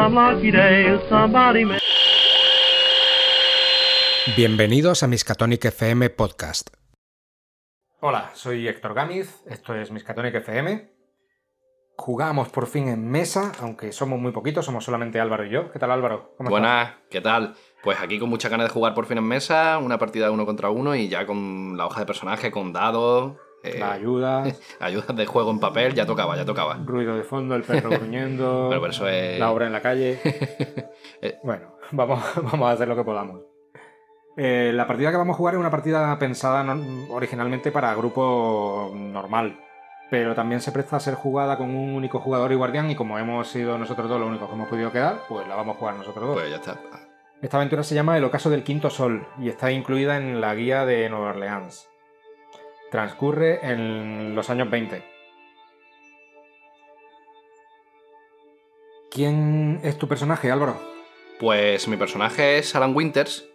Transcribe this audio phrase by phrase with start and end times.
[0.00, 1.78] some lucky day somebody may.
[4.34, 6.70] Bienvenidos a Miskatonic FM Podcast.
[8.00, 10.90] Hola, soy Héctor Gámiz, esto es Miskatonic FM.
[11.98, 15.70] Jugamos por fin en mesa, aunque somos muy poquitos, somos solamente Álvaro y yo.
[15.70, 16.32] ¿Qué tal Álvaro?
[16.38, 17.54] ¿Cómo Buenas, ¿qué tal?
[17.82, 20.70] Pues aquí con mucha ganas de jugar por fin en mesa, una partida uno contra
[20.70, 23.36] uno y ya con la hoja de personaje, con dados.
[23.62, 24.60] Eh, ayudas.
[24.80, 26.78] ayudas de juego en papel, ya tocaba, ya tocaba.
[26.84, 28.70] Ruido de fondo, el perro gruñendo.
[28.88, 29.38] eso es...
[29.38, 30.18] La obra en la calle.
[31.22, 33.42] Eh, bueno, vamos, vamos a hacer lo que podamos.
[34.38, 36.64] Eh, la partida que vamos a jugar es una partida pensada
[37.10, 39.60] originalmente para grupo normal,
[40.10, 43.18] pero también se presta a ser jugada con un único jugador y guardián y como
[43.18, 45.96] hemos sido nosotros dos los únicos que hemos podido quedar, pues la vamos a jugar
[45.96, 46.34] nosotros dos.
[46.38, 46.78] Pues ya está.
[47.42, 50.86] Esta aventura se llama El ocaso del quinto sol y está incluida en la guía
[50.86, 51.89] de Nueva Orleans.
[52.90, 55.02] Transcurre en los años 20.
[59.10, 60.80] ¿Quién es tu personaje, Álvaro?
[61.38, 63.50] Pues mi personaje es Alan Winters,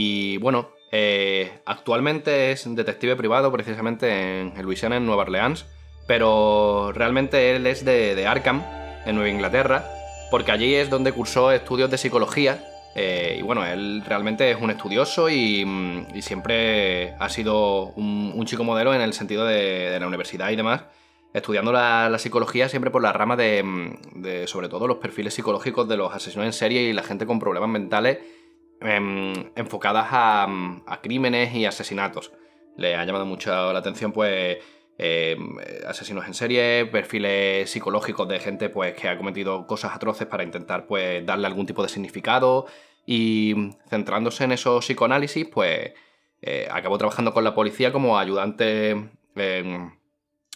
[0.00, 5.66] y bueno, eh, actualmente es detective privado precisamente en, Luisiana, en Nueva Orleans,
[6.06, 8.62] pero realmente él es de, Arkham,
[9.04, 9.84] en Nueva Inglaterra,
[10.30, 12.64] porque allí es donde cursó estudios de psicología.
[13.00, 18.64] Eh, y bueno, él realmente es un estudioso y, mm, siempre ha sido un, chico
[18.64, 20.82] modelo en el sentido de, la universidad y demás,
[21.32, 25.88] estudiando la, psicología siempre por la rama de, mm, de, sobre todo, los perfiles psicológicos
[25.88, 28.18] de los asesinos en serie y la gente con problemas mentales
[28.80, 32.32] Em, enfocadas a, crímenes y asesinatos.
[32.76, 34.58] Le ha llamado mucho la atención, pues,
[34.98, 40.44] em, asesinos en serie, perfiles psicológicos de gente pues, que ha cometido cosas atroces para
[40.44, 42.66] intentar pues, darle algún tipo de significado.
[43.10, 43.54] Y
[43.88, 45.94] centrándose en esos psicoanálisis, pues
[46.42, 48.90] eh, acabó trabajando con la policía como ayudante
[49.34, 49.92] em,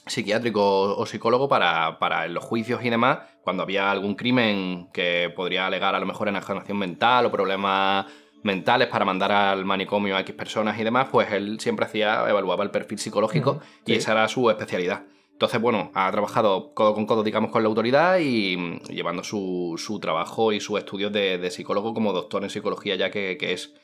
[0.07, 5.67] psiquiátrico o psicólogo para, para los juicios y demás cuando había algún crimen que podría
[5.67, 8.05] alegar a lo mejor enajenación mental o problemas
[8.43, 12.65] mentales para mandar al manicomio a X personas y demás, pues él siempre hacía, evaluaba
[12.65, 15.05] el perfil psicológico y esa era su especialidad.
[15.33, 20.53] Entonces, bueno, ha trabajado codo con codo, digamos, con la autoridad y llevando su, trabajo
[20.53, 23.75] y sus estudios de, psicólogo como doctor en psicología ya que, es.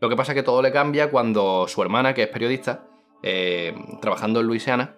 [0.00, 2.86] Lo que pasa es que todo le cambia cuando su hermana, que es periodista,
[3.22, 4.96] eh, trabajando en Luisiana,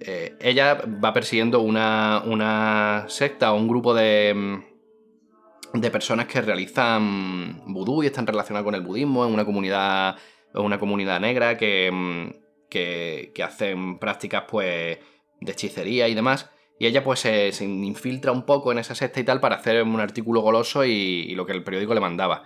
[0.00, 6.40] eh, ella va persiguiendo una, una, secta o un grupo de, mm, de personas que
[6.42, 10.16] realizan vudú y están relacionadas con el budismo en una comunidad,
[10.54, 12.30] una comunidad negra mm,
[12.68, 14.98] que, que, hacen prácticas pues,
[15.40, 16.50] de hechicería y demás.
[16.78, 19.98] Y ella pues se, infiltra un poco en esa secta y tal para hacer un
[20.00, 22.44] artículo goloso y, lo que el periódico le mandaba.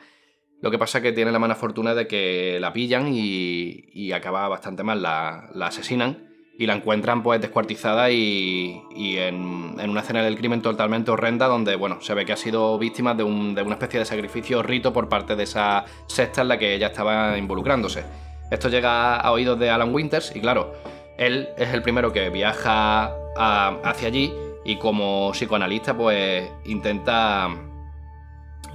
[0.61, 4.47] Lo que pasa que tiene la mala fortuna de que la pillan y, y acaba
[4.49, 6.31] bastante mal, la, la asesinan
[6.61, 12.03] y la encuentran pues descuartizada y, en, una escena del crimen totalmente horrenda donde bueno
[12.03, 15.45] se ve que ha sido víctima de, una especie de sacrificio rito por parte de
[15.45, 18.05] esa secta en la que ella estaba involucrándose.
[18.51, 20.75] Esto llega a oídos de Alan Winters y claro,
[21.21, 24.33] él es el primero que viaja hacia allí
[24.65, 27.49] y como psicoanalista pues intenta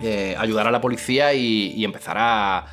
[0.02, 2.66] eh, ayudar a la policía y empezar a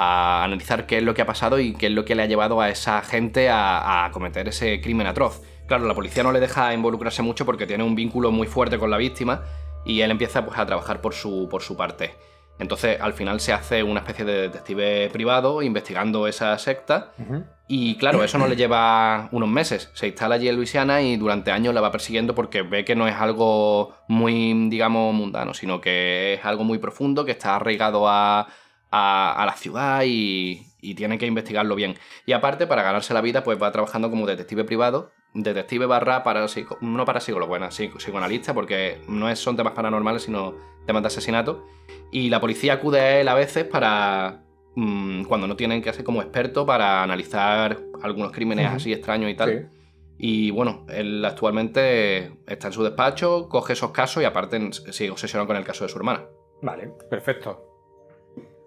[0.00, 2.26] a analizar qué es lo que ha pasado y qué es lo que le ha
[2.26, 5.42] llevado a esa gente a, cometer ese crimen atroz.
[5.66, 8.92] Claro, la policía no le deja involucrarse mucho porque tiene un vínculo muy fuerte con
[8.92, 9.42] la víctima
[9.84, 12.14] y él empieza pues, a trabajar por su, por su parte.
[12.58, 17.12] Entonces, al final se hace una especie de detective privado investigando esa secta.
[17.68, 19.90] Y claro, eso no le lleva unos meses.
[19.94, 23.06] Se instala allí en Luisiana y durante años la va persiguiendo porque ve que no
[23.06, 28.48] es algo muy, digamos, mundano, sino que es algo muy profundo, que está arraigado a,
[28.90, 30.64] a, la ciudad y,
[30.96, 31.96] tiene que investigarlo bien.
[32.24, 36.46] Y aparte, para ganarse la vida, pues va trabajando como detective privado, detective barra para
[36.80, 40.54] no para psicólogo, bueno, psicoanalista, porque no son temas paranormales, sino
[40.88, 41.66] temas de asesinato.
[42.10, 44.42] Y la policía acude a él a veces para,
[44.74, 49.34] mm, cuando no tienen que hacer como experto, para analizar algunos crímenes así extraños y
[49.34, 49.70] tal.
[50.16, 55.46] Y bueno, él actualmente está en su despacho, coge esos casos y aparte sigue obsesionado
[55.46, 56.26] con el caso de su hermana.
[56.62, 57.64] Vale, perfecto.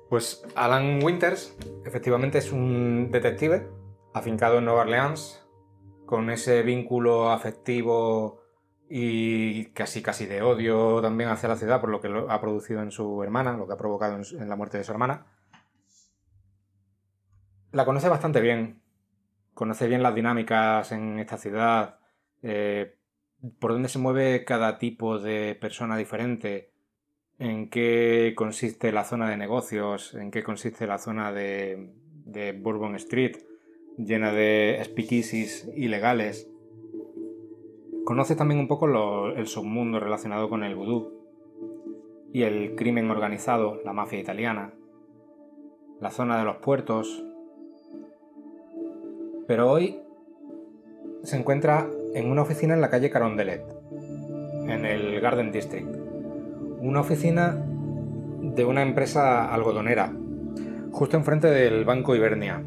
[0.10, 3.68] Pues Alan Winters efectivamente es un detective
[4.14, 5.46] afincado en Nueva Orleans,
[6.06, 8.41] con ese vínculo afectivo
[8.94, 12.92] y casi casi de odio también hacia la ciudad por lo que ha producido en
[12.92, 15.28] su hermana, lo que ha provocado en, la muerte de su hermana.
[17.72, 18.82] La conoce bastante bien,
[19.54, 22.00] conoce bien las dinámicas en esta ciudad,
[22.42, 22.98] eh,
[23.60, 26.74] por dónde se mueve cada tipo de persona diferente,
[27.40, 31.94] en qué consiste la zona de negocios, en qué consiste la zona de,
[32.60, 33.38] Bourbon Street,
[33.98, 36.51] llena de speakeasies ilegales.
[38.12, 38.88] Conoce también un poco
[39.38, 41.14] el submundo relacionado con el vudú.
[42.34, 44.74] y el crimen organizado, la mafia italiana,
[46.02, 47.24] la zona de los puertos.
[49.48, 50.02] Pero hoy
[51.24, 53.64] se encuentra en una oficina en la calle Carondelet,
[54.68, 55.96] en el Garden District.
[56.82, 57.66] Una oficina
[58.42, 60.14] de una empresa algodonera,
[60.92, 62.62] justo enfrente del Banco Ibernia.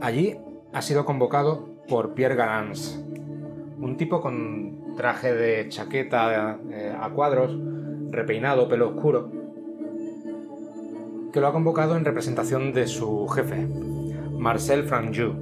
[0.00, 0.38] Allí
[0.72, 3.05] ha sido convocado por Pierre Garance,
[3.78, 7.56] un tipo con traje de chaqueta eh, a cuadros,
[8.10, 9.30] repeinado, pelo oscuro,
[11.32, 13.66] que lo ha convocado en representación de su jefe,
[14.38, 15.34] Marcel Franjou.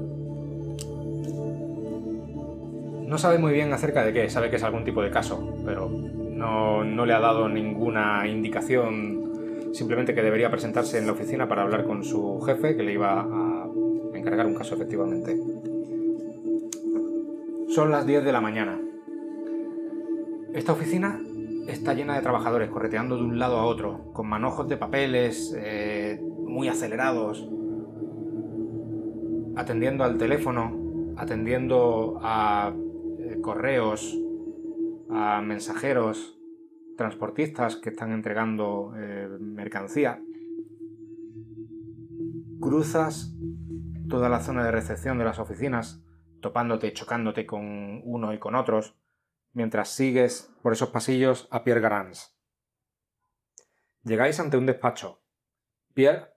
[3.06, 5.88] No sabe muy bien acerca de qué, sabe que es algún tipo de caso, pero
[5.88, 11.62] no, no le ha dado ninguna indicación, simplemente que debería presentarse en la oficina para
[11.62, 13.68] hablar con su jefe, que le iba a
[14.14, 15.36] encargar un caso efectivamente.
[17.74, 18.80] Son las 10 de la mañana.
[20.52, 21.20] Esta oficina
[21.66, 26.22] está llena de trabajadores correteando de un lado a otro, con manojos de papeles eh,
[26.22, 27.50] muy acelerados,
[29.56, 32.72] atendiendo al teléfono, atendiendo a
[33.18, 34.16] eh, correos,
[35.10, 36.38] a mensajeros,
[36.96, 40.22] transportistas que están entregando eh, mercancía.
[42.60, 43.36] Cruzas
[44.08, 46.03] toda la zona de recepción de las oficinas,
[46.44, 48.94] topándote, chocándote con uno y con otros,
[49.54, 52.32] mientras sigues por esos pasillos a Pierre Garance.
[54.02, 55.22] Llegáis ante un despacho.
[55.94, 56.34] Pierre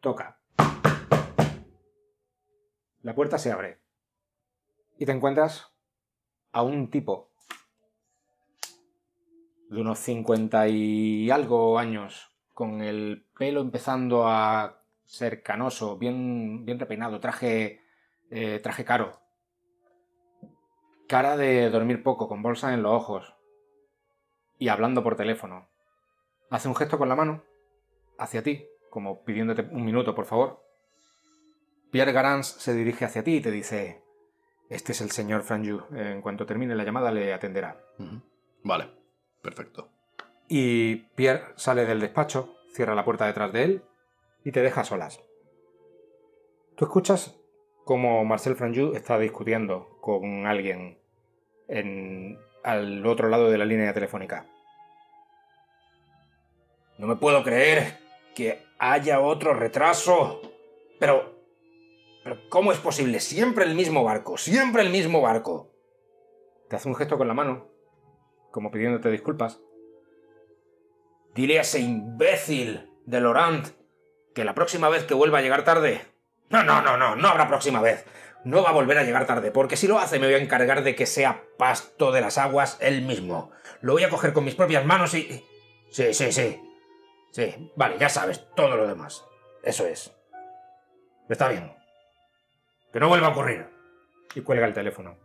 [0.00, 0.40] toca.
[3.02, 3.82] La puerta se abre.
[4.96, 5.70] Y te encuentras
[6.52, 7.30] a un tipo
[9.68, 16.78] de unos cincuenta y algo años, con el pelo empezando a ser canoso, bien, bien
[16.78, 17.82] repeinado, traje,
[18.30, 19.20] eh, traje caro.
[21.10, 23.34] Cara de dormir poco, con bolsa en los ojos.
[24.60, 25.66] Y hablando por teléfono.
[26.50, 27.42] Hace un gesto con la mano
[28.16, 30.64] hacia ti, como pidiéndote un minuto, por favor.
[31.90, 34.04] Pierre Garance se dirige hacia ti y te dice:
[34.68, 35.80] Este es el señor Franju.
[35.96, 37.84] En cuanto termine la llamada, le atenderá.
[38.62, 38.92] Vale,
[39.42, 39.88] perfecto.
[40.46, 43.82] Y Pierre sale del despacho, cierra la puerta detrás de él
[44.44, 45.20] y te deja solas.
[46.76, 47.36] Tú escuchas
[47.84, 50.99] cómo Marcel Franju está discutiendo con alguien
[51.70, 54.44] en, al otro lado de la línea telefónica.
[56.98, 57.98] No me puedo creer
[58.34, 60.42] que haya otro retraso.
[60.98, 61.38] Pero...
[62.22, 63.18] Pero ¿cómo es posible?
[63.18, 65.70] Siempre el mismo barco, siempre el mismo barco.
[66.68, 67.68] Te hace un gesto con la mano,
[68.50, 69.58] como pidiéndote disculpas.
[71.34, 73.68] Dile a ese imbécil de Laurent
[74.34, 76.04] que la próxima vez que vuelva a llegar tarde...
[76.50, 78.04] No, no, no, no, no habrá próxima vez.
[78.44, 80.82] No va a volver a llegar tarde, porque si lo hace me voy a encargar
[80.82, 83.50] de que sea pasto de las aguas él mismo.
[83.82, 85.44] Lo voy a coger con mis propias manos y...
[85.90, 86.60] Sí, sí, sí.
[87.32, 89.24] Sí, vale, ya sabes, todo lo demás.
[89.62, 90.12] Eso es.
[91.28, 91.72] Está bien.
[92.92, 93.66] Que no vuelva a ocurrir.
[94.34, 95.16] Y cuelga el teléfono.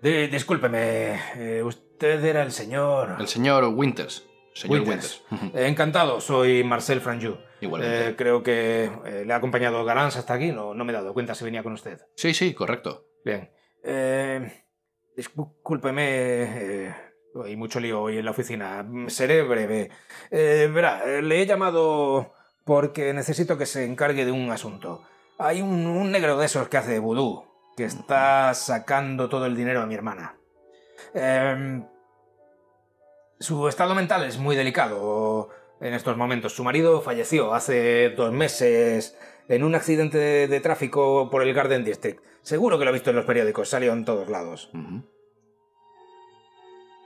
[0.00, 3.16] Di- discúlpeme, eh, usted era el señor...
[3.18, 4.24] El señor Winters.
[4.54, 5.22] Señor Winters.
[5.54, 7.36] Encantado, soy Marcel Franju.
[7.64, 8.08] Igualmente.
[8.08, 11.12] Eh, creo que eh, le ha acompañado Galans hasta aquí, no, no me he dado
[11.12, 12.00] cuenta si venía con usted.
[12.16, 13.06] Sí, sí, correcto.
[13.24, 13.50] Bien.
[13.82, 14.64] Eh,
[15.16, 16.04] discúlpeme,
[16.86, 16.94] eh,
[17.44, 18.86] hay mucho lío hoy en la oficina.
[19.08, 19.90] Seré breve.
[20.30, 25.02] Verá, le he llamado porque necesito que se encargue de un asunto.
[25.38, 27.44] Hay un, un negro de esos que hace vudú,
[27.76, 30.36] que está sacando todo el dinero a mi hermana.
[31.12, 31.86] Em,
[33.38, 35.50] su estado mental es muy delicado
[35.84, 36.54] en estos momentos.
[36.54, 39.16] Su marido falleció hace dos meses
[39.48, 42.22] en un accidente de, de tráfico por el Garden District.
[42.40, 44.70] Seguro que lo ha visto en los periódicos, salió en todos lados.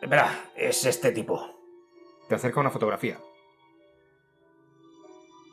[0.01, 1.45] Verá, es este tipo.
[2.29, 3.19] Te acerca una fotografía.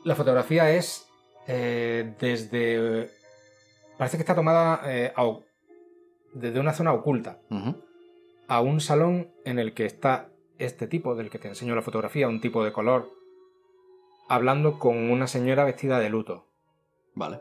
[0.04, 1.08] La fotografía es
[1.48, 3.10] eh, desde...
[3.98, 5.24] Parece que está tomada eh, a
[6.32, 7.40] desde una zona oculta
[8.46, 10.28] a un salón en el que está
[10.58, 13.10] este tipo del que te enseño la fotografía, un tipo de color,
[14.28, 16.46] hablando con una señora vestida de luto.
[17.14, 17.40] Vale.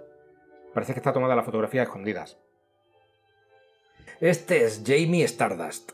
[0.74, 2.38] Parece que está tomada la fotografía a escondidas.
[4.20, 5.92] Este es Jamie Stardust.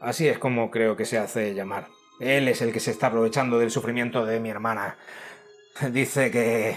[0.00, 1.88] Así es como creo que se hace llamar.
[2.20, 4.96] Él es el que se está aprovechando del sufrimiento de mi hermana.
[5.92, 6.76] Dice que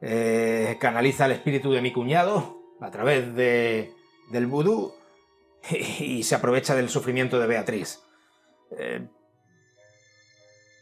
[0.00, 3.92] eh, canaliza el espíritu de mi cuñado a través de,
[4.30, 4.94] del vudú
[5.70, 8.02] y, se aprovecha del sufrimiento de Beatriz.
[8.78, 9.06] Eh,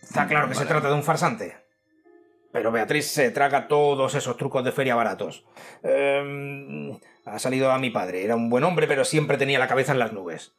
[0.05, 1.57] está claro que se trata de un farsante.
[2.53, 5.45] Pero Beatriz se traga todos esos trucos de feria baratos.
[5.83, 6.97] Eh,
[7.27, 8.25] ha salido a mi padre.
[8.25, 10.55] Era un buen hombre, pero siempre tenía la cabeza en las nubes.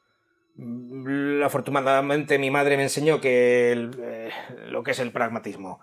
[0.57, 4.31] Mm, Afortunadamente mi madre me enseñó que el- eh,
[4.67, 5.79] lo que es el pragmatismo.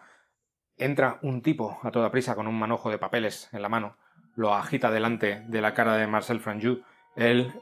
[0.76, 3.96] Entra un tipo a toda prisa con un manojo de papeles en la mano,
[4.34, 6.82] lo agita delante de la cara de Marcel Franjou,
[7.16, 7.52] él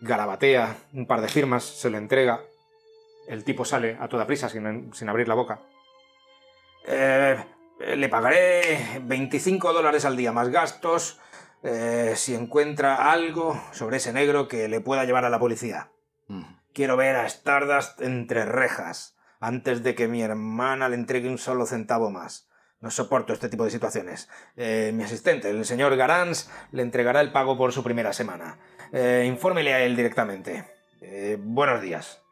[0.00, 2.40] garabatea un par de firmas, se lo entrega,
[3.30, 5.60] el tipo sale a toda prisa sin, sin abrir la boca.
[6.86, 7.36] Eh,
[7.96, 11.20] le pagaré 25 dólares al día más gastos
[11.62, 15.90] eh, si encuentra algo sobre ese negro que le pueda llevar a la policía.
[16.28, 16.44] Ujú.
[16.72, 21.66] Quiero ver a Stardust entre rejas antes de que mi hermana le entregue un solo
[21.66, 22.48] centavo más.
[22.80, 24.28] No soporto este tipo de situaciones.
[24.56, 28.58] Eh, mi asistente, el señor Garans, le entregará el pago por su primera semana.
[28.92, 30.64] Eh, infórmele a él directamente.
[31.02, 32.22] Eh, buenos días.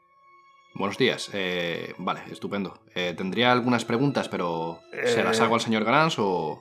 [0.78, 1.30] Buenos días.
[1.32, 2.80] Eh, vale, estupendo.
[2.94, 5.42] Eh, tendría algunas preguntas, pero ¿se las Eh.
[5.42, 6.60] hago al señor Grans o...?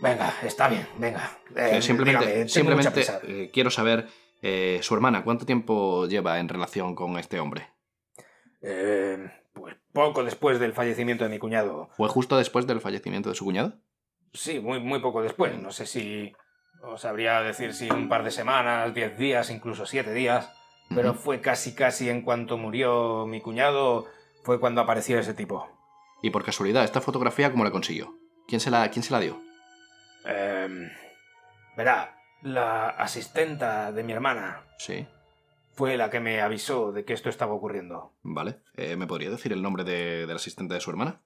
[0.00, 1.38] Venga, está bien, venga.
[1.56, 4.08] Eh, Eh, simplemente dígame, simplemente eh, quiero saber,
[4.42, 7.68] eh, su hermana, ¿cuánto tiempo lleva en relación con este hombre?
[8.62, 9.18] Eh,
[9.52, 11.90] pues poco después del fallecimiento de mi cuñado.
[11.96, 13.74] ¿Fue justo después del fallecimiento de su cuñado?
[14.32, 15.58] Sí, muy, muy poco después.
[15.60, 16.32] No sé si
[16.82, 20.48] os sabría decir si un par de semanas, diez días, incluso siete días.
[20.94, 24.06] Pero fue casi casi en cuanto murió mi cuñado,
[24.42, 25.68] fue cuando apareció ese tipo.
[26.22, 28.14] Y por casualidad, ¿esta fotografía cómo la consiguió?
[28.48, 29.40] ¿Quién se la, quién se la dio?
[30.24, 30.90] Em,
[31.76, 35.06] verá, la asistenta de mi hermana Sí,
[35.74, 38.12] fue la que me avisó de que esto estaba ocurriendo.
[38.22, 38.60] vale.
[38.74, 41.22] Eh, ¿Me podría decir el nombre de- del asistente de su hermana?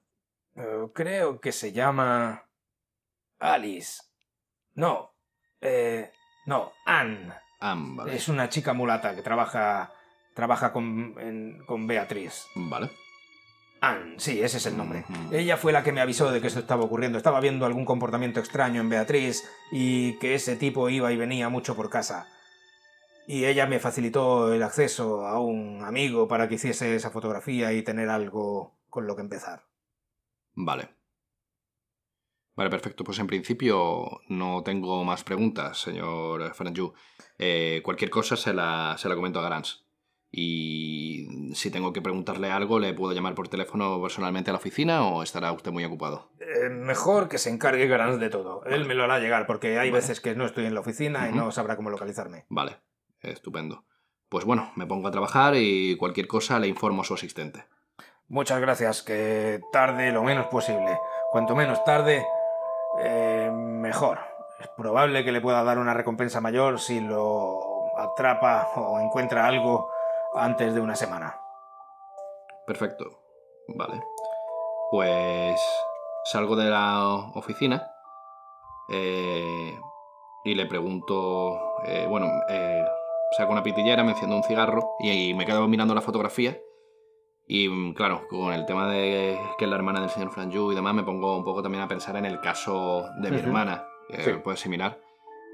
[0.55, 2.45] Eh, creo que se llama
[3.39, 4.03] Alice.
[4.75, 5.13] No,
[5.59, 6.11] eh,
[6.45, 7.33] no, Anne.
[8.15, 9.93] Es una chica mulata que trabaja,
[10.33, 12.45] trabaja con, en- con Beatriz.
[12.55, 12.89] Vale.
[13.81, 15.03] Anne, sí, ese es el nombre.
[15.31, 17.17] Ella fue la que me avisó de que esto estaba ocurriendo.
[17.17, 21.75] Estaba viendo algún comportamiento extraño en Beatriz y que ese tipo iba y venía mucho
[21.75, 22.27] por casa.
[23.27, 27.83] Y ella me facilitó el acceso a un amigo para que hiciese esa fotografía y
[27.83, 29.65] tener algo con lo que empezar.
[30.53, 30.89] Vale.
[32.55, 33.03] Vale, perfecto.
[33.03, 36.93] Pues en principio no tengo más preguntas, señor Franju.
[37.37, 39.85] Eh, cualquier cosa se la, se la comento a Grans.
[40.31, 45.07] Y si tengo que preguntarle algo, ¿le puedo llamar por teléfono personalmente a la oficina
[45.07, 46.29] o estará usted muy ocupado?
[46.41, 48.63] Eh, mejor que se encargue Grans de todo.
[48.65, 50.01] Él me lo hará llegar porque hay Vale.
[50.01, 52.45] veces que no estoy en la oficina y no sabrá cómo localizarme.
[52.49, 52.77] Vale,
[53.21, 53.85] estupendo.
[54.27, 57.63] Pues bueno, me pongo a trabajar y cualquier cosa le informo a su asistente.
[58.27, 60.97] Muchas gracias, que tarde lo menos posible.
[61.31, 62.25] Cuanto menos tarde,
[63.03, 64.19] eh, mejor.
[64.59, 69.89] Es probable que le pueda dar una recompensa mayor si lo atrapa o encuentra algo
[70.33, 71.39] antes de una semana.
[72.65, 73.05] Perfecto.
[73.67, 74.01] Vale.
[74.91, 75.59] Pues
[76.25, 77.91] salgo de la oficina
[78.89, 79.77] eh,
[80.43, 82.85] y le pregunto, eh, bueno, eh,
[83.37, 86.57] saco una pitillera, me enciendo un cigarro y, me quedo mirando la fotografía.
[87.47, 90.75] Y mm, claro, con el tema de que es la hermana del señor Franju y
[90.75, 94.23] demás, me pongo un poco también a pensar en el caso de mi hermana, que
[94.23, 94.31] Sí.
[94.43, 94.99] puede similar.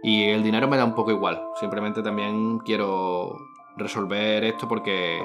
[0.03, 1.41] Y el dinero me da un poco igual.
[1.59, 3.37] Simplemente también quiero
[3.77, 5.23] resolver esto porque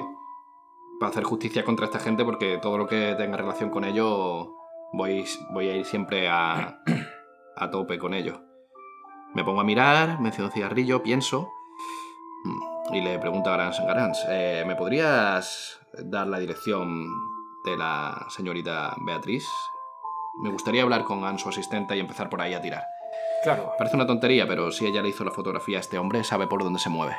[0.99, 4.47] para hacer justicia contra esta gente porque todo lo que tenga relación con ellos
[4.93, 6.79] voy, voy a ir siempre a,
[7.55, 8.39] a tope con ellos.
[9.33, 11.51] Me pongo a mirar, me enciendo un cigarrillo, pienso
[12.45, 17.07] mm, y le pregunto a Garans, Garans, eh, ¿me podrías dar la dirección
[17.65, 19.47] de la señorita Beatriz?
[20.41, 22.83] Me gustaría hablar con Anne, su asistente, y empezar por ahí a tirar.
[23.43, 26.47] Claro, Parece una tontería, pero si ella le hizo la fotografía a este hombre, sabe
[26.47, 27.15] por dónde se mueve.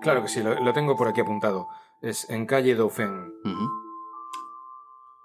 [0.00, 1.68] claro que sí, lo, lo tengo por aquí apuntado.
[2.00, 3.32] Es en calle Dauphin.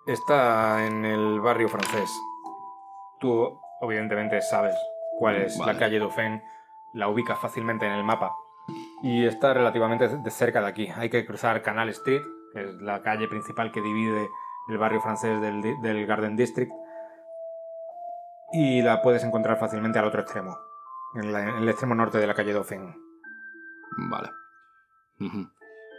[0.05, 2.09] Está en el barrio francés.
[3.19, 4.75] Tú, obviamente, sabes
[5.17, 5.73] cuál es Vale.
[5.73, 6.41] la calle Dauphin.
[6.93, 8.35] La ubicas fácilmente en el mapa.
[9.01, 10.87] Y está relativamente de cerca de aquí.
[10.95, 12.21] Hay que cruzar Canal Street,
[12.53, 14.29] que es la calle principal que divide
[14.69, 16.71] el barrio francés del Garden District.
[18.53, 20.57] Y la puedes encontrar fácilmente al otro extremo.
[21.15, 22.95] En, la- en el extremo norte de la calle Dauphin.
[24.09, 24.29] Vale.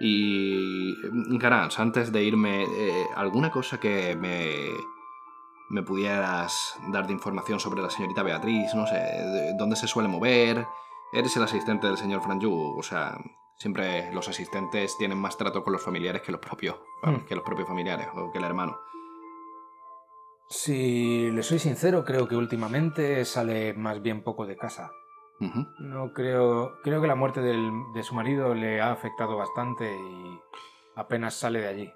[0.01, 0.95] Y,
[1.39, 4.69] Garans, antes de irme, eh, ¿alguna cosa que me,
[5.71, 8.75] me pudieras dar de información sobre la señorita Beatriz?
[8.75, 10.67] No sé, de- ¿dónde se suele mover?
[11.13, 13.17] Eres el asistente del señor Franju, o sea,
[13.57, 17.19] siempre los asistentes tienen más trato con los familiares que los propios, Hmm.
[17.29, 18.77] que los propios familiares o que el hermano.
[20.49, 24.91] Si le soy sincero, creo que últimamente sale más bien poco de casa.
[25.81, 26.81] No creo.
[26.83, 30.41] Creo que la muerte del- de su marido le ha afectado bastante y
[30.97, 31.93] apenas sale de allí.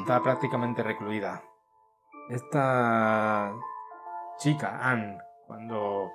[0.00, 1.42] Está prácticamente recluida.
[2.28, 3.54] Esta
[4.38, 6.10] chica, Anne, cuando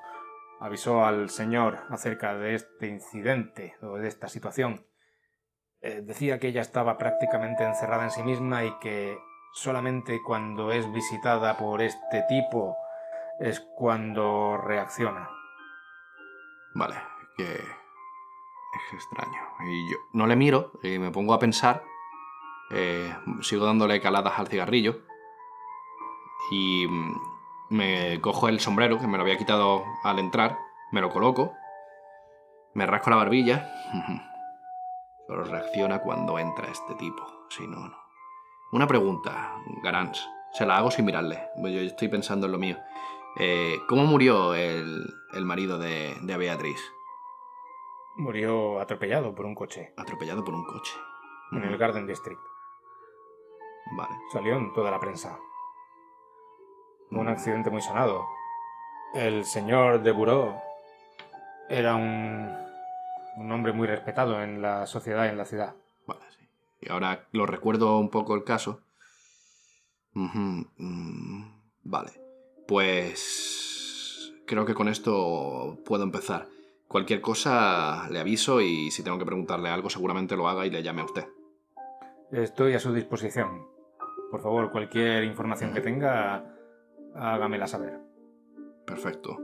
[0.60, 4.86] avisó al señor acerca de este incidente o de esta situación,
[5.82, 9.18] eh, decía que ella estaba prácticamente encerrada en sí misma y que
[9.56, 12.76] solamente cuando es visitada por este tipo
[13.40, 15.30] es cuando reacciona.
[16.74, 16.96] Vale,
[17.38, 19.40] que es extraño.
[19.66, 21.84] Y yo no le miro y me pongo a pensar.
[22.72, 25.00] eh, sigo dándole caladas al cigarrillo.
[26.52, 27.16] Y mm,
[27.70, 30.58] me cojo el sombrero, que me lo había quitado al entrar.
[30.92, 31.54] Me lo coloco.
[32.74, 33.72] Me rasco la barbilla.
[35.28, 37.48] Solo reacciona cuando entra este tipo.
[37.50, 38.05] Si no, no.
[38.72, 40.28] Una pregunta, Garans.
[40.54, 41.50] Se la hago sin mirarle.
[41.58, 42.78] Yo estoy pensando en lo mío.
[43.38, 46.80] Eh, ¿Cómo murió el, el marido de, de Beatriz?
[48.18, 50.94] Murió atropellado por un coche Atropellado por un coche.
[51.52, 51.78] en el.
[51.78, 52.40] Garden District.
[53.98, 54.16] Vale.
[54.32, 55.38] Salió en toda la prensa.
[57.12, 57.30] Un Mm.
[57.30, 58.26] accidente muy sonado.
[59.14, 60.56] El señor de Bureau
[61.70, 62.56] era un,
[63.38, 65.76] un hombre muy respetado en la sociedad y en la ciudad.
[66.82, 68.82] Y ahora lo recuerdo un poco el caso.
[70.14, 71.44] Mm,
[71.84, 72.12] Vale.
[72.68, 76.48] Pues creo que con esto puedo empezar.
[76.88, 80.84] Cualquier cosa le aviso y si tengo que preguntarle algo seguramente lo haga y le
[80.84, 81.26] llame a usted.
[82.32, 83.68] Estoy a su disposición.
[84.32, 86.56] Por favor, cualquier información que tenga,
[87.16, 88.00] hágamela saber.
[88.86, 89.38] Perfecto.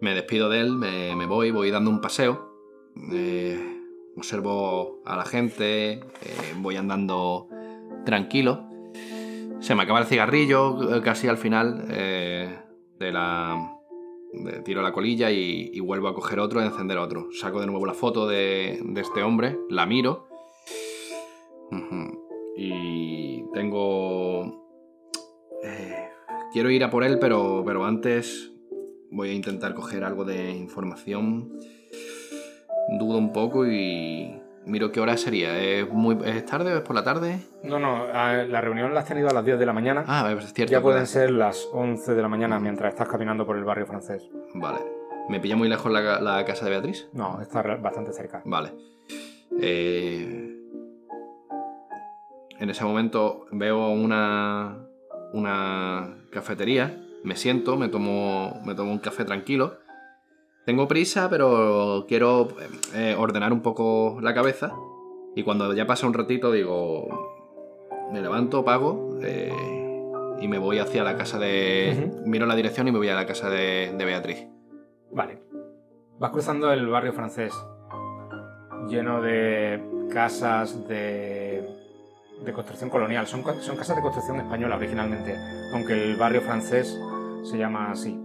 [0.00, 2.52] Me despido de él, me, me voy, voy dando un paseo.
[3.12, 3.77] eh,
[4.18, 6.00] observo a la gente, eh,
[6.56, 7.48] voy andando
[8.04, 8.68] tranquilo.
[9.60, 12.58] Se me acaba el cigarrillo eh, casi al final eh,
[12.98, 13.74] de la...
[14.64, 17.28] tiro la colilla y, vuelvo a coger otro y encender otro.
[17.32, 20.26] Saco de nuevo la foto de, este hombre, la miro.
[22.56, 24.66] Y tengo...
[26.52, 28.52] quiero ir a por él, pero, pero antes
[29.10, 31.52] voy a intentar coger algo de información.
[32.88, 35.58] Dudo un poco y miro qué hora sería.
[35.58, 37.40] ¿Es, muy, ¿es tarde o es por la tarde?
[37.62, 40.04] No, no, la reunión la has tenido a las 10 de la mañana.
[40.06, 40.72] Ah, es cierto.
[40.72, 44.28] ya pueden ser las 11 de la mañana mientras estás caminando por el barrio francés.
[44.54, 44.80] Vale.
[45.28, 47.08] ¿Me pilla muy lejos la, la casa de Beatriz?
[47.12, 48.40] No, está bastante cerca.
[48.46, 48.72] Vale.
[49.60, 50.54] Eh,
[52.58, 54.78] en ese momento veo una,
[55.32, 59.78] una cafetería, me siento, me tomo, me tomo un café tranquilo.
[60.68, 62.48] Tengo prisa, pero quiero
[62.94, 64.74] eh, ordenar un poco la cabeza.
[65.34, 67.08] Y cuando ya pasa un ratito, digo,
[68.12, 69.50] me levanto, pago eh,
[70.42, 72.12] y me voy hacia la casa de...
[72.26, 74.46] Miro la dirección y me voy a la casa de, de Beatriz.
[75.10, 75.42] Vale.
[76.18, 77.54] Vas cruzando el barrio francés,
[78.90, 81.66] lleno de casas de,
[82.44, 83.26] de construcción colonial.
[83.26, 85.34] Son, son casas de construcción española originalmente,
[85.72, 86.94] aunque el barrio francés
[87.44, 88.20] se llama así,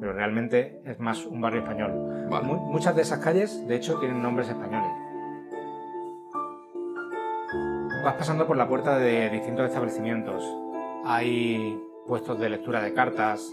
[0.00, 2.26] Pero realmente es más un barrio español.
[2.30, 2.46] Vale.
[2.46, 4.90] Mu- muchas de esas calles, de hecho, tienen nombres españoles.
[8.04, 10.42] Vas pasando por la puerta de distintos establecimientos.
[11.04, 13.52] Hay puestos de lectura de cartas,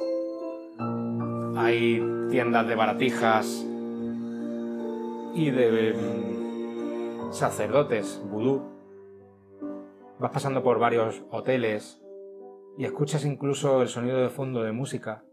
[1.58, 3.46] hay tiendas de baratijas
[5.34, 8.62] y de mm, sacerdotes vudú.
[10.20, 12.02] Vas pasando por varios hoteles
[12.78, 15.24] y escuchas incluso el sonido de fondo de música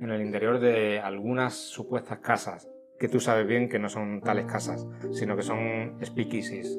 [0.00, 4.46] en el interior de algunas supuestas casas, que tú sabes bien que no son tales
[4.46, 6.78] casas, sino que son speakeasies,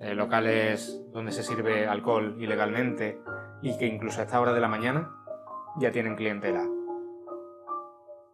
[0.00, 3.20] eh, locales donde se sirve alcohol ilegalmente
[3.62, 5.10] y que incluso a esta hora de la mañana
[5.78, 6.66] ya tienen clientela.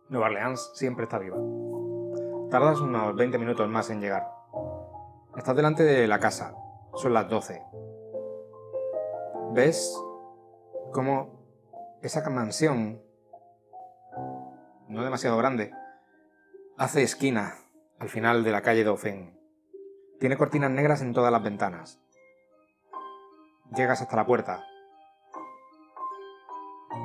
[0.09, 1.37] Nueva Orleans siempre está viva.
[2.51, 4.27] Tardas unos 20 minutos más en llegar.
[5.37, 6.55] Estás delante de la casa.
[6.95, 7.63] Son las 12.
[9.53, 9.97] ¿Ves
[10.93, 11.41] cómo
[12.03, 13.01] esa mansión,
[14.91, 15.73] no demasiado grande,
[16.77, 17.55] hace esquina
[17.99, 19.33] al final de la calle Dauphin?
[20.19, 22.01] Tiene cortinas negras en todas las ventanas.
[23.75, 24.65] Llegas hasta la puerta.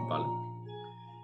[0.08, 0.26] Vale.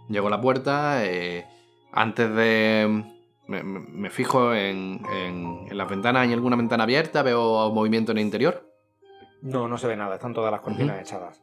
[0.09, 1.03] Llego a la puerta.
[1.05, 1.45] eh,
[1.91, 3.03] antes de.
[3.47, 6.23] Me, me- me fijo en, en, en las ventanas.
[6.23, 7.23] ¿Hay alguna ventana abierta?
[7.23, 8.69] ¿Veo movimiento en el interior?
[9.41, 11.01] No, no se ve nada, están todas las cortinas Ujú.
[11.01, 11.41] echadas.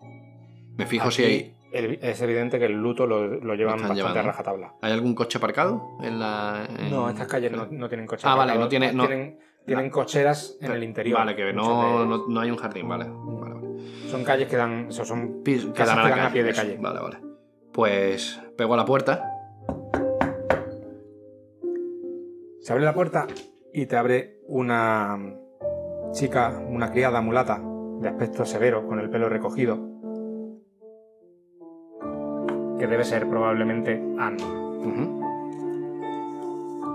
[0.76, 4.20] Me fijo si hay, es evidente que el luto lo, lo llevan bastante llevando.
[4.20, 4.74] a rajatabla.
[4.80, 6.66] ¿hay algún coche aparcado en la.
[6.78, 8.24] en- No, estas calles no, no tienen coches.
[8.26, 11.18] Ah, vale, no tiene- no- Tienen, tienen cocheras en el interior.
[11.18, 13.04] Vale, que no, de no, no hay un jardín, vale.
[13.08, 13.68] Vale, vale.
[14.08, 14.86] Son calles que dan.
[14.88, 16.62] o sea, son Pis- que dan a que a pie de eso.
[16.62, 16.78] calle.
[16.80, 17.18] Vale, vale.
[17.72, 19.24] Pues pego a la puerta.
[22.60, 23.26] Se abre la puerta
[23.72, 25.18] y te abre una
[26.12, 27.60] chica, una criada mulata,
[28.00, 29.97] de aspecto severo, con el pelo recogido,
[32.78, 34.42] que debe ser probablemente Anne.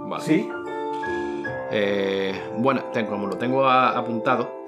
[0.09, 0.23] Vale.
[0.23, 0.49] ¿Sí?
[1.71, 4.61] Eh, bueno, tengo, como lo tengo a- apuntado,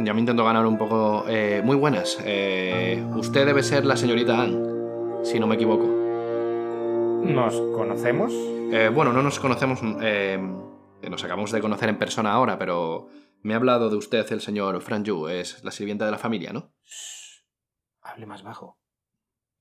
[0.00, 1.24] Ya me intento ganar un poco.
[1.28, 2.18] eh, muy buenas.
[2.24, 5.86] Eh, usted debe ser la señorita Ann, si no me equivoco.
[7.24, 8.32] ¿Nos conocemos?
[8.32, 9.80] Eh, bueno, no nos conocemos.
[10.00, 10.38] eh,
[11.10, 13.08] nos acabamos de conocer en persona ahora, pero
[13.42, 15.26] me ha hablado de usted el señor Franju.
[15.28, 16.72] Es la sirvienta de la familia, ¿no?
[16.84, 17.42] Shh,
[18.02, 18.77] hable más bajo.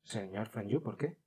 [0.08, 1.18] Señor Franju, ¿por qué?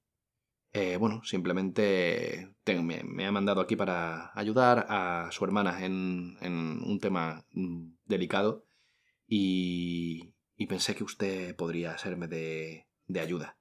[0.73, 6.37] Eh, bueno, simplemente te- me, me ha mandado aquí para ayudar a su hermana en,
[6.41, 8.65] en un tema mm, delicado
[9.27, 13.59] y, y pensé que usted podría serme de, de ayuda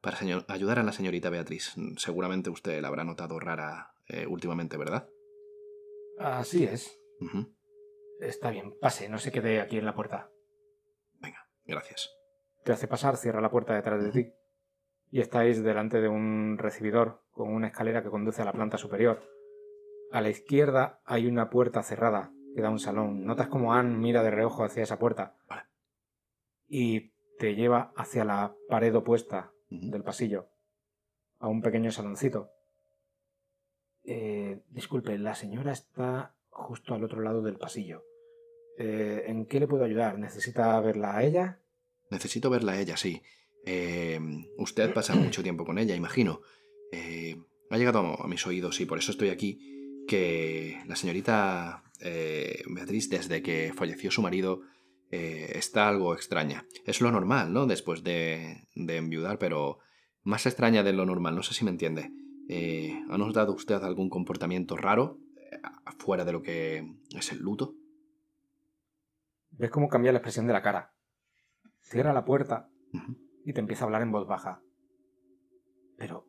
[0.00, 1.74] para señor- ayudar a la señorita Beatriz.
[1.96, 5.08] Seguramente usted la habrá notado rara eh, últimamente, ¿verdad?
[6.18, 6.98] Así es.
[8.20, 10.30] Está bien, pase, no se quede aquí en la puerta.
[11.20, 12.10] Venga, gracias.
[12.64, 14.32] Te hace pasar, cierra la puerta detrás de ti.
[15.10, 19.22] Y estáis delante de un recibidor con una escalera que conduce a la planta superior.
[20.12, 23.24] A la izquierda hay una puerta cerrada que da a un salón.
[23.24, 25.36] Notas como Anne mira de reojo hacia esa puerta.
[25.48, 25.64] Vale.
[26.68, 30.48] Y te lleva hacia la pared opuesta del pasillo,
[31.38, 32.50] a un pequeño saloncito.
[34.04, 38.04] Eh, disculpe, la señora está justo al otro lado del pasillo.
[38.78, 40.18] Eh, ¿En qué le puedo ayudar?
[40.18, 41.60] ¿Necesita verla a ella?
[42.10, 43.22] Necesito verla a ella, sí.
[43.66, 44.20] Eh,
[44.56, 46.40] usted pasa mucho tiempo con ella, imagino.
[46.92, 47.36] Eh,
[47.70, 53.08] ha llegado a mis oídos y por eso estoy aquí, que la señorita eh, Beatriz,
[53.08, 54.62] desde que falleció su marido,
[55.10, 56.66] eh, está algo extraña.
[56.84, 57.66] Es lo normal, ¿no?
[57.66, 59.78] Después de, de enviudar, pero
[60.22, 62.10] más extraña de lo normal, no sé si me entiende.
[62.48, 65.18] Eh, ¿Ha notado usted algún comportamiento raro,
[65.98, 66.84] fuera de lo que
[67.16, 67.74] es el luto?
[69.50, 70.92] Ves cómo cambia la expresión de la cara.
[71.82, 72.68] Cierra la puerta.
[73.44, 74.62] Y te empieza a hablar en voz baja.
[75.96, 76.26] Pero,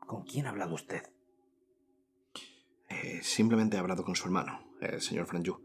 [0.00, 1.02] ¿con quién ha hablado usted?
[2.88, 5.58] Eh, simplemente he hablado con su hermano, el señor Franju.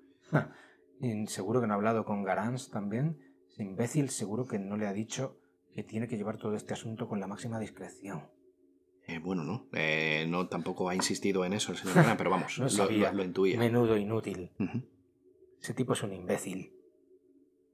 [1.01, 3.19] Y seguro que no ha hablado con Garans también.
[3.49, 5.37] Ese imbécil seguro que no le ha dicho
[5.73, 8.27] que tiene que llevar todo este asunto con la máxima discreción.
[9.07, 9.67] Eh, bueno, no.
[9.73, 13.11] Eh, no tampoco ha insistido en eso el señor Gran, pero vamos, No lo, sabía.
[13.11, 13.57] lo- lo intuía.
[13.57, 14.51] Menudo inútil.
[14.59, 14.83] Ujú.
[15.61, 16.73] Ese tipo es un imbécil.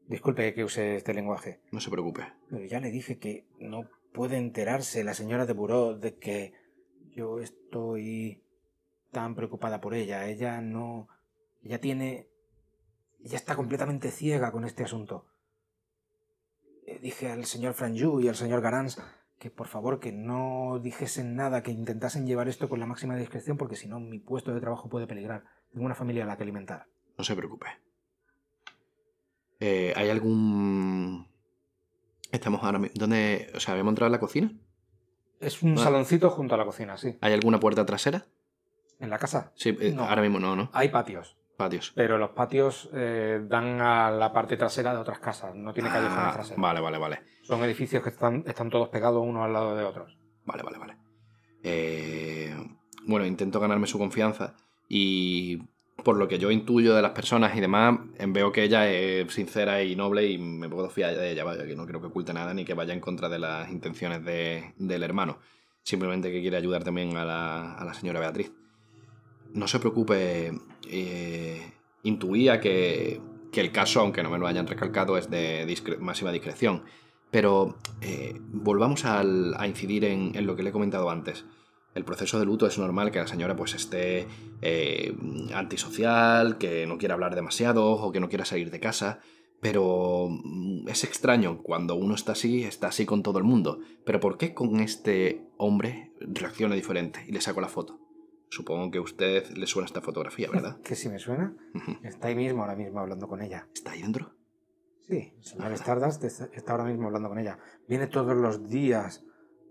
[0.08, 2.32] Disculpe que use este lenguaje, No se preocupe.
[2.50, 6.54] pero ya le dije que no puede enterarse la señora de Buró de que
[7.12, 8.44] yo estoy
[9.12, 10.28] tan preocupada por ella.
[10.28, 11.08] Ella no...
[11.64, 12.28] Ella tiene...
[13.24, 15.26] Ella está completamente ciega con este asunto.
[16.86, 19.02] Le dije al señor Franju y al señor Garans
[19.40, 23.58] que por favor que no dijesen nada, que intentasen llevar esto con la máxima discreción
[23.58, 25.44] porque si no mi puesto de trabajo puede peligrar.
[25.72, 26.86] Tengo una familia a la que alimentar.
[27.18, 27.68] No se preocupe.
[29.60, 31.28] Eh, ¿Hay algún...
[32.32, 32.94] Estamos ahora mismo...
[32.98, 33.52] ¿Dónde...
[33.56, 34.52] O sea, ¿habíamos entrado en la cocina?
[35.40, 35.84] Es un Ah.
[35.84, 37.18] saloncito junto a la cocina, sí.
[37.22, 38.26] ¿Hay alguna puerta trasera?
[39.00, 40.04] En la casa Sí, eh, No.
[40.06, 40.70] ahora mismo no, ¿no?
[40.74, 41.92] hay patios, Patios.
[41.96, 46.24] pero los patios eh, dan a la parte trasera de otras casas, no tiene callejones
[46.30, 46.62] Ah, traseros.
[46.62, 47.20] vale, vale, vale.
[47.44, 50.18] Son edificios que están, están todos pegados unos al lado de otros.
[50.46, 50.98] Vale, vale, vale.
[51.64, 52.56] Eh,
[53.06, 54.56] bueno, intento ganarme su confianza
[54.88, 55.62] y
[56.06, 59.34] por lo que yo intuyo de las personas y demás, em, veo que ella es
[59.34, 62.32] sincera y noble y me puedo fiar de ella, vaya, que no creo que oculte
[62.32, 65.40] nada ni que vaya en contra de las intenciones de- del hermano.
[65.82, 68.52] Simplemente que quiere ayudar también a la, a la señora Beatriz.
[69.54, 70.52] No se preocupe,
[70.90, 71.62] eh,
[72.04, 73.20] intuía que,
[73.52, 76.84] que el caso, aunque no me lo hayan recalcado, es de discre- máxima discreción.
[77.32, 79.24] Pero eh, volvamos a
[79.68, 81.46] incidir en, en lo que le he comentado antes.
[81.96, 84.28] El proceso de luto es normal que la señora pues esté
[84.62, 85.16] eh,
[85.54, 89.20] antisocial, que no quiera hablar demasiado o que no quiera salir de casa.
[89.62, 93.80] Pero mm, es extraño cuando uno está así, está así con todo el mundo.
[94.06, 97.24] Pero ¿por qué con este hombre reacciona diferente?
[97.30, 97.98] Y le saco la foto.
[98.50, 100.78] Supongo que a usted le suena esta fotografía, ¿verdad?
[100.84, 101.56] Que si me suena,
[102.04, 103.70] está ahí mismo ahora mismo hablando con ella.
[103.74, 104.36] ¿Está ahí dentro?
[105.08, 107.58] Sí, el señor Stardust está ahora mismo hablando con ella.
[107.88, 109.25] Viene todos los días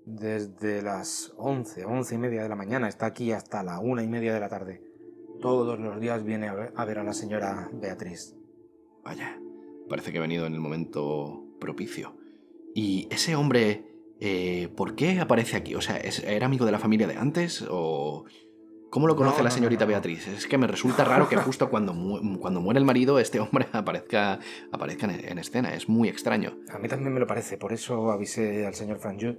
[0.06, 2.88] desde las 11, 11 y media de la mañana.
[2.88, 4.82] Está aquí hasta la una y media de la tarde.
[5.40, 8.34] Todos los días viene a ver a, ver a la señora Beatriz.
[9.04, 9.38] Vaya,
[9.88, 12.16] parece que ha venido en el momento propicio.
[12.74, 13.84] ¿Y ese hombre,
[14.20, 15.74] eh, por qué aparece aquí?
[15.74, 17.64] O sea, ¿es- ¿era amigo de la familia de antes?
[17.68, 18.24] ¿O
[18.90, 19.94] cómo lo conoce No, la señorita no, no.
[19.94, 20.26] Beatriz?
[20.28, 23.66] Es que me resulta raro que justo cuando, mu- cuando muere el marido este hombre
[23.72, 24.38] aparezca,
[24.72, 25.74] aparezca en, en escena.
[25.74, 26.56] Es muy extraño.
[26.70, 29.36] A mí también me lo parece, por eso avisé al señor Franju.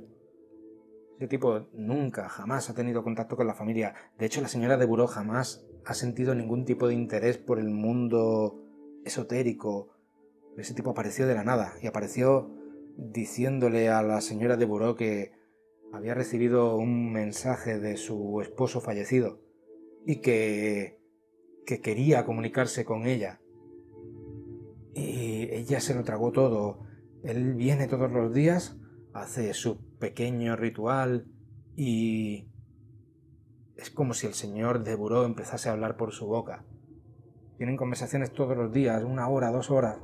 [1.18, 3.96] Ese tipo nunca, jamás ha tenido contacto con la familia.
[4.18, 7.70] De hecho, la señora de Buró jamás ha sentido ningún tipo de interés por el
[7.70, 8.62] mundo
[9.06, 9.96] esotérico.
[10.58, 12.52] Ese tipo apareció de la nada y apareció
[12.98, 15.32] diciéndole a la señora de Buró que
[15.94, 19.40] había recibido un mensaje de su esposo fallecido
[20.06, 21.00] y que,
[21.66, 23.40] que quería comunicarse con ella.
[24.94, 26.82] y ella se lo tragó todo.
[27.24, 28.78] Él viene todos los días,
[29.14, 31.26] hace su pequeño ritual
[31.76, 32.48] y
[33.76, 36.64] es como si el señor de Buró empezase a hablar por su boca.
[37.58, 39.98] Tienen conversaciones todos los días, una hora, dos horas.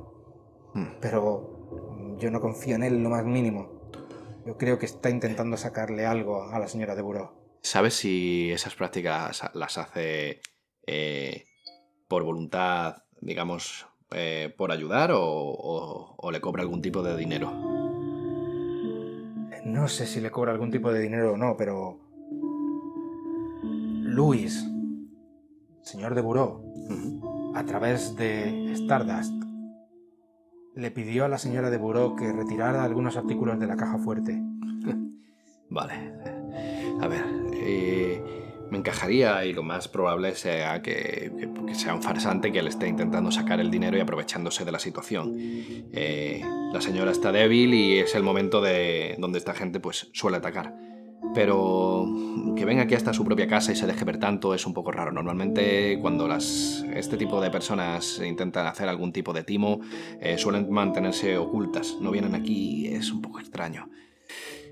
[0.74, 0.98] Hmm.
[1.00, 3.90] Pero yo no confío en él lo más mínimo.
[4.44, 7.58] Yo creo que está intentando sacarle algo a la señora de Buró.
[7.62, 10.40] ¿Sabes si esas prácticas las hace
[10.88, 11.44] eh,
[12.08, 17.71] por voluntad, digamos, eh, por ayudar o, o- o le cobra algún tipo de dinero?
[19.64, 22.00] No sé si le cobra algún tipo de dinero o no, pero...
[23.62, 24.68] Luis,
[25.82, 26.62] señor de Buró,
[27.54, 29.32] a través de Stardust,
[30.74, 34.42] le pidió a la señora de Buró que retirara algunos artículos de la caja fuerte.
[35.70, 35.94] Vale.
[37.00, 38.41] A ver, eh,
[38.72, 41.30] me encajaría y lo más probable sea que,
[41.74, 45.34] sea un farsante que le esté intentando sacar el dinero y aprovechándose de la situación.
[45.92, 50.38] Eh, la señora está débil y es el momento de donde esta gente pues suele
[50.38, 50.74] atacar.
[51.34, 52.08] Pero
[52.56, 54.90] que venga aquí hasta su propia casa y se deje ver tanto es un poco
[54.90, 55.12] raro.
[55.12, 59.80] Normalmente cuando las, este tipo de personas intentan hacer algún tipo de timo
[60.18, 61.98] eh, suelen mantenerse ocultas.
[62.00, 63.90] No vienen aquí es un poco extraño.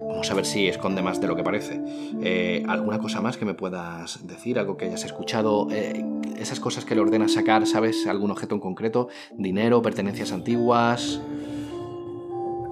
[0.01, 1.81] Vamos a ver si esconde más de lo que parece.
[2.23, 4.59] Eh, ¿Alguna cosa más que me puedas decir?
[4.59, 5.69] ¿Algo que hayas escuchado?
[5.71, 6.05] Eh,
[6.39, 8.07] esas cosas que le ordenas sacar, ¿sabes?
[8.07, 9.09] ¿Algún objeto en concreto?
[9.37, 9.83] ¿Dinero?
[9.83, 11.21] ¿Pertenencias antiguas?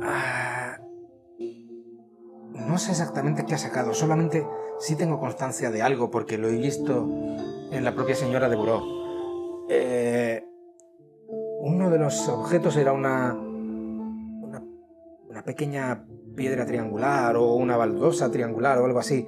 [0.03, 0.79] Ah,
[2.55, 4.47] no sé exactamente qué ha sacado, solamente
[4.79, 7.09] sí tengo constancia de algo porque lo he visto
[7.71, 8.83] en la propia señora de Buró.
[9.69, 10.45] Eh,
[11.61, 14.63] uno de los objetos era una, una,
[15.29, 16.07] una pequeña
[16.39, 19.27] piedra triangular o una baldosa triangular o algo así,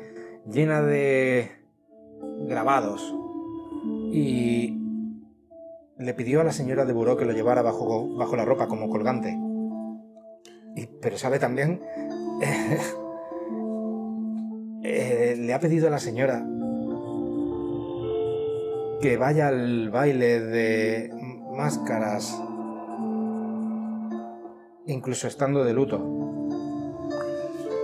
[0.49, 1.51] llena de
[2.47, 3.15] grabados.
[4.13, 4.79] Y
[5.99, 8.89] le pidió a la señora de Buró que lo llevara bajo, bajo la ropa como
[8.89, 9.37] colgante.
[10.77, 11.83] Y- pero sabe también...
[14.85, 16.47] eh, le ha pedido a la señora
[19.01, 21.11] que vaya al baile de
[21.57, 22.41] máscaras,
[24.87, 26.40] incluso estando de luto.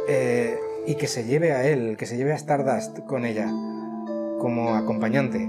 [0.08, 3.46] Eh, y que se lleve a él, que se lleve a Stardust con ella,
[4.38, 5.48] como acompañante.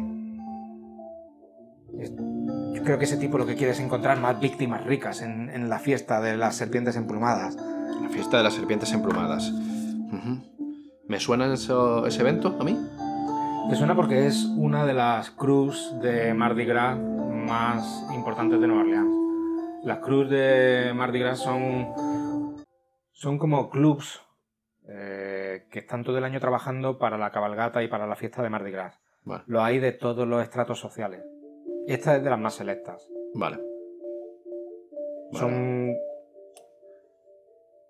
[2.74, 5.70] Yo creo que ese tipo lo que quiere es encontrar más víctimas ricas en, en
[5.70, 7.56] la fiesta de las serpientes emplumadas.
[8.02, 9.52] La fiesta de las serpientes emplumadas.
[11.08, 12.78] ¿Me suena eso- ese evento a mí?
[13.70, 18.84] Te suena porque es una de las crews de Mardi Gras más importantes de Nueva
[18.84, 19.10] Orleans.
[19.84, 21.88] Las crews de Mardi Gras son,
[23.12, 24.22] son como clubs
[25.69, 28.71] que están todo el año trabajando para la cabalgata y para la fiesta de Mardi
[28.71, 28.99] Gras.
[29.23, 29.43] Vale.
[29.47, 31.23] Lo hay de todos los estratos sociales.
[31.88, 33.08] Esta es de las más selectas.
[33.34, 33.58] Vale.
[35.32, 35.39] Vale.
[35.39, 35.93] Son.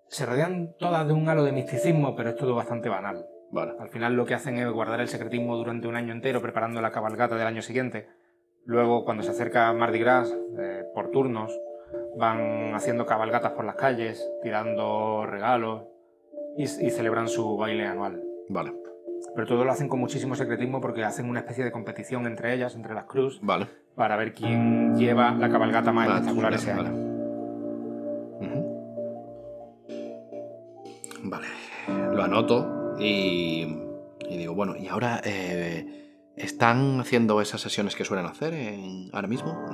[0.08, 3.26] Se rodean todas de un halo de misticismo, pero es todo bastante banal.
[3.50, 3.74] Vale.
[3.78, 6.90] Al final lo que hacen es guardar el secretismo durante un año entero preparando la
[6.90, 8.08] cabalgata del año siguiente.
[8.64, 11.58] Luego, cuando se acerca Mardi Gras, eh, por turnos,
[12.18, 15.84] van haciendo cabalgatas por las calles, tirando regalos
[16.58, 18.22] y, y celebran su baile anual.
[18.48, 18.72] Vale.
[19.34, 22.74] Pero todo lo hacen con muchísimo secretismo porque hacen una especie de competición entre ellas,
[22.74, 23.66] entre las crews, Vale.
[23.94, 27.08] para ver quién lleva la cabalgata más Vale, espectacular vale, ese año.
[31.24, 31.46] vale.
[32.14, 33.62] Lo anoto y,
[34.28, 39.28] y digo, bueno, y ahora eh, están haciendo esas sesiones que suelen hacer en- ahora
[39.28, 39.66] mismo.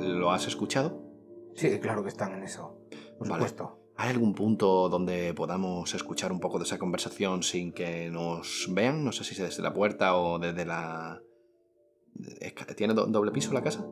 [0.00, 1.02] ¿Lo has escuchado?
[1.54, 2.78] Sí, claro que están en eso.
[3.18, 3.34] Por Vale.
[3.42, 3.78] supuesto.
[4.00, 9.04] ¿Hay algún punto donde podamos escuchar un poco de esa conversación sin que nos vean?
[9.04, 11.20] No sé si desde la puerta o desde la...
[12.76, 13.84] ¿Tiene do- doble piso la casa?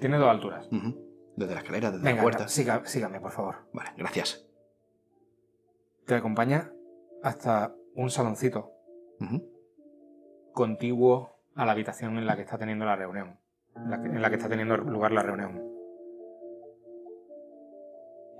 [0.00, 0.68] Tiene dos alturas.
[1.36, 2.48] Desde la escalera, desde Venga, la puerta.
[2.48, 3.56] siga- sígame, por favor.
[3.72, 4.46] Vale, gracias.
[6.06, 6.72] Te acompaña
[7.22, 8.70] hasta un saloncito
[10.52, 13.40] contiguo a la habitación en la que está teniendo la reunión.
[13.74, 15.60] En la que, en la que está teniendo lugar la reunión.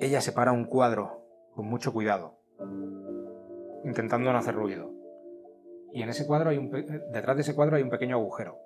[0.01, 1.23] Ella separa un cuadro
[1.55, 2.39] con mucho cuidado,
[3.85, 4.91] intentando no hacer ruido.
[5.93, 8.59] Y en ese cuadro hay un pe- detrás de ese cuadro hay un pequeño agujero.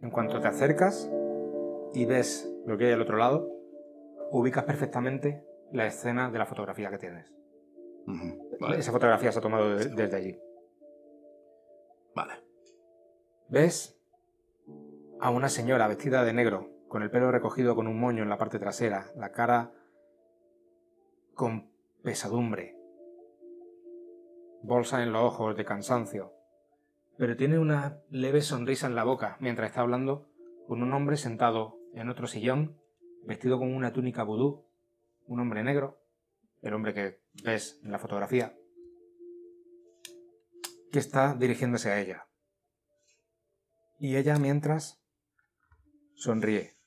[0.00, 1.10] En cuanto te acercas
[1.92, 3.48] y ves lo que hay al otro lado,
[4.30, 7.32] ubicas perfectamente la escena de la fotografía que tienes.
[8.60, 10.38] Vale, Esa fotografía se ha tomado de- desde allí.
[12.14, 12.34] vale.
[13.48, 13.96] ¿Ves?
[15.20, 18.38] A una señora vestida de negro, con el pelo recogido con un moño en la
[18.38, 19.72] parte trasera, la cara
[21.40, 21.70] con
[22.02, 22.76] pesadumbre,
[24.62, 26.34] bolsa en los ojos de cansancio,
[27.16, 30.28] pero tiene una leve sonrisa en la boca mientras está hablando
[30.68, 32.78] con un hombre sentado en otro sillón
[33.24, 34.66] vestido con una túnica vudú,
[35.28, 36.02] un hombre negro,
[36.60, 38.54] el hombre que ves en la fotografía,
[40.92, 42.26] que está dirigiéndose a ella.
[43.98, 45.02] Y ella mientras
[46.16, 46.79] sonríe.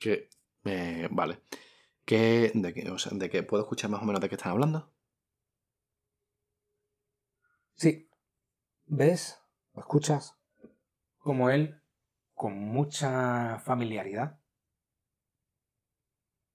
[0.00, 0.28] Que.
[0.64, 1.42] eh, vale.
[2.04, 4.52] ¿Qué, de, qué, o sea, ¿De qué puedo escuchar más o menos de qué están
[4.52, 4.92] hablando?
[7.74, 8.10] Sí.
[8.86, 9.40] ¿Ves
[9.76, 10.36] escuchas
[11.18, 11.80] como él,
[12.34, 14.40] con mucha familiaridad,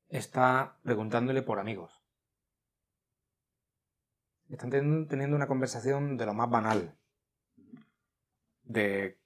[0.09, 2.03] está preguntándole por amigos?
[4.49, 6.97] Están ten- teniendo una conversación de lo más banal.
[8.63, 9.19] De.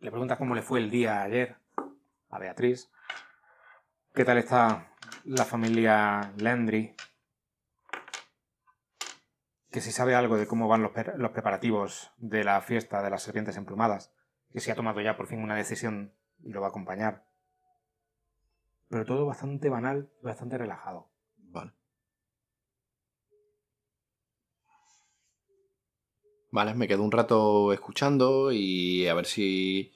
[0.00, 1.56] Le pregunta cómo le fue el día ayer
[2.28, 2.90] a Beatriz.
[4.14, 6.94] ¿Qué tal está la familia Landry?
[9.72, 10.92] que si sabe algo de cómo van los,
[11.32, 14.12] preparativos de la fiesta de las serpientes emplumadas,
[14.52, 17.26] que si ha tomado ya por fin una decisión y lo va a acompañar.
[18.88, 21.10] Pero todo bastante banal y bastante relajado.
[21.36, 21.72] Vale.
[26.52, 29.92] Vale, me quedo un rato escuchando y a ver si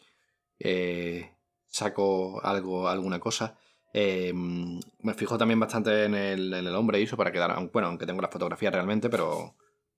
[0.59, 1.37] eh,
[1.68, 3.57] saco algo, alguna cosa.
[3.92, 7.88] Eh, me fijo también bastante en el, en el hombre y eso para quedar, bueno,
[7.88, 9.57] aunque tengo la fotografía realmente, pero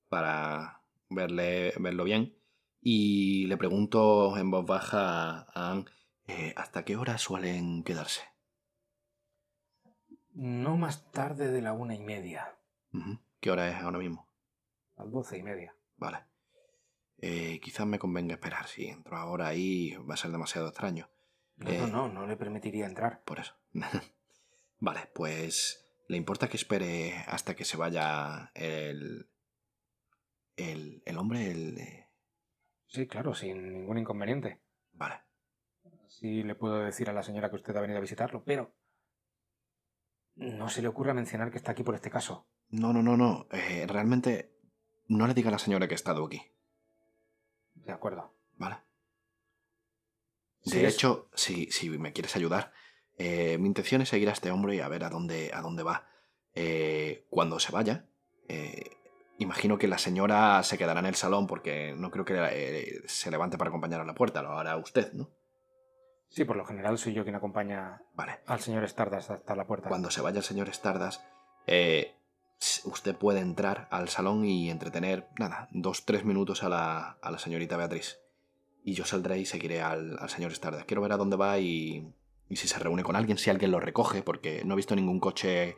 [0.08, 2.36] para verle, verlo bien.
[2.80, 5.84] Y le pregunto en voz baja a Anne,
[6.28, 8.22] eh, ¿hasta qué hora suelen quedarse?
[10.32, 12.56] No más tarde de la una y media.
[13.40, 14.28] ¿Qué hora es ahora mismo?
[14.96, 15.74] las doce y media.
[15.96, 16.18] Vale.
[17.18, 18.66] Eh, quizás me convenga esperar.
[18.66, 21.08] Si entro ahora ahí va a ser demasiado extraño.
[21.56, 21.78] No, Eh.
[21.78, 23.22] no, no, no le permitiría entrar.
[23.24, 23.54] Por eso.
[24.78, 25.86] vale, pues...
[26.08, 29.30] ¿Le importa que espere hasta que se vaya el...
[30.56, 31.50] El, el hombre?
[31.50, 31.78] El...
[32.88, 34.60] Sí, claro, sin ningún inconveniente.
[34.92, 35.20] Vale.
[36.08, 38.74] Sí le puedo decir a la señora que usted ha venido a visitarlo, pero
[40.34, 42.48] no se le ocurra mencionar que está aquí por este caso.
[42.70, 43.46] No, no, no, no.
[43.52, 44.52] eh, realmente
[45.06, 46.42] no le diga a la señora que he estado aquí.
[47.74, 48.34] De acuerdo.
[48.58, 48.78] ¿Vale?
[50.62, 52.72] Sí, De es- hecho, si, si me quieres ayudar,
[53.22, 55.82] eh, mi intención es seguir a este hombre y a ver a dónde, a dónde
[55.82, 56.06] va.
[56.54, 58.06] Eh, cuando se vaya,
[58.48, 58.96] eh,
[59.38, 63.30] imagino que la señora se quedará en el salón porque no creo que eh, se
[63.30, 65.28] levante para acompañar a la puerta, lo hará usted, ¿no?
[66.30, 68.40] Sí, por lo general soy yo quien acompaña Vale.
[68.46, 69.90] al señor Stardust hasta la puerta.
[69.90, 71.20] Cuando se vaya el señor Stardust,
[72.84, 77.38] usted puede entrar al salón y entretener, nada, dos, tres minutos a la, a la
[77.38, 78.18] señorita Beatriz.
[78.82, 80.86] Y yo saldré y seguiré al, al señor Stardust.
[80.86, 82.14] Quiero ver a dónde va y,
[82.50, 85.20] y si se reúne con alguien, si alguien lo recoge, porque no he visto ningún
[85.20, 85.76] coche,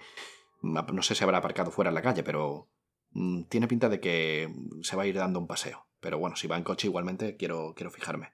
[0.63, 2.71] mm, no sé si habrá aparcado fuera en la calle, pero
[3.11, 5.87] mm, tiene pinta de que se va a ir dando un paseo.
[6.01, 8.33] Pero bueno, si va en coche igualmente quiero, quiero fijarme.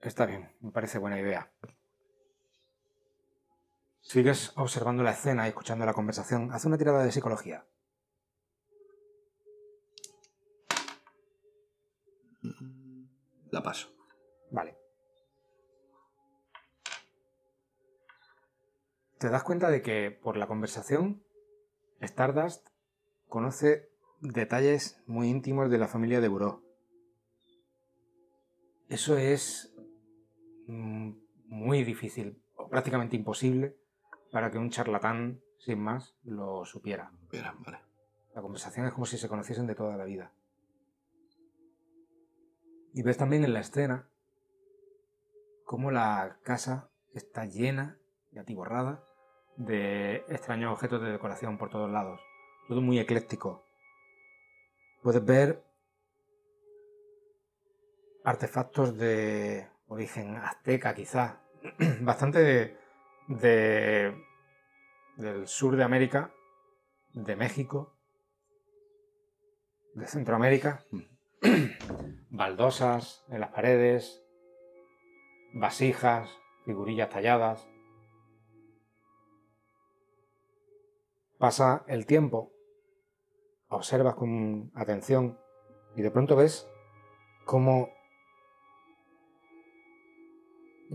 [0.00, 1.50] Está bien, me parece buena idea.
[4.02, 6.52] Sigues observando la escena y escuchando la conversación.
[6.52, 7.64] Haz una tirada de psicología.
[13.50, 13.88] La paso.
[14.50, 14.81] Vale.
[19.22, 21.22] Te das cuenta de que por la conversación,
[22.00, 22.66] Stardust
[23.28, 23.88] conoce
[24.20, 26.64] detalles muy íntimos de la familia de Buró.
[28.88, 29.72] Eso es
[30.66, 31.12] mm,
[31.46, 33.76] muy difícil, o prácticamente imposible,
[34.32, 37.12] para que un charlatán, sin más, lo supiera.
[37.30, 37.78] Mira, vale.
[38.34, 40.32] La conversación es como si se conociesen de toda la vida.
[42.92, 44.08] Y ves también en la escena
[45.64, 48.00] cómo la casa está llena
[48.32, 49.04] y atiborrada
[49.56, 52.20] de extraños objetos de decoración por todos lados.
[52.68, 53.64] Todo muy ecléctico.
[55.02, 55.62] Puedes ver
[58.24, 61.40] artefactos de origen azteca, quizá.
[62.00, 62.76] Bastante de,
[63.28, 64.16] de-
[65.16, 66.32] del sur de América,
[67.12, 67.94] de México,
[69.94, 70.84] de Centroamérica.
[72.30, 74.24] Baldosas en las paredes,
[75.52, 76.30] vasijas,
[76.64, 77.68] figurillas talladas.
[81.42, 82.52] Pasa el tiempo,
[83.66, 85.40] observas con atención
[85.96, 86.70] y de pronto ves
[87.46, 87.88] cómo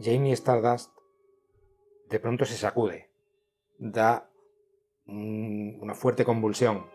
[0.01, 0.95] Jamie Stardust
[2.07, 3.11] de pronto se sacude,
[3.77, 4.29] da
[5.05, 6.89] un- una fuerte convulsión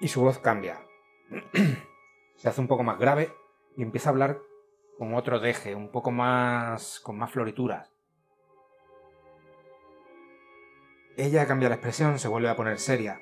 [0.00, 0.84] y su voz cambia.
[2.34, 3.32] se hace un poco más grave
[3.76, 4.40] y empieza a hablar
[4.98, 7.93] con otro deje, un poco más con más florituras.
[11.16, 13.20] Ella cambia la expresión, se vuelve a poner seria.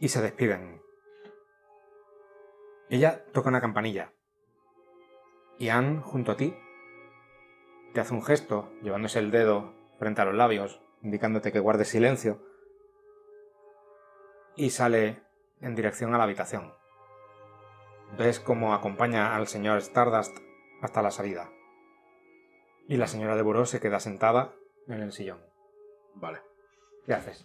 [0.00, 0.82] y se despiden.
[2.88, 4.12] Ella toca una campanilla.
[5.58, 6.56] Y Anne, junto a ti,
[7.92, 12.42] te hace un gesto, llevándose el dedo frente a los labios, indicándote que guardes silencio,
[14.56, 15.22] y sale
[15.60, 16.72] en dirección a la habitación.
[18.16, 20.36] Ves cómo acompaña al señor Stardust
[20.80, 21.50] hasta la salida.
[22.88, 24.54] Y la señora de Buró se queda sentada
[24.94, 25.38] en el sillón.
[26.14, 26.38] Vale.
[27.06, 27.44] ¿Qué haces?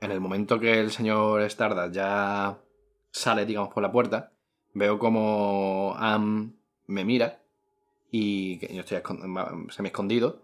[0.00, 2.58] En el momento que el señor Stardust ya
[3.10, 4.32] sale, digamos, por la puerta,
[4.74, 7.40] veo como Am me mira
[8.10, 8.98] y que yo estoy
[9.70, 10.42] semi escondido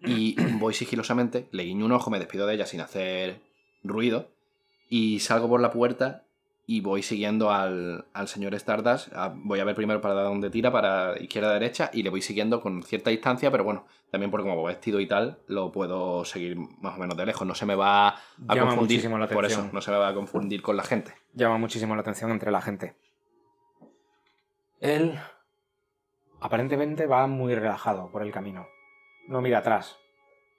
[0.00, 3.40] y voy sigilosamente, le guiño un ojo, me despido de ella sin hacer
[3.82, 4.30] ruido
[4.88, 6.23] y salgo por la puerta
[6.66, 9.12] y voy siguiendo al, al señor Stardust.
[9.14, 12.60] A- voy a ver primero para dónde tira, para izquierda derecha y le voy siguiendo
[12.60, 16.96] con cierta distancia, pero bueno, también por como vestido y tal, lo puedo seguir más
[16.96, 17.46] o menos de lejos.
[17.46, 18.78] No se me va a Llama confundir.
[18.98, 21.12] muchísimo la por eso, no se me va a confundir con la gente.
[21.34, 22.94] llama muchísimo la atención entre la gente.
[24.80, 25.18] Él
[26.40, 28.66] aparentemente va muy relajado por el camino.
[29.28, 29.96] No mira atrás.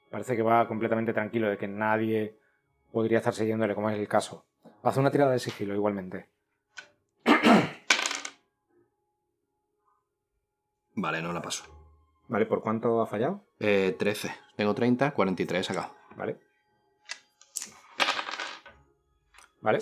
[0.10, 2.38] Parece que va completamente tranquilo de que nadie
[2.92, 4.46] podría estar siguiéndole, como es el caso.
[4.86, 6.30] Hace una tirada de sigilo igualmente.
[10.94, 11.66] Vale, no la paso.
[12.28, 12.46] ¿Vale?
[12.46, 13.48] ¿Por cuánto ha fallado?
[13.60, 14.32] Eh, 13.
[14.56, 15.92] Tengo 30, 43 he sacado.
[16.16, 16.38] ¿Vale?
[19.62, 19.80] ¿Vale?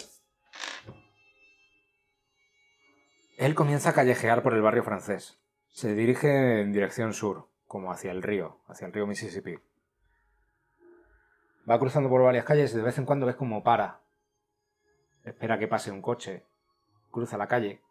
[3.38, 5.38] Él comienza a callejear por el barrio francés.
[5.70, 9.60] Se dirige en dirección sur, como hacia el río, hacia el río Mississippi.
[11.70, 14.03] Va cruzando por varias calles y de vez en cuando ves como para.
[15.24, 16.45] Espera que pase un coche.
[17.11, 17.82] Cruza la calle.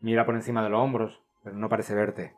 [0.00, 2.36] Mira por encima de los hombros, pero no parece verte.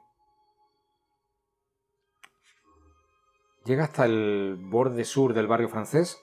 [3.65, 6.21] Llega hasta el borde sur del barrio francés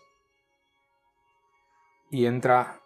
[2.11, 2.81] y entra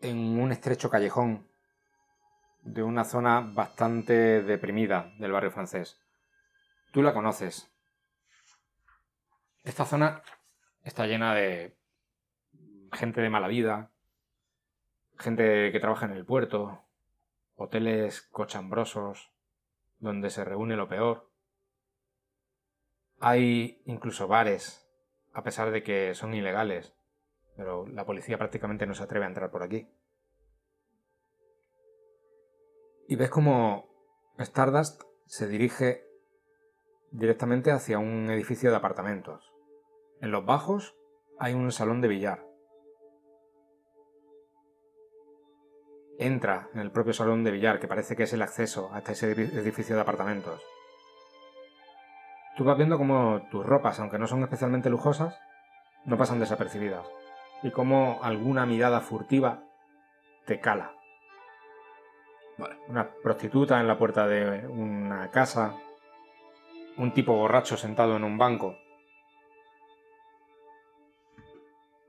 [0.00, 1.46] en un estrecho callejón
[2.62, 6.00] de una zona bastante deprimida del barrio francés.
[6.90, 7.70] Tú la conoces.
[9.64, 10.22] Esta zona
[10.82, 11.76] está llena de
[12.92, 13.90] gente de mala vida,
[15.18, 16.82] gente que trabaja en el puerto,
[17.56, 19.32] hoteles cochambrosos
[19.98, 21.30] donde se reúne lo peor.
[23.20, 24.86] Hay incluso bares,
[25.32, 26.94] a pesar de que son ilegales,
[27.56, 29.88] pero la policía prácticamente no se atreve a entrar por aquí.
[33.08, 33.88] Y ves como
[34.38, 36.04] Stardust se dirige
[37.10, 39.52] directamente hacia un edificio de apartamentos.
[40.20, 40.96] En los bajos
[41.38, 42.51] hay un salón de billar.
[46.24, 49.32] Entra en el propio salón de billar, que parece que es el acceso hasta ese
[49.32, 50.62] edificio de apartamentos.
[52.56, 55.36] Tú vas viendo cómo tus ropas, aunque no son especialmente lujosas,
[56.04, 57.04] no pasan desapercibidas.
[57.64, 59.64] Y cómo alguna mirada furtiva
[60.46, 60.92] te cala.
[62.56, 62.76] Vale.
[62.86, 65.74] Una prostituta en la puerta de una casa.
[66.98, 68.76] Un tipo borracho sentado en un banco.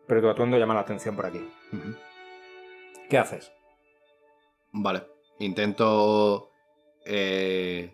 [0.06, 1.52] Pero tu atuendo llama la atención por aquí.
[3.10, 3.52] ¿Qué haces?
[4.74, 5.04] Vale.
[5.40, 6.50] Intento
[7.06, 7.94] eh,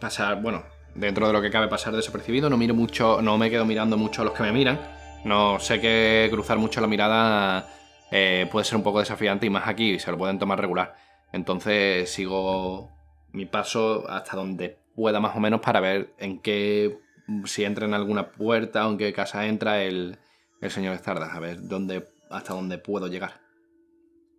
[0.00, 0.64] pasar, bueno,
[0.94, 2.48] dentro de lo que cabe pasar desapercibido.
[2.48, 4.80] No miro mucho, no me quedo mirando mucho a los que me miran.
[5.24, 7.68] No sé que cruzar mucho la mirada
[8.12, 10.94] eh, puede ser un poco desafiante y más aquí se lo pueden tomar regular.
[11.32, 12.90] Entonces sigo
[13.32, 16.98] mi paso hasta donde pueda más o menos para ver en qué,
[17.44, 20.18] si entra en alguna puerta o en qué casa entra el,
[20.60, 21.34] el señor Stardust.
[21.34, 23.40] A ver dónde, hasta dónde puedo llegar.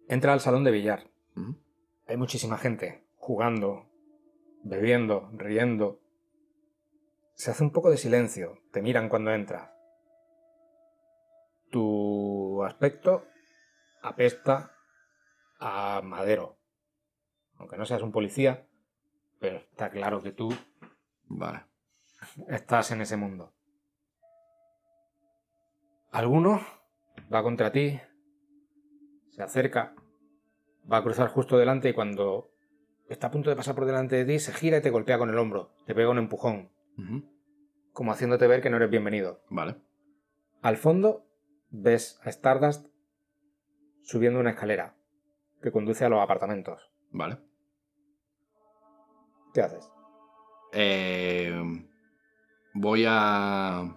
[0.07, 1.16] Entra al salón de billar.
[2.07, 3.85] Hay muchísima gente jugando,
[4.63, 5.99] bebiendo, riendo.
[7.33, 8.61] Se hace un poco de silencio.
[8.71, 9.69] Te miran cuando entras.
[11.69, 13.25] Tu aspecto
[14.01, 14.71] apesta
[15.59, 16.57] a madero.
[17.57, 18.67] Aunque no seas un policía,
[19.39, 20.49] pero está claro que tú
[21.29, 21.65] Vale.
[22.47, 23.53] estás en ese mundo.
[26.11, 26.61] Alguno
[27.33, 27.99] va contra ti,
[29.29, 29.93] se acerca,
[30.91, 32.51] va a cruzar justo delante y cuando
[33.09, 35.29] está a punto de pasar por delante de ti, se gira y te golpea con
[35.29, 36.71] el hombro, te pega un empujón,
[37.93, 39.41] como haciéndote ver que no eres bienvenido.
[39.49, 39.75] Vale.
[40.61, 41.25] Al fondo
[41.69, 42.87] ves a Stardust
[44.01, 44.95] subiendo una escalera
[45.61, 46.91] que conduce a los apartamentos.
[47.11, 47.37] Vale.
[49.53, 49.89] ¿Qué haces?
[50.73, 51.53] Eh,
[52.73, 53.95] voy a,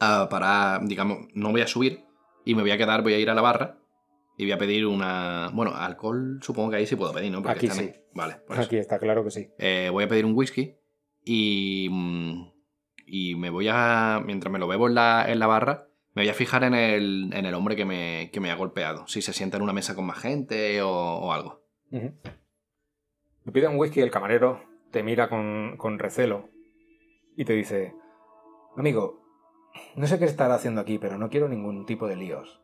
[0.00, 2.04] a parar, digamos, no voy a subir
[2.44, 3.83] y me voy a quedar, voy a ir a la barra
[4.36, 5.50] y voy a pedir una...
[5.52, 7.38] Bueno, alcohol supongo que ahí sí puedo pedir, ¿no?
[7.48, 7.90] Aquí están sí.
[7.92, 8.00] ahí.
[8.14, 9.48] Vale, pues Aquí está claro que sí.
[9.58, 10.76] eh, voy a pedir un whisky
[11.24, 12.52] y, mm,
[13.06, 14.20] y me voy a...
[14.24, 17.30] Mientras me lo bebo en la, en la barra, Me voy a fijar en el,
[17.32, 19.06] en el hombre que me, que me ha golpeado.
[19.08, 21.64] Si se sienta en una mesa con más gente o, o algo.
[21.90, 22.12] Ujú.
[23.44, 26.48] Le pide un whisky y el camarero te mira con, con recelo
[27.36, 27.94] y te dice,
[28.76, 29.22] amigo,
[29.96, 32.62] no sé qué estará haciendo aquí, pero no quiero ningún tipo de líos.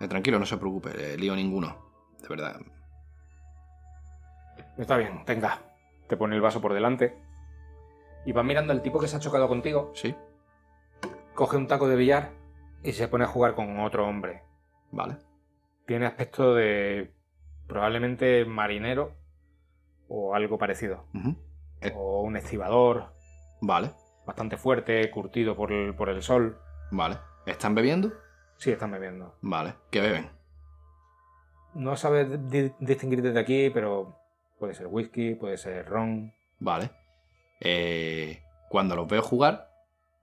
[0.00, 1.76] Eh, tranquilo, no se preocupe, eh, lío ninguno.
[2.20, 2.60] De verdad.
[4.78, 5.58] Está bien, venga.
[6.08, 7.16] Te pone el vaso por delante
[8.24, 10.14] y va mirando al tipo que se ha chocado contigo, ¿Sí?
[11.34, 12.30] coge un taco de billar
[12.82, 14.42] y se pone a jugar con otro hombre.
[14.90, 15.16] Vale.
[15.86, 17.14] Tiene aspecto de
[17.66, 19.14] probablemente marinero
[20.08, 21.06] o algo parecido.
[21.80, 21.92] Eh.
[21.94, 23.12] O un estibador
[23.62, 23.92] Vale,
[24.26, 26.58] bastante fuerte, curtido por el, por el sol.
[26.90, 27.16] vale.
[27.46, 28.12] ¿Están bebiendo?
[28.60, 29.34] Sí, están bebiendo.
[29.40, 29.74] Vale.
[29.90, 30.28] ¿Qué beben?
[31.74, 34.16] No sabes di- distinguir desde aquí, pero
[34.58, 36.32] puede ser whisky, puede ser ron.
[36.58, 36.90] Vale.
[37.60, 39.70] Eh, cuando los veo jugar,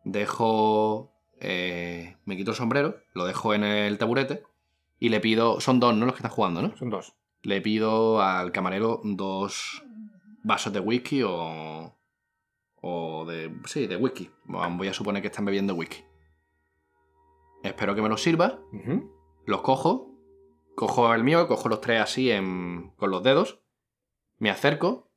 [0.04, 1.12] dejo.
[1.40, 4.44] eh, me quito el sombrero, lo dejo en el taburete
[5.00, 5.60] y le pido.
[5.60, 6.06] Son dos, ¿no?
[6.06, 6.78] Los que están jugando, ¿no?
[6.78, 7.16] Son dos.
[7.42, 9.84] Le pido al camarero dos
[10.44, 11.96] vasos de whisky o.
[12.82, 13.52] O de.
[13.66, 14.30] Sí, de whisky.
[14.46, 16.04] Voy a suponer que están bebiendo whisky.
[17.64, 18.60] Espero que me los sirva.
[19.46, 20.14] Los cojo.
[20.76, 23.62] Cojo el mío, cojo los tres así en- con los dedos.
[24.38, 25.10] Me acerco.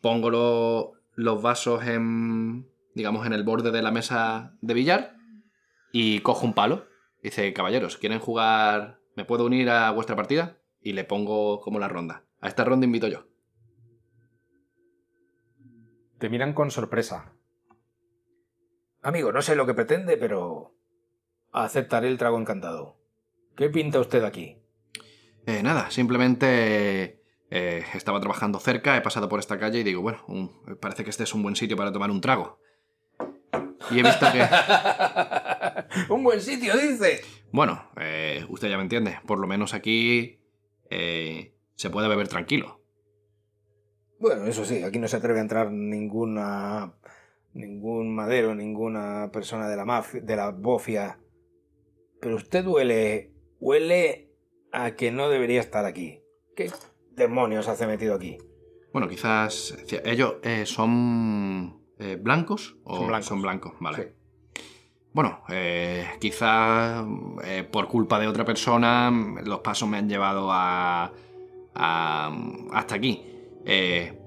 [0.00, 2.68] Pongo lo- los vasos en.
[2.94, 5.16] digamos, en el borde de la mesa de billar.
[5.92, 6.84] Y cojo un palo.
[7.22, 9.00] Dice, caballeros, ¿quieren jugar?
[9.16, 10.58] ¿Me puedo unir a vuestra partida?
[10.80, 12.24] Y le pongo como la ronda.
[12.40, 13.26] A esta ronda invito yo.
[16.18, 17.32] Te miran con sorpresa.
[19.02, 20.75] Amigo, no sé lo que pretende, pero
[21.64, 22.96] aceptaré el trago encantado.
[23.56, 24.58] ¿Qué pinta usted aquí?
[25.46, 30.18] Eh, nada, simplemente eh, estaba trabajando cerca, he pasado por esta calle y digo, bueno,
[30.28, 32.60] un- parece que este es un buen sitio para tomar un trago.
[33.90, 34.42] Y he visto que...
[36.12, 37.20] Un buen sitio, dice.
[37.52, 39.18] Bueno, eh, usted ya me entiende.
[39.26, 40.40] Por lo menos aquí
[40.90, 42.80] eh, se puede beber tranquilo.
[44.18, 46.94] Bueno, eso sí, aquí no se atreve a entrar ninguna
[47.54, 51.18] ningún madero, ninguna persona de la mafia, de la bofia.
[52.26, 54.32] Pero usted huele huele
[54.72, 56.22] a que no debería estar aquí.
[56.56, 56.72] ¿Qué
[57.12, 58.36] demonios hace metido aquí?
[58.92, 63.26] Bueno, quizás ellos eh, son eh, blancos o Son blancos.
[63.28, 63.96] son blancos, vale.
[64.02, 64.62] Sí.
[65.12, 67.06] Bueno, eh, quizás
[67.70, 69.08] por culpa de otra persona
[69.44, 71.12] los pasos me han llevado a,
[71.76, 72.36] a-
[72.72, 73.22] hasta aquí.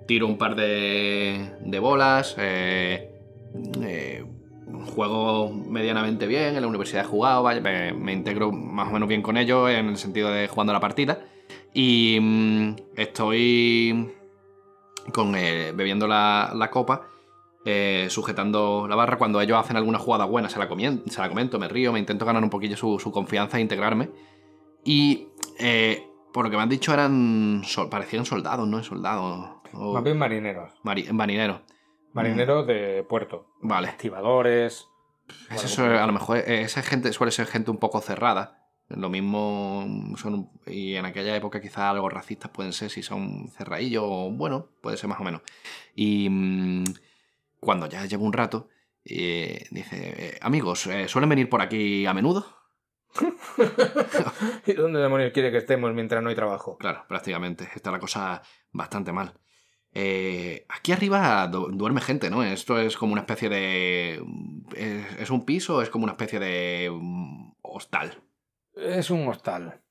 [0.08, 2.38] Tiro un par de, de bolas,
[4.86, 9.08] juego medianamente bien, en la universidad he jugado, vaya, me, me integro más o menos
[9.10, 11.20] bien con ellos en el sentido de jugando la partida.
[11.74, 14.12] Y mm, estoy
[15.14, 17.08] con eh, bebiendo la, la copa,
[17.66, 19.18] eh, sujetando la barra.
[19.18, 22.00] Cuando ellos hacen alguna jugada buena, se la, comien- se la comento, me río, me
[22.00, 24.10] intento ganar un poquillo su, su confianza e integrarme.
[24.86, 25.28] Y
[25.60, 26.04] eh,
[26.34, 28.84] por lo que me han dicho, eran sol- parecían soldados, ¿no?
[28.84, 29.50] Soldados.
[29.74, 30.72] o Más bien marineros.
[30.84, 31.62] mari- marineros.
[32.14, 33.48] Marineros de puerto.
[33.62, 33.90] Vale.
[33.90, 34.88] Estibadores.
[35.52, 38.60] Es eso, a lo mejor eh, esa gente suele ser gente un poco cerrada.
[38.90, 39.86] Lo mismo
[40.18, 40.50] son.
[40.66, 44.98] Y en aquella época quizás algo racistas pueden ser si son cerradillos o bueno, puede
[44.98, 45.42] ser más o menos.
[45.96, 46.86] Y mm,
[47.60, 48.70] cuando ya llevo un rato,
[49.06, 52.46] eh, dice, eh, amigos, eh, ¿suelen venir por aquí a menudo?
[54.66, 56.78] ¿Y dónde demonios quiere que estemos mientras no hay trabajo?
[56.78, 57.68] Claro, prácticamente.
[57.76, 58.42] Está la cosa
[58.72, 59.34] bastante mal.
[59.94, 62.44] Eh, aquí arriba du- duerme gente, ¿no?
[62.44, 64.24] Esto es como una especie de...
[64.76, 65.82] ¿Es, es un piso?
[65.82, 68.22] ¿Es como una especie de mm, hostal?
[68.76, 69.82] Es un hostal.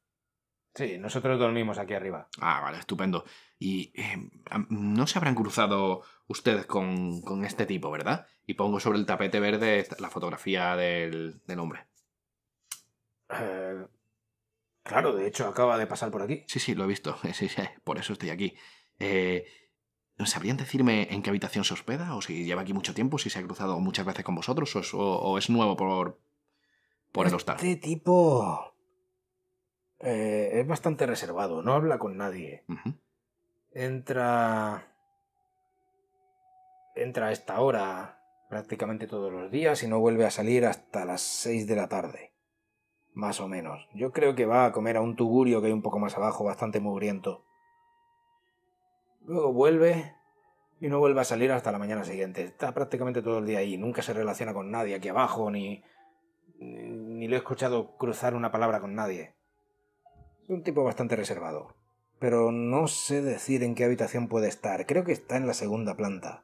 [0.75, 2.29] Sí, nosotros dormimos aquí arriba.
[2.41, 3.25] Ah, vale, estupendo.
[3.59, 4.31] Y eh,
[4.69, 8.27] no se habrán cruzado ustedes con, con este tipo, ¿verdad?
[8.47, 11.87] Y pongo sobre el tapete verde la fotografía del, del hombre.
[13.31, 13.87] Eh,
[14.83, 16.45] claro, de hecho acaba de pasar por aquí.
[16.47, 17.17] Sí, sí, lo he visto.
[17.35, 18.55] Sí, sí, por eso estoy aquí.
[18.99, 19.47] Eh,
[20.27, 22.15] ¿Sabrían decirme en qué habitación se hospeda?
[22.17, 23.19] ¿O si lleva aquí mucho tiempo?
[23.19, 24.75] ¿Si se ha cruzado muchas veces con vosotros?
[24.77, 26.19] ¿O es, o- o es nuevo por,
[27.13, 27.57] por el hostal?
[27.57, 28.75] Este tipo
[30.01, 32.65] eh, es bastante reservado, no habla con nadie.
[33.73, 34.93] Entra.
[36.97, 41.21] Entra a esta hora prácticamente todos los días y no vuelve a salir hasta las
[41.21, 42.33] 6 de la tarde.
[43.15, 43.87] Más o menos.
[43.95, 46.45] Yo creo que va a comer a un tugurio que hay un poco más abajo,
[46.45, 47.45] bastante mugriento.
[49.29, 50.15] Luego vuelve
[50.81, 52.43] y no vuelve a salir hasta la mañana siguiente.
[52.43, 53.77] Está prácticamente todo el día ahí.
[53.77, 55.85] Nunca se relaciona con nadie aquí abajo, ni,
[56.59, 59.35] ni, lo he escuchado cruzar una palabra con nadie.
[60.45, 61.75] Es un tipo bastante reservado.
[62.19, 64.87] Pero no sé decir en qué habitación puede estar.
[64.87, 66.43] Creo que está en la segunda planta.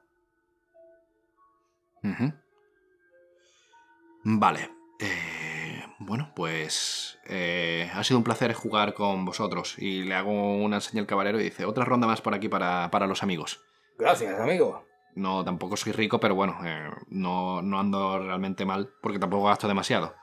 [2.03, 2.35] Ujú.
[4.25, 4.69] Vale.
[5.99, 9.77] Bueno, pues eh, ha sido un placer jugar con vosotros.
[9.79, 12.91] Y le hago una señal al caballero y dice, otra ronda más por aquí para,
[12.91, 13.61] para los amigos.
[13.99, 14.85] Gracias, amigo.
[15.15, 19.69] No, tampoco soy rico, pero bueno, eh, no, no ando realmente mal porque tampoco gasto
[19.69, 20.15] demasiado.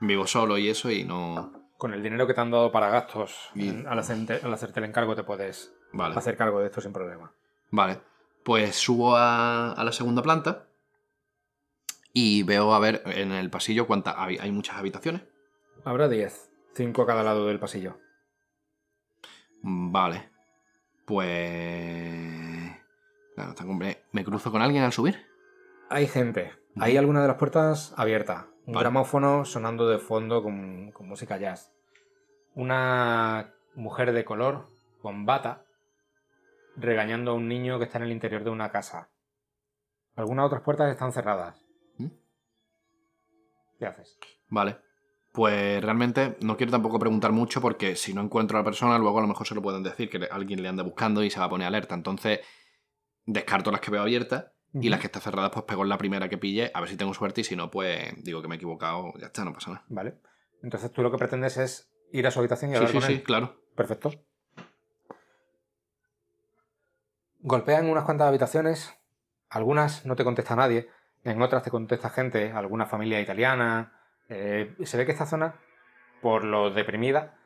[0.00, 1.52] Vivo solo y eso y no...
[1.78, 4.86] Con el dinero que te han dado para gastos, Y- al, hacerte, al hacerte el
[4.86, 6.14] encargo te puedes Vale.
[6.16, 7.32] hacer cargo de esto sin problema.
[7.70, 8.00] Vale.
[8.44, 10.65] Pues subo a, a la segunda planta
[12.18, 14.22] y veo a ver en el pasillo cuánta...
[14.24, 15.20] Hay, hay muchas habitaciones.
[15.84, 17.98] Habrá 10, 5 a cada lado del pasillo.
[19.60, 20.30] Vale.
[21.04, 22.72] Pues...
[23.34, 25.26] Claro, ¿me- ¿Me cruzo con alguien al subir?
[25.90, 26.54] Hay gente.
[26.80, 28.46] Hay alguna de las puertas abierta.
[28.66, 28.84] Un Vale.
[28.84, 31.70] gramófono sonando de fondo con, con música jazz.
[32.54, 34.68] Una mujer de color
[35.02, 35.66] con bata
[36.76, 39.10] regañando a un niño que está en el interior de una casa.
[40.14, 41.65] Algunas otras puertas están cerradas.
[43.78, 44.18] ¿Qué haces?
[44.48, 44.78] Vale.
[45.32, 49.18] Pues realmente no quiero tampoco preguntar mucho porque si no encuentro a la persona, luego
[49.18, 51.44] a lo mejor se lo pueden decir que alguien le anda buscando y se va
[51.46, 51.94] a poner alerta.
[51.94, 52.40] Entonces,
[53.26, 56.28] descarto las que veo abiertas y las que están cerradas, pues pego en la primera
[56.28, 58.56] que pille, a ver si tengo suerte y si no, pues digo que me he
[58.56, 59.84] equivocado, ya está, no pasa nada.
[59.88, 60.18] Vale.
[60.62, 63.06] Entonces tú lo que pretendes es ir a su habitación y Sí, hablar sí, con
[63.06, 63.22] sí, él.
[63.22, 63.60] claro.
[63.74, 64.10] Perfecto.
[67.40, 68.94] Golpean unas cuantas habitaciones,
[69.48, 70.88] algunas no te contesta nadie,
[71.30, 73.92] en otras te contesta gente, alguna familia italiana.
[74.28, 75.54] eh, se ve que esta zona,
[76.20, 77.38] por lo deprimida,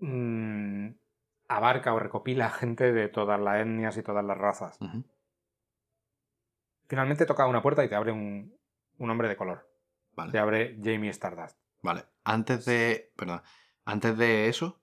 [0.00, 0.88] mm,
[1.48, 4.78] abarca o recopila gente de todas las etnias y todas las razas.
[6.88, 8.56] Finalmente toca una puerta y te abre un,
[8.98, 9.68] un hombre de color.
[10.10, 10.38] Te Vale.
[10.38, 11.58] abre Jamie Stardust.
[11.82, 12.04] Vale.
[12.24, 13.12] Antes de.
[13.16, 13.42] Perdón.
[13.84, 14.80] Antes de eso.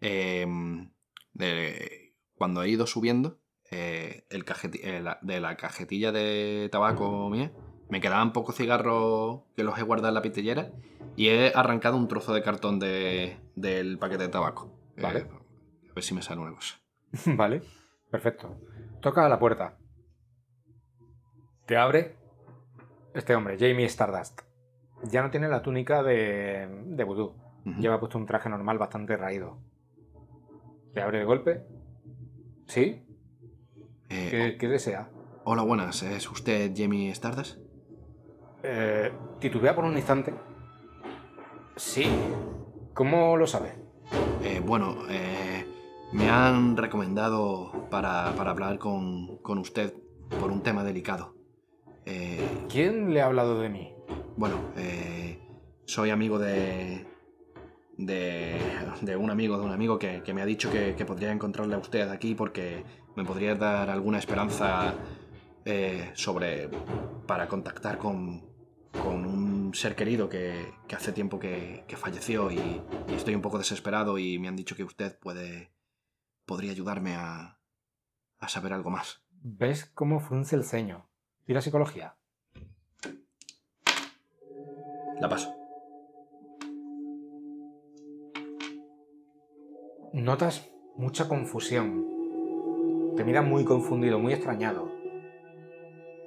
[0.00, 0.92] em,
[1.32, 3.38] de- cuando he ido subiendo.
[3.72, 7.50] Eh, el cajeti- eh, de la cajetilla de tabaco mía.
[7.88, 10.70] Me quedaban pocos cigarros que los he guardado en la pitillera.
[11.16, 14.72] Y he arrancado un trozo de cartón de, del paquete de tabaco.
[14.96, 15.20] Vale.
[15.20, 15.26] Eh,
[15.90, 16.80] a ver si me sale una cosa.
[17.36, 17.62] vale,
[18.10, 18.56] perfecto.
[19.00, 19.76] Toca a la puerta.
[21.66, 22.16] Te abre
[23.14, 24.40] este hombre, Jamie Stardust.
[25.04, 27.34] Ya no tiene la túnica de, de vudú.
[27.66, 27.80] Ujú.
[27.80, 29.58] Lleva puesto un traje normal bastante raído.
[30.94, 31.66] Te abre de golpe.
[32.66, 33.02] ¿Sí?
[34.12, 35.08] Eh, ¿Qué, qué desea?
[35.44, 36.02] Hola, buenas.
[36.02, 37.58] ¿Es usted Jamie Stardust?
[38.62, 39.10] Eh,
[39.40, 40.34] titubea por un instante.
[41.76, 42.06] Sí.
[42.92, 43.74] ¿Cómo lo sabe?
[44.44, 45.66] Eh, bueno, eh,
[46.12, 49.94] me han recomendado para, para hablar con, con usted
[50.38, 51.34] por un tema delicado.
[52.04, 53.94] Eh, ¿Quién le ha hablado de mí?
[54.36, 55.38] bueno, eh,
[55.84, 57.06] soy amigo de,
[58.06, 58.58] de,
[59.00, 61.74] de un amigo de un amigo que, que me ha dicho que, que podría encontrarle
[61.74, 62.84] a usted aquí porque
[63.16, 64.94] me podría dar alguna esperanza
[65.64, 66.68] eh, sobre
[67.26, 68.42] para contactar con,
[69.02, 73.42] con un ser querido que, que hace tiempo que, que falleció y, y estoy un
[73.42, 75.72] poco desesperado y me han dicho que usted puede
[76.44, 77.58] podría ayudarme a,
[78.38, 79.22] a saber algo más.
[79.30, 81.08] ¿Ves cómo frunce el ceño?
[81.44, 82.16] ¿Tira psicología?
[85.20, 85.61] La paso.
[90.12, 92.06] Notas mucha confusión.
[93.16, 94.90] Te mira muy confundido, muy extrañado.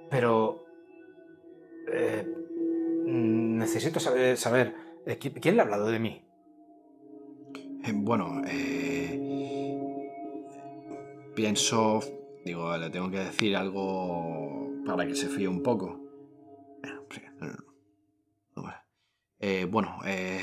[0.10, 0.66] Pero...
[1.92, 2.26] eh,
[3.06, 4.38] necesito saber...
[4.38, 4.74] saber
[5.06, 6.22] eh, ¿qui- ¿Quién le ha hablado de mí?
[7.84, 9.20] Eh, bueno, eh,
[11.36, 12.00] pienso,
[12.44, 16.00] digo, le tengo que decir algo para que se fíe un poco.
[16.84, 16.90] Eh.
[19.48, 20.42] Eh, bueno, eh,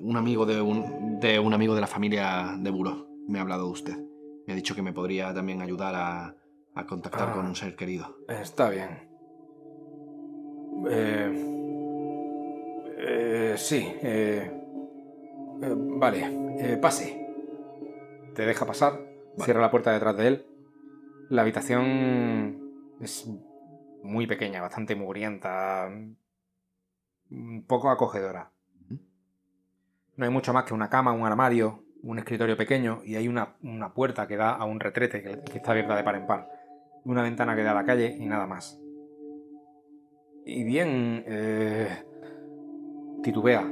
[0.00, 3.66] un amigo de un, de un amigo de la familia de Buró me ha hablado
[3.66, 3.98] de usted.
[4.46, 6.34] Me ha dicho que me podría también ayudar a,
[6.74, 7.32] a contactar Ah.
[7.34, 8.16] con un ser querido.
[8.26, 9.06] Está bien.
[10.88, 11.30] Eh,
[12.96, 13.86] eh, sí.
[14.02, 14.50] eh,
[15.62, 16.54] eh, vale.
[16.58, 17.26] eh, pase.
[18.34, 18.98] Te deja pasar.
[19.44, 20.46] Cierra la puerta detrás de él.
[21.28, 23.28] La habitación es
[24.02, 25.90] muy pequeña, bastante mugrienta.
[27.30, 28.50] Un poco acogedora.
[30.16, 33.56] No hay mucho más que una cama, un armario, un escritorio pequeño y hay una,
[33.62, 36.48] una puerta que da a un retrete que, que está abierta de par en par.
[37.04, 38.80] Una ventana que da a la calle y nada más.
[40.44, 42.04] Y bien, eh,
[43.22, 43.64] titubea.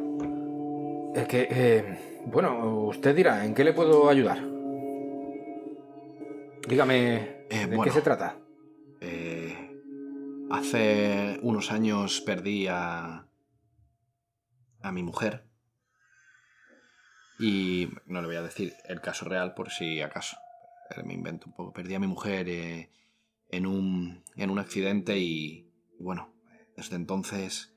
[1.15, 4.39] Es que, eh, bueno, usted dirá, ¿en qué le puedo ayudar?
[6.69, 7.15] Dígame,
[7.49, 7.85] Eh, ¿de bueno.
[7.85, 8.37] qué se trata?
[9.01, 9.55] Eh,
[10.51, 13.26] hace unos años perdí a,
[14.87, 15.45] a mi mujer.
[17.39, 20.37] Y no le voy a decir el caso real por si acaso.
[21.05, 21.73] Me invento un poco.
[21.73, 22.91] Perdí a mi mujer eh,
[23.51, 26.33] en, un, en un accidente y, y bueno,
[26.77, 27.73] desde entonces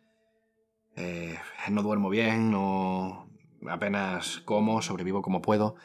[0.95, 1.37] Eh,
[1.71, 3.29] no duermo bien, no
[3.69, 5.75] apenas como, sobrevivo como puedo,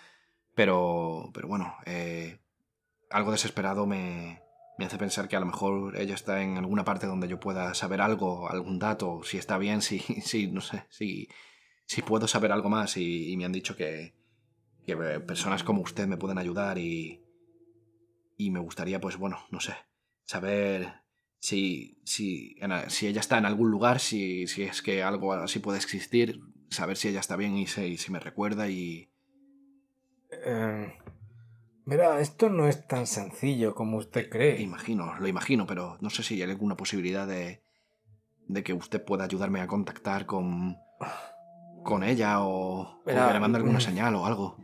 [0.57, 2.41] pero, pero bueno, eh,
[3.11, 4.43] algo desesperado me,
[4.79, 7.75] me hace pensar que a lo mejor ella está en alguna parte donde yo pueda
[7.75, 11.29] saber algo, algún dato, si está bien, si, si no sé, si,
[11.87, 12.97] si puedo saber algo más.
[12.97, 14.15] Y, me han dicho que,
[14.85, 17.23] que, personas como usted me pueden ayudar y,
[18.37, 19.75] y me gustaría, pues bueno, no sé,
[20.25, 21.05] saber
[21.39, 22.57] si, si,
[22.89, 26.97] si ella está en algún lugar, si, si es que algo así puede existir, saber
[26.97, 29.11] si ella está bien y si, si me recuerda y...
[30.31, 30.93] Eh,
[31.87, 34.61] Mira, esto no es tan sencillo como usted cree.
[34.61, 37.63] Imagino, lo imagino, pero no sé si hay alguna posibilidad de,
[38.49, 40.79] de que usted pueda ayudarme a contactar con,
[41.83, 44.57] con ella o, que le mande alguna mm, señal o algo.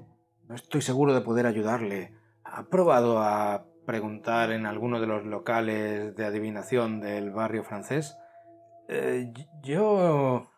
[0.48, 2.14] No estoy seguro de poder ayudarle.
[2.44, 8.16] ¿Ha probado a preguntar en alguno de los locales de adivinación del barrio francés?
[8.88, 10.50] Eh, yo...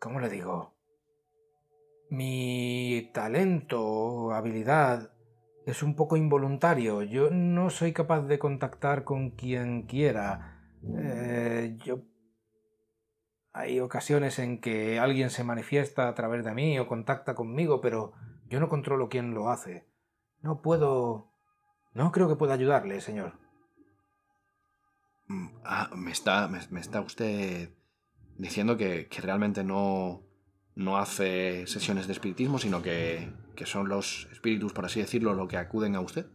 [0.00, 0.74] ¿Cómo le digo?
[2.12, 5.14] Mi talento o habilidad
[5.64, 7.00] es un poco involuntario.
[7.00, 10.60] Yo no soy capaz de contactar con quien quiera.
[10.94, 12.02] Eh, yo
[13.54, 18.12] hay ocasiones en que alguien se manifiesta a través de mí o contacta conmigo, pero
[18.46, 19.88] yo no controlo quién lo hace.
[20.42, 21.32] No puedo...
[21.94, 23.38] No creo que pueda ayudarle, señor.
[25.28, 27.70] Mm, ah, me está, me, está usted
[28.36, 30.26] diciendo que realmente no,
[30.74, 33.30] no hace sesiones de espiritismo, sino que,
[33.64, 36.26] son los espíritus, por así decirlo, lo que acuden a usted.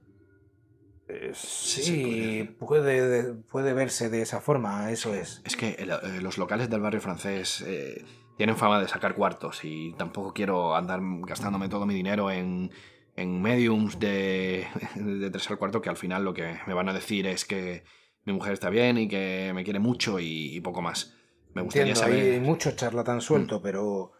[1.09, 5.41] Eh, sí, puede, puede verse de esa forma, eso es.
[5.43, 8.05] Es que eh, los locales del barrio francés eh,
[8.38, 12.71] tienen fama de sacar cuartos y tampoco quiero andar gastándome todo mi dinero en,
[13.15, 16.93] en mediums de, de tres al cuarto que al final lo que me van a
[16.93, 17.83] decir es que
[18.23, 21.13] mi mujer está bien y que me quiere mucho y, poco más.
[21.53, 22.33] Me gustaría saber...
[22.33, 23.63] Hay mucho charlatán suelto, mm.
[23.63, 24.11] pero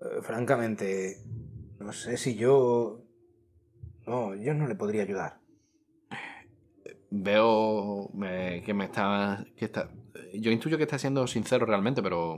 [0.00, 1.18] eh, francamente,
[1.80, 3.04] no sé si yo...
[4.06, 5.40] No, yo no le podría ayudar.
[7.10, 8.10] Veo
[8.64, 9.90] que me está, que está...
[10.34, 12.36] Yo intuyo que está siendo sincero realmente, pero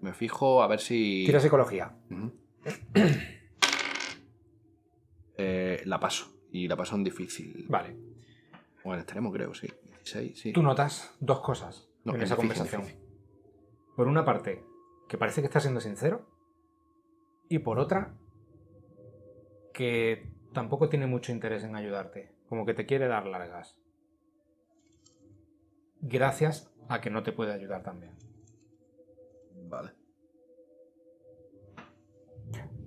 [0.00, 1.24] me fijo a ver si...
[1.26, 1.96] Tira psicología.
[5.36, 6.32] Eh, la paso.
[6.52, 7.66] Y la paso en difícil.
[7.68, 7.96] Vale.
[8.84, 9.66] O en extremo, creo, sí.
[10.04, 10.52] sí.
[10.52, 12.84] Tú notas dos cosas en, esa conversación.
[13.96, 14.64] Por una parte,
[15.08, 16.33] que parece que está siendo sincero
[17.48, 18.14] y por otra,
[19.72, 23.76] que tampoco tiene mucho interés en ayudarte, como que te quiere dar largas.
[26.00, 28.12] Gracias a que no te puede ayudar también.
[29.68, 29.90] Vale.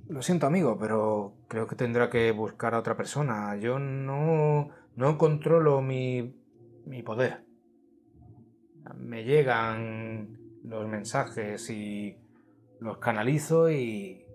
[0.07, 3.57] Lo siento amigo, pero creo que tendrá que buscar a otra persona.
[3.57, 6.33] Yo no, no controlo mi,
[6.85, 7.43] mi poder.
[8.95, 12.17] Me llegan los mensajes y
[12.79, 14.26] los canalizo y,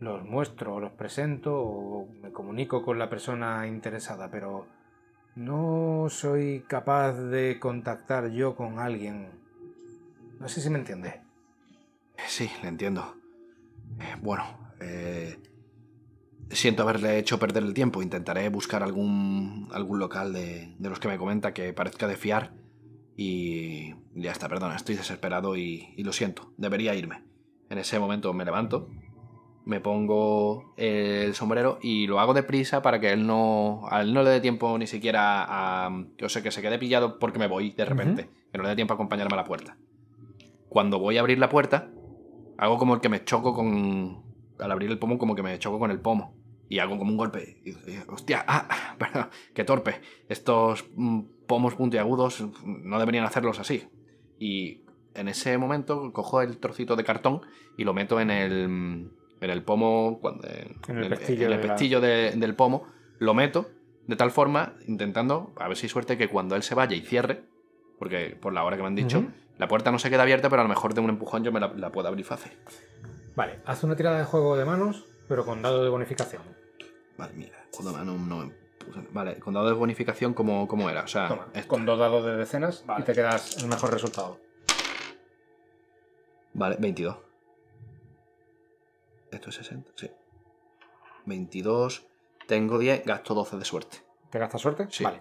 [0.00, 4.66] los muestro, los presento o me comunico con la persona interesada, pero
[5.34, 9.30] no soy capaz de contactar yo con alguien.
[10.38, 11.20] No sé si me entiende.
[12.26, 13.16] Sí, le entiendo.
[14.00, 14.44] Eh, bueno,
[14.80, 15.38] eh,
[16.50, 18.02] siento haberle hecho perder el tiempo.
[18.02, 22.52] Intentaré buscar algún, algún local de, los que me comenta que parezca de fiar.
[23.16, 26.52] Y ya está, perdona, estoy desesperado y lo siento.
[26.56, 27.24] Debería irme.
[27.70, 28.88] En ese momento me levanto,
[29.68, 34.22] me pongo el sombrero y lo hago deprisa para que él no, a él no
[34.22, 35.90] le dé tiempo ni siquiera a...
[36.22, 38.30] O sea, que se quede pillado porque me voy de repente.
[38.50, 39.76] Que no le dé tiempo a acompañarme a la puerta.
[40.70, 41.90] Cuando voy a abrir la puerta,
[42.56, 44.22] hago como el que me choco con...
[44.58, 46.34] Al abrir el pomo, como que me choco con el pomo.
[46.70, 47.60] Y hago como un golpe.
[47.62, 47.74] Y,
[48.10, 50.00] hostia, ah, perdón, qué torpe.
[50.30, 53.86] Estos mm, pomos puntiagudos no deberían hacerlos así.
[54.38, 54.80] Y
[55.12, 57.42] en ese momento cojo el trocito de cartón
[57.76, 59.10] y lo meto en el
[59.40, 62.86] en el pomo, cuando, en el, pestillo, del pomo,
[63.18, 63.70] lo meto
[64.06, 67.02] de tal forma, intentando, a ver si hay suerte, que cuando él se vaya y
[67.02, 67.42] cierre,
[67.98, 69.24] porque por la hora que me han dicho,
[69.58, 71.60] la puerta no se queda abierta, pero a lo mejor de un empujón yo me
[71.60, 72.52] la, puedo abrir fácil.
[73.36, 76.42] Vale, haz una tirada de juego de manos, pero con dado de bonificación.
[77.18, 78.50] Vale, mira, con manos no
[79.12, 81.02] Vale, con dado de bonificación, ¿cómo, cómo era?
[81.02, 84.40] O sea, con dos dados de decenas y te quedas el mejor resultado.
[86.54, 87.27] Vale, 22.
[89.30, 90.10] Esto es 60, sí.
[91.26, 92.06] 22.
[92.46, 93.98] Tengo 10, gasto 12 de suerte.
[94.30, 94.86] ¿Te gastas suerte?
[94.90, 95.04] Sí.
[95.04, 95.20] Vale.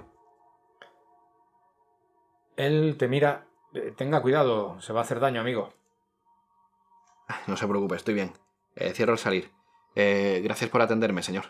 [2.56, 3.48] Él te mira.
[3.74, 5.74] Eh, tenga cuidado, se va a hacer daño, amigo.
[7.48, 8.32] No se preocupe, estoy bien.
[8.76, 9.52] Eh, cierro al salir.
[9.96, 11.46] Eh, gracias por atenderme, señor.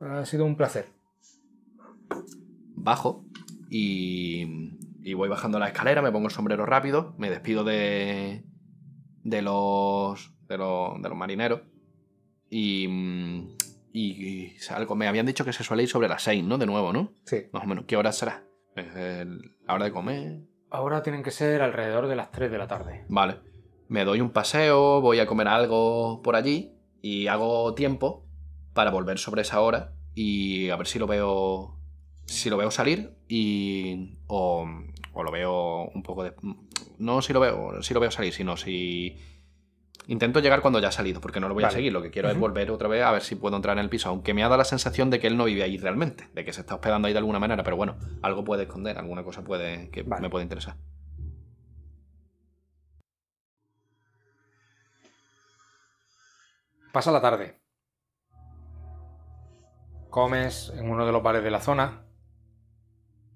[0.00, 0.88] Ha sido un placer.
[2.74, 3.24] Bajo
[3.70, 8.44] y, Y voy bajando la escalera, me pongo el sombrero rápido, me despido de.
[9.22, 10.32] de los.
[10.48, 11.60] de los, de los marineros.
[12.56, 12.88] Y.
[12.88, 13.48] mm,
[13.92, 14.94] y salgo.
[14.94, 16.58] Me habían dicho que se suele ir sobre las 6, ¿no?
[16.58, 17.12] De nuevo, ¿no?
[17.24, 17.44] Sí.
[17.52, 17.84] Más o menos.
[17.86, 18.44] ¿Qué hora será?
[18.74, 20.40] La hora de comer.
[20.70, 23.04] Ahora tienen que ser alrededor de las 3 de la tarde.
[23.08, 23.36] Vale.
[23.88, 28.26] Me doy un paseo, voy a comer algo por allí y hago tiempo
[28.74, 31.78] para volver sobre esa hora y a ver si lo veo.
[32.26, 34.18] Si lo veo salir y.
[34.26, 34.66] o,
[35.12, 36.34] o lo veo un poco de.
[36.98, 39.16] No si lo veo, si lo veo salir, sino si.
[40.08, 41.92] Intento llegar cuando ya ha salido, porque no lo voy a seguir.
[41.92, 44.08] Lo que quiero es volver otra vez a ver si puedo entrar en el piso.
[44.08, 46.52] Aunque me ha dado la sensación de que él no vive ahí realmente, de que
[46.52, 49.90] se está hospedando ahí de alguna manera, pero bueno, algo puede esconder, alguna cosa puede
[49.90, 50.22] que Vale.
[50.22, 50.76] me puede interesar.
[56.92, 57.60] Pasa la tarde.
[60.08, 62.06] Comes en uno de los bares de la zona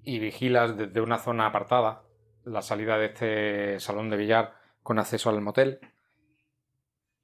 [0.03, 2.05] y vigilas desde una zona apartada
[2.45, 5.81] la salida de este salón de billar con acceso al motel.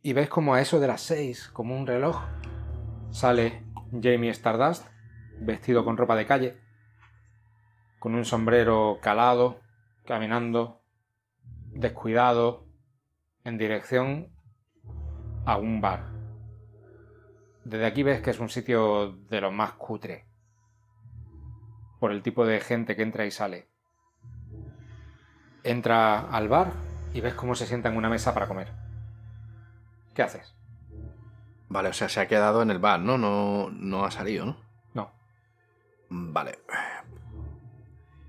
[0.06, 2.22] Y ves como a eso de las 6, como un reloj,
[3.10, 4.86] sale Jamie Stardust,
[5.40, 6.60] vestido con ropa de calle,
[7.98, 9.58] con un sombrero calado,
[10.04, 10.80] caminando,
[11.72, 12.68] descuidado,
[13.42, 14.28] en dirección
[15.44, 16.04] a un bar.
[17.64, 20.28] Desde aquí ves que es un sitio de lo más cutre.
[21.98, 23.66] Por el tipo de gente que entra y sale.
[25.64, 26.74] Entra al bar
[27.12, 28.85] y ves cómo se sienta en una mesa para comer.
[30.16, 30.54] ¿Qué haces?
[31.68, 33.18] Vale, o sea, se ha quedado en el bar, ¿no?
[33.18, 34.56] No, no ha salido, ¿no?
[34.94, 35.10] No.
[36.08, 36.58] Vale.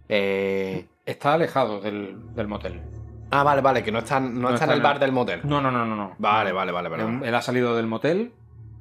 [0.09, 0.88] Eh...
[1.05, 2.81] Está alejado del, del motel.
[3.31, 5.39] Ah, vale, vale, que no está, no No está en el bar el- del motel.
[5.45, 5.95] No, no, no, no.
[5.95, 6.15] no.
[6.17, 7.03] Vale, vale, vale, vale.
[7.03, 8.33] Él, él ha salido del motel,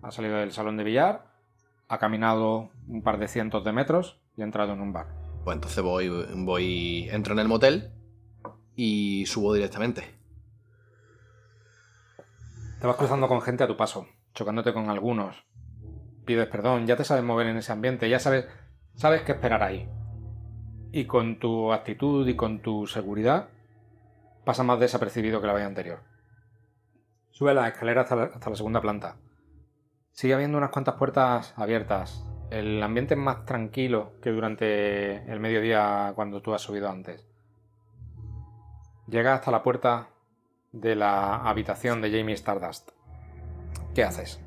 [0.02, 1.26] ha salido del salón de billar,
[1.88, 5.06] ha caminado un par de cientos de metros y ha entrado en un bar.
[5.44, 7.92] Pues entonces voy, voy, entro en el motel
[8.74, 10.15] y subo directamente.
[12.80, 15.46] Te vas cruzando con gente a tu paso, chocándote con algunos.
[16.26, 18.46] Pides perdón, ya te sabes mover en ese ambiente, ya sabes,
[18.94, 19.88] sabes qué esperar ahí.
[20.92, 23.48] Y con tu actitud y con tu seguridad,
[24.44, 26.00] pasa más desapercibido que la vez anterior.
[27.30, 29.16] Sube la escalera hasta la, hasta la segunda planta.
[30.12, 32.26] Sigue habiendo unas cuantas puertas abiertas.
[32.50, 37.26] El ambiente es más tranquilo que durante el mediodía cuando tú has subido antes.
[39.06, 40.10] Llega hasta la puerta
[40.80, 42.90] de la habitación de Jamie Stardust.
[43.94, 44.40] ¿Qué haces?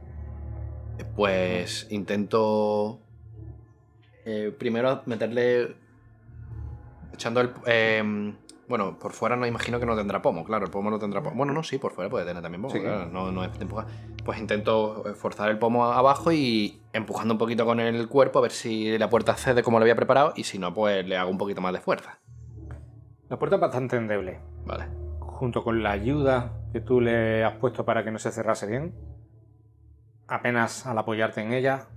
[1.15, 2.99] Pues intento
[4.25, 5.75] eh, primero meterle
[7.13, 8.34] echando el eh,
[8.67, 11.36] bueno por fuera no imagino que no tendrá pomo claro el pomo no tendrá pomo
[11.38, 12.82] bueno no sí por fuera puede tener también pomo Sí.
[12.82, 13.88] claro, no, no es de empujar
[14.23, 18.41] pues intento eh, forzar el pomo abajo y empujando un poquito con el cuerpo a
[18.43, 21.32] ver si la puerta cede como lo había preparado y si no pues le hago
[21.32, 22.19] un poquito más de fuerza
[23.30, 24.39] La puerta es bastante endeble.
[24.65, 24.86] vale
[25.40, 28.94] Junto con la ayuda que tú le has puesto para que no se cerrase bien,
[30.28, 31.88] apenas al apoyarte en ella,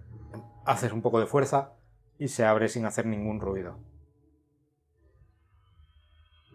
[0.65, 1.73] haces un poco de fuerza
[2.21, 3.81] y se abre sin hacer ningún ruido.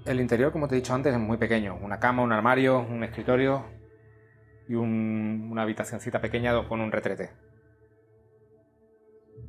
[0.06, 1.78] El interior, como te he dicho antes, es muy pequeño.
[1.82, 3.66] Una cama, un armario, un escritorio
[4.70, 7.32] y un- una habitacioncita pequeña con un retrete.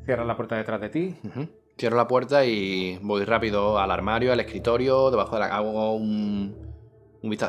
[0.04, 1.20] Cierras la puerta detrás de ti.
[1.78, 6.67] Cierro la puerta y voy rápido al armario, al escritorio, debajo de la hago un,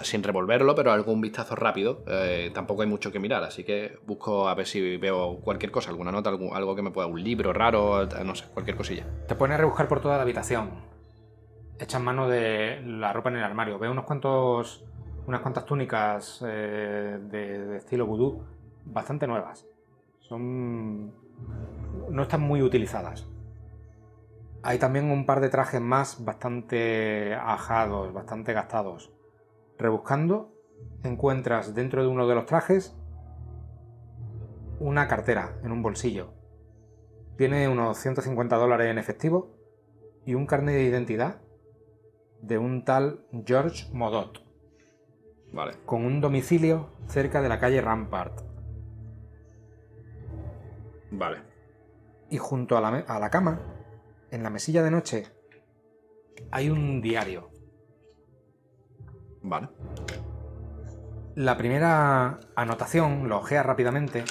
[0.04, 2.04] sin revolverlo, pero un vistazo rápido.
[2.08, 5.90] Eh, tampoco hay mucho que mirar, así que busco a ver si veo cualquier cosa,
[5.90, 9.06] alguna nota, algún- algo que me pueda, un libro raro, no sé, cualquier cosilla.
[9.28, 10.72] Te pones a rebuscar por toda la habitación.
[11.80, 13.80] Echas mano de la ropa en el armario.
[13.80, 14.84] Ves unos cuantos,
[15.28, 18.44] unas cuantas túnicas eh, de, de estilo vudú
[18.86, 19.66] bastante nuevas.
[20.20, 21.08] Son.
[22.10, 23.28] no están muy utilizadas.
[24.62, 29.10] Hay también un par de trajes más bastante ajados, bastante gastados.
[29.80, 30.54] Rebuscando,
[31.04, 32.96] encuentras dentro de uno de los trajes
[34.80, 36.34] una cartera en un bolsillo.
[37.38, 39.56] Tiene unos 150 dólares en efectivo
[40.26, 41.42] y un carnet de identidad
[42.42, 44.44] de un tal George Modot,
[45.54, 45.74] Vale.
[45.86, 48.42] con un domicilio cerca de la calle Rampart.
[51.12, 51.38] Vale.
[52.30, 53.62] Y junto a la, a la cama,
[54.32, 55.28] en la mesilla de noche,
[56.52, 57.49] hay un diario.
[59.42, 59.70] Vale.
[61.36, 64.26] La primera anotación, lo ojea rápidamente,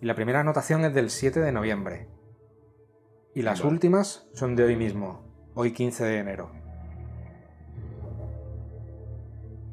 [0.00, 2.08] y la primera anotación es del 7 de noviembre.
[3.34, 3.72] Y las Vale.
[3.72, 5.24] últimas son de hoy mismo,
[5.54, 6.50] hoy 15 de enero.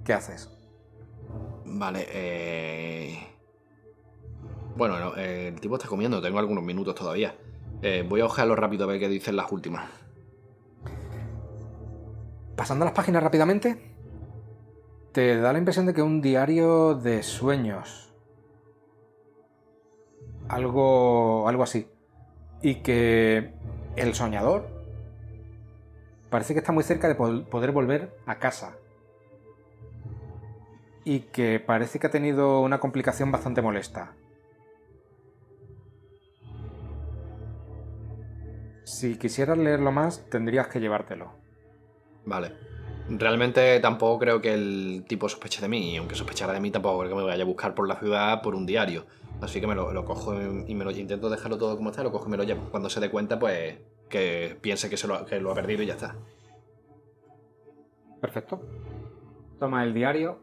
[0.03, 0.49] ¿Qué haces?
[1.65, 3.27] Vale, eh...
[4.75, 7.35] Bueno, no, eh, el tipo está comiendo, tengo algunos minutos todavía.
[7.83, 9.89] Eh, voy a ojearlo rápido a ver qué dicen las últimas.
[12.55, 13.90] pasando las páginas rápidamente,
[15.11, 18.13] te da la impresión de que un diario de sueños.
[20.47, 21.89] Algo, algo así.
[22.61, 23.53] Y que
[23.95, 24.67] el soñador
[26.29, 28.77] parece que está muy cerca de poder volver a casa.
[31.03, 34.13] Y que parece que ha tenido una complicación bastante molesta.
[38.83, 41.31] Si quisieras leerlo más, tendrías que llevártelo.
[42.25, 42.70] Vale.
[43.17, 46.99] Realmente tampoco creo que el tipo sospeche de mí, y aunque sospechara de mí, tampoco
[46.99, 49.05] creo que me vaya a buscar por la ciudad por un diario.
[49.41, 50.33] Así que me lo, cojo
[50.67, 52.69] y me lo intento dejarlo todo como está, lo cojo y me lo llevo.
[52.69, 55.87] Cuando se dé cuenta, pues que piense que, se lo, que lo ha perdido y
[55.87, 56.15] ya está.
[58.21, 58.61] Perfecto.
[59.59, 60.39] Toma el diario,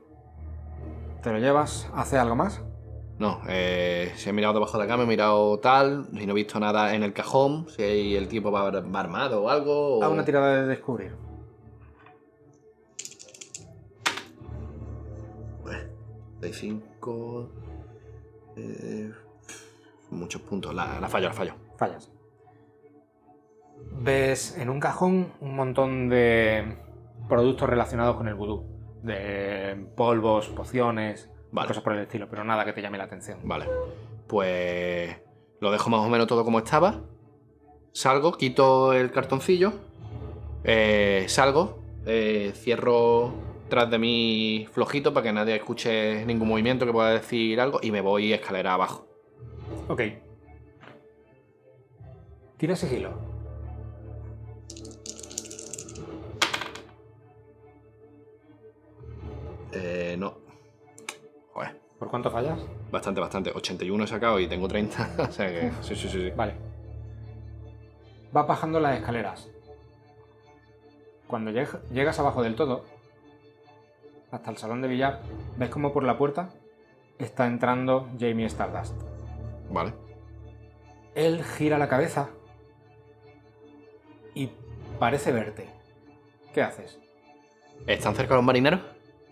[1.22, 2.62] te lo llevas, ¿hace algo más?
[3.18, 6.36] No, eh, si he mirado debajo de la cama, he mirado tal, y no he
[6.36, 9.98] visto nada en el cajón, si el tipo va, armado o algo.
[9.98, 10.10] O...
[10.10, 11.27] una tirada de descubrir.
[16.41, 17.51] De 5.
[18.57, 19.12] Eh,
[20.11, 20.74] muchos puntos.
[20.74, 21.55] La, la, fallo, la fallo.
[21.76, 22.11] Fallas.
[24.01, 26.76] Ves en un cajón un montón de
[27.28, 28.64] productos relacionados con el vudú.
[29.03, 33.39] De polvos, pociones, cosas por el estilo, pero nada que te llame la atención.
[33.45, 33.66] Vale.
[34.26, 35.16] Pues
[35.61, 37.03] lo dejo más o menos todo como estaba.
[37.93, 39.72] Salgo, quito el cartoncillo.
[40.64, 43.32] Eh, salgo, eh, cierro
[43.68, 47.90] tras de mí flojito para que nadie escuche ningún movimiento que pueda decir algo y
[47.90, 49.06] me voy escalera abajo.
[49.88, 50.02] Ok.
[52.56, 53.38] Tira sigilo.
[59.72, 60.38] Eh, no.
[61.52, 61.80] Joder.
[61.98, 62.58] ¿Por cuánto fallas?
[62.90, 63.50] Bastante, bastante.
[63.54, 65.10] 81 he sacado y tengo 30.
[65.28, 65.70] o sea que.
[65.82, 66.30] Sí, sí, sí, sí.
[66.30, 66.54] Vale.
[68.36, 69.48] Va bajando las escaleras.
[71.26, 72.84] Cuando llegas abajo del todo,
[74.30, 75.22] hasta el salón de billar,
[75.56, 76.50] ves como por la puerta
[77.18, 78.94] está entrando Jamie Stardust.
[79.70, 79.92] Vale.
[81.14, 82.28] Él gira la cabeza
[84.34, 84.50] y
[84.98, 85.68] parece verte.
[86.54, 86.98] ¿Qué haces?
[87.86, 88.80] ¿Están cerca los marineros?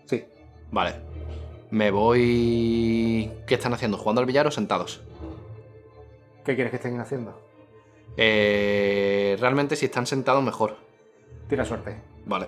[0.05, 0.25] Sí.
[0.71, 0.95] Vale.
[1.71, 3.31] Me voy...
[3.45, 3.97] ¿Qué están haciendo?
[3.97, 5.01] ¿Jugando al billar o sentados?
[6.45, 7.41] ¿Qué quieres que estén haciendo?
[8.15, 10.77] Eh, realmente si están sentados mejor.
[11.49, 12.01] Tira suerte.
[12.25, 12.47] Vale.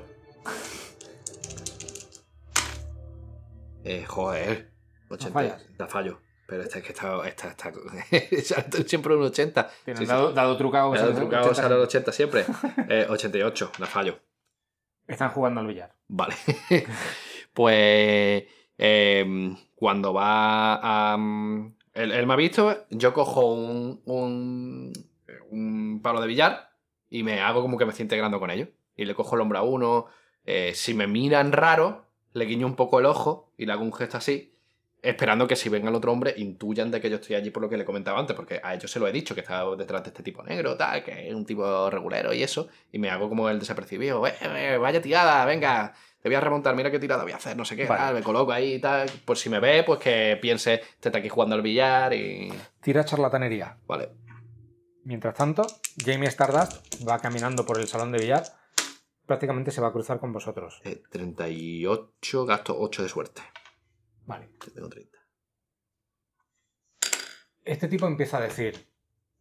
[3.84, 4.72] Eh, joder.
[5.10, 5.58] 80.
[5.78, 6.22] La fallo.
[6.48, 7.28] Pero este es que está.
[7.28, 7.72] está, está
[8.88, 9.70] siempre un 80.
[9.86, 10.94] Tienen dado, dado, trucado.
[10.94, 12.46] Dado trucado sale 80 siempre.
[12.90, 14.20] Eh, 88, la fallo.
[15.08, 15.94] Están jugando al billar.
[16.08, 16.36] Vale.
[17.54, 18.44] pues.
[18.82, 21.16] Eh, cuando va a.
[21.16, 24.94] Um, él, me ha visto, yo cojo un, un,
[25.50, 26.70] un, palo de billar
[27.10, 28.70] y me hago como que me estoy integrando con ellos.
[28.96, 30.06] Y le cojo el hombro a uno.
[30.46, 33.94] Eh, si me miran raro, le guiño un poco el ojo y le hago un
[33.94, 34.54] gesto así,
[35.02, 37.70] esperando que si venga el otro hombre intuyan de que yo estoy allí por lo
[37.70, 40.10] que le comentaba antes, porque a ellos se lo he dicho, que estaba detrás de
[40.10, 43.50] este tipo negro, tal, que es un tipo regulero y eso, y me hago como
[43.50, 47.32] el desapercibido, eh, eh, vaya tirada, venga, te voy a remontar, mira qué tirada voy
[47.32, 50.00] a hacer, no sé qué, me coloco ahí y tal, por si me ve, pues
[50.00, 52.52] que piense, este está aquí jugando al billar y...
[52.82, 53.78] Tira charlatanería.
[53.88, 54.10] Vale.
[55.06, 55.66] Mientras tanto,
[56.06, 58.44] Jamie Stardust va caminando por el salón de billar
[59.30, 60.82] prácticamente se va a cruzar con vosotros.
[61.12, 62.12] 38,
[62.44, 63.44] eh, gasto 8 de suerte.
[64.26, 64.50] Vale.
[64.74, 65.20] tengo 30.
[67.64, 68.88] Este tipo empieza a decir,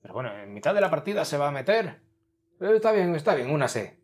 [0.02, 2.02] pero bueno, en mitad de la partida se va a meter.
[2.60, 3.98] Eh, está bien, está bien, una C.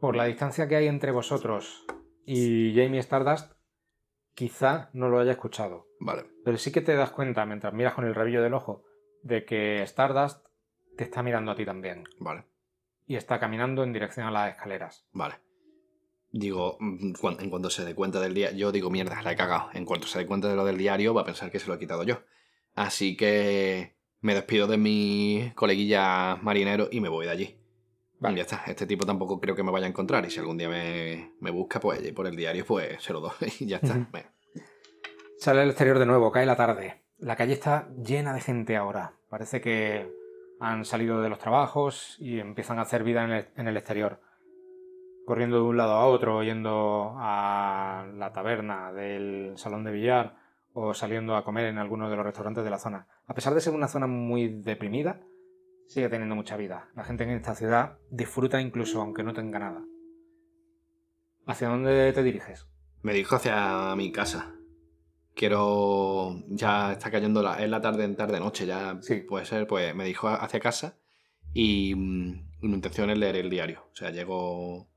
[0.00, 1.86] Por la distancia que hay entre vosotros
[2.26, 3.52] y Jamie Stardust,
[4.34, 5.86] quizá no lo haya escuchado.
[5.98, 6.26] Vale.
[6.44, 8.84] Pero sí que te das cuenta, mientras miras con el rabillo del ojo,
[9.22, 10.46] de que Stardust
[10.98, 12.04] te está mirando a ti también.
[12.18, 12.44] Vale
[13.06, 15.06] y está caminando en dirección a las escaleras.
[15.12, 15.36] Vale.
[16.32, 19.70] Digo, mm, en cuanto se dé cuenta del día, yo digo, mierda, la he cagado.
[19.72, 21.74] En cuanto se dé cuenta de lo del diario, va a pensar que se lo
[21.74, 22.22] he quitado yo.
[22.74, 27.60] Así que me despido de mi coleguilla marinero y me voy de allí.
[28.18, 28.36] Vale.
[28.36, 30.68] Ya está, este tipo tampoco creo que me vaya a encontrar y si algún día
[30.68, 34.08] me, busca, pues por el diario, pues se lo doy y ya está.
[35.38, 37.02] Sale al exterior de nuevo, cae la tarde.
[37.18, 39.14] La calle está llena de gente ahora.
[39.28, 40.10] Parece que
[40.60, 44.20] han salido de los trabajos y empiezan a hacer vida en el, exterior.
[45.26, 50.36] Corriendo de un lado a otro, yendo a la taberna del salón de billar
[50.72, 53.08] o saliendo a comer en alguno de los restaurantes de la zona.
[53.26, 55.20] A pesar de ser una zona muy deprimida,
[55.86, 56.88] sigue teniendo mucha vida.
[56.94, 59.82] La gente en esta ciudad disfruta incluso aunque no tenga nada.
[61.46, 62.66] ¿Hacia dónde te diriges?
[63.02, 64.56] Me dirijo hacia mi casa
[65.36, 69.16] quiero, ya está cayendo, la, es la tarde en tarde noche, ya sí.
[69.16, 70.98] puede ser, pues me dijo hacia casa
[71.52, 73.84] y mm, mi intención es leer el diario.
[73.92, 74.88] O sea, llego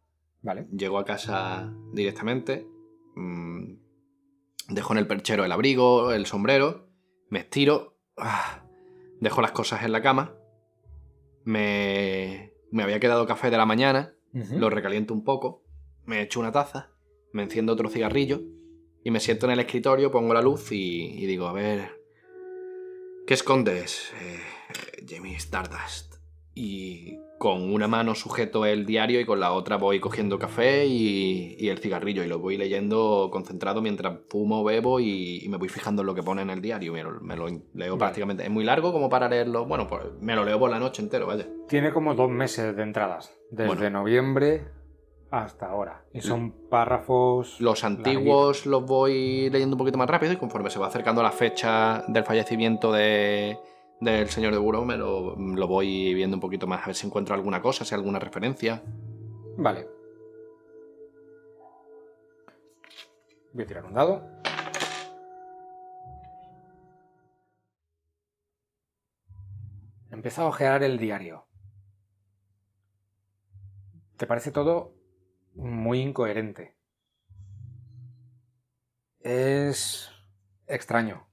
[0.42, 0.68] Vale.
[0.72, 2.66] Llego a casa directamente,
[3.16, 3.74] mm,
[4.70, 6.88] dejo en el perchero el abrigo, el sombrero,
[7.30, 8.64] me estiro, ah,
[9.20, 10.34] dejo las cosas en la cama,
[11.44, 15.64] me, me había quedado café de la mañana, lo recaliento un poco,
[16.06, 16.92] me echo una taza,
[17.34, 18.42] me enciendo otro cigarrillo
[19.04, 22.02] y me siento en el escritorio, pongo la luz y, y digo, a ver,
[23.26, 24.40] ¿qué escondes, eh,
[25.08, 26.16] Jamie Stardust?
[26.56, 31.56] Y con una mano sujeto el diario y con la otra voy cogiendo café y,
[31.58, 35.70] y el cigarrillo y lo voy leyendo concentrado mientras fumo, bebo y, y me voy
[35.70, 36.92] fijando en lo que pone en el diario.
[36.92, 38.44] Me lo, me lo leo prácticamente.
[38.44, 39.66] Es muy largo como para leerlo.
[39.66, 41.48] Bueno, pues me lo leo por la noche entero, vaya.
[41.70, 43.90] Tiene como dos meses de entradas, desde Bueno.
[43.90, 44.66] noviembre
[45.32, 46.04] hasta ahora.
[46.14, 47.60] Y son párrafos.
[47.62, 51.32] Los antiguos los voy leyendo un poquito más rápido y conforme se va acercando la
[51.32, 53.58] fecha del fallecimiento de,
[54.00, 57.06] del señor de Buró, me lo, lo voy viendo un poquito más, a ver si
[57.06, 58.82] encuentro alguna cosa, si hay alguna referencia.
[59.58, 59.88] Vale.
[63.54, 64.24] Voy a tirar un dado.
[70.12, 71.46] Empieza a ojear el diario.
[74.18, 74.99] Te parece todo
[75.54, 76.76] muy incoherente.
[79.20, 80.12] Es
[80.68, 81.28] extraño.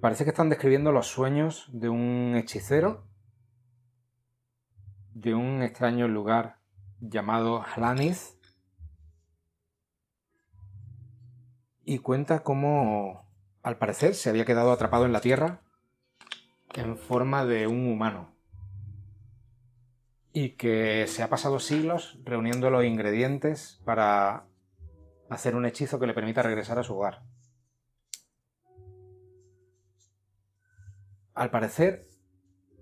[0.00, 3.06] Parece que están describiendo los sueños de un hechicero
[5.14, 6.58] de un extraño lugar
[7.00, 8.38] llamado Hlanis
[11.84, 13.28] y cuenta cómo
[13.62, 15.62] al parecer se había quedado atrapado en la tierra
[16.74, 18.31] en forma de un humano
[20.32, 24.46] y que se ha pasado siglos reuniendo los ingredientes para
[25.28, 27.22] hacer un hechizo que le permita regresar a su hogar.
[31.34, 32.08] Al parecer,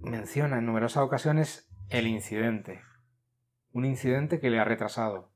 [0.00, 2.82] menciona en numerosas ocasiones el incidente.
[3.72, 5.30] Un incidente que le ha retrasado.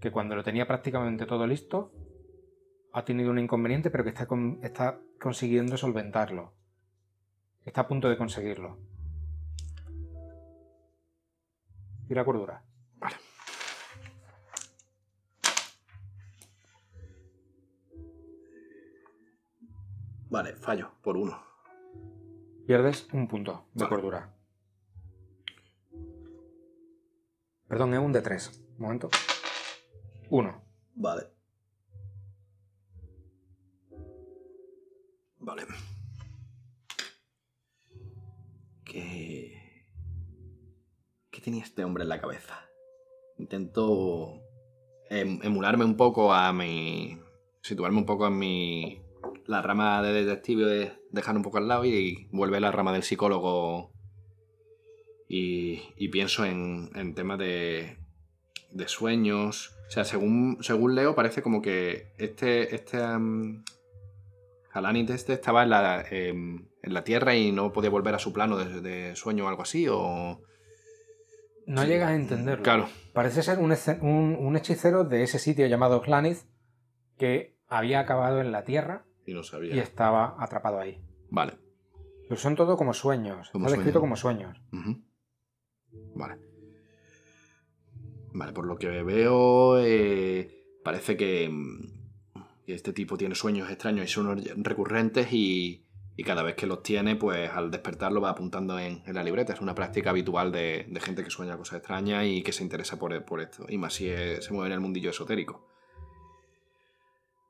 [0.00, 1.92] Que cuando lo tenía prácticamente todo listo,
[2.92, 4.26] ha tenido un inconveniente, pero que está,
[4.62, 6.54] está consiguiendo solventarlo.
[7.64, 8.78] Está a punto de conseguirlo.
[12.08, 12.62] Y la cordura.
[20.30, 21.42] Vale, fallo, por uno.
[22.66, 23.88] Pierdes un punto de Vale.
[23.88, 24.34] cordura.
[27.66, 28.64] Perdón, es un de 3.
[28.76, 29.08] Un momento.
[30.30, 30.62] Uno.
[30.94, 31.22] Vale.
[35.40, 35.66] Vale.
[41.48, 42.68] Tenía este hombre en la cabeza?
[43.38, 44.42] Intento
[45.08, 47.18] em- emularme un poco a mi...
[47.62, 49.02] situarme un poco en mi...
[49.46, 53.92] La rama de detective, dejar un poco al lado y vuelve la rama del psicólogo
[55.26, 57.96] y, y pienso en, en temas de,
[58.72, 59.74] de sueños.
[59.86, 62.74] O sea, según, según leo, parece como que este.
[62.74, 63.64] este um,
[64.70, 68.34] Halanit este estaba en la, em, en la Tierra y no podía volver a su
[68.34, 70.42] plano de, de sueño o algo así, o.
[71.68, 72.62] No llegas a entenderlo.
[72.64, 72.88] Claro.
[73.12, 76.46] Parece ser un, un- un hechicero de ese sitio llamado Hlaniz
[77.18, 79.74] que había acabado en la tierra Y no sabía.
[79.74, 81.00] y estaba atrapado ahí.
[81.30, 81.58] Vale.
[82.28, 83.50] Pero son todo como sueños.
[83.50, 84.00] Como Está descrito sueños.
[84.00, 84.62] como sueños.
[86.14, 86.38] Vale.
[88.32, 92.34] Vale, por lo que veo, eh, parece que, mm,
[92.66, 95.86] que este tipo tiene sueños extraños y son recurrentes y,
[96.18, 99.22] y cada vez que los tiene, pues al despertar lo va apuntando en, en la
[99.22, 99.52] libreta.
[99.52, 102.98] Es una práctica habitual de, de gente que sueña cosas extrañas y que se interesa
[102.98, 103.66] por, por esto.
[103.68, 105.68] Y más si se mueve en el mundillo esotérico.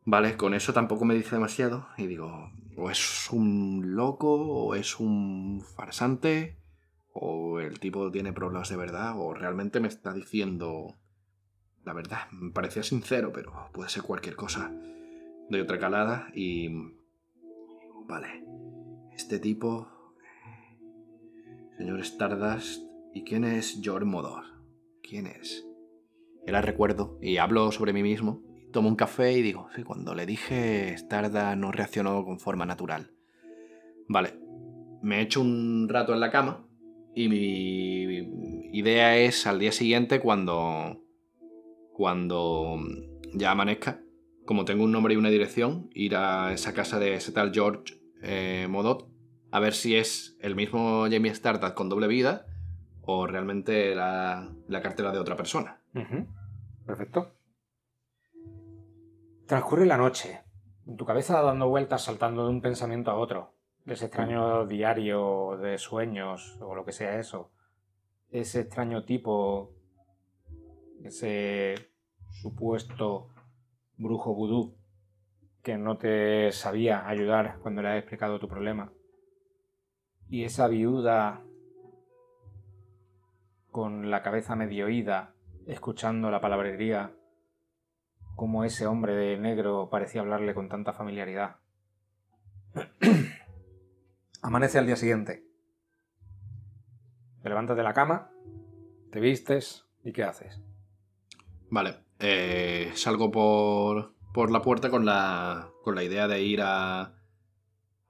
[0.04, 1.88] Vale, con eso tampoco me dice demasiado.
[1.96, 6.58] Y digo, o es un loco, o es un farsante,
[7.14, 10.94] o el tipo tiene problemas de verdad, o realmente me está diciendo
[11.84, 12.30] la verdad.
[12.32, 14.70] Me parecía sincero, pero puede ser cualquier cosa.
[15.48, 16.68] Doy otra calada y...
[18.06, 18.47] Vale.
[19.18, 19.88] Este tipo...
[21.76, 22.84] Señor Stardust.
[23.12, 24.44] ¿Y quién es George Modor?
[25.02, 25.66] ¿Quién es?
[26.46, 28.44] Era recuerdo y hablo sobre mí mismo.
[28.72, 33.10] Tomo un café y digo, sí, cuando le dije Stardust no reaccionó con forma natural.
[34.08, 34.38] Vale.
[35.02, 36.68] Me echo un rato en la cama
[37.12, 41.02] y mi idea es al día siguiente cuando
[41.92, 42.78] cuando
[43.34, 44.00] ya amanezca,
[44.46, 47.98] como tengo un nombre y una dirección, ir a esa casa de ese tal George
[48.22, 49.07] eh, Modot
[49.50, 52.46] a ver si es el mismo Jamie Stardust con doble vida
[53.02, 55.80] o realmente la, la cartera de otra persona.
[56.86, 57.32] Perfecto.
[59.46, 60.42] Transcurre la noche.
[60.96, 63.54] Tu cabeza dando vueltas, saltando de un pensamiento a otro.
[63.84, 67.50] De ese extraño diario de sueños o lo que sea eso.
[68.30, 69.74] Ese extraño tipo
[71.02, 71.74] ese
[72.30, 73.28] supuesto
[73.96, 74.76] brujo vudú
[75.62, 78.92] que no te sabía ayudar cuando le has explicado tu problema.
[80.30, 81.42] Y esa viuda
[83.70, 85.34] con la cabeza medio ida,
[85.66, 87.14] escuchando la palabrería,
[88.34, 91.56] como ese hombre de negro parecía hablarle con tanta familiaridad.
[94.42, 95.44] Amanece al día siguiente.
[97.42, 98.30] Te levantas de la cama,
[99.10, 100.60] te vistes y ¿qué haces?
[101.70, 107.17] Vale, eh, salgo por, por la puerta con la, con la idea de ir a,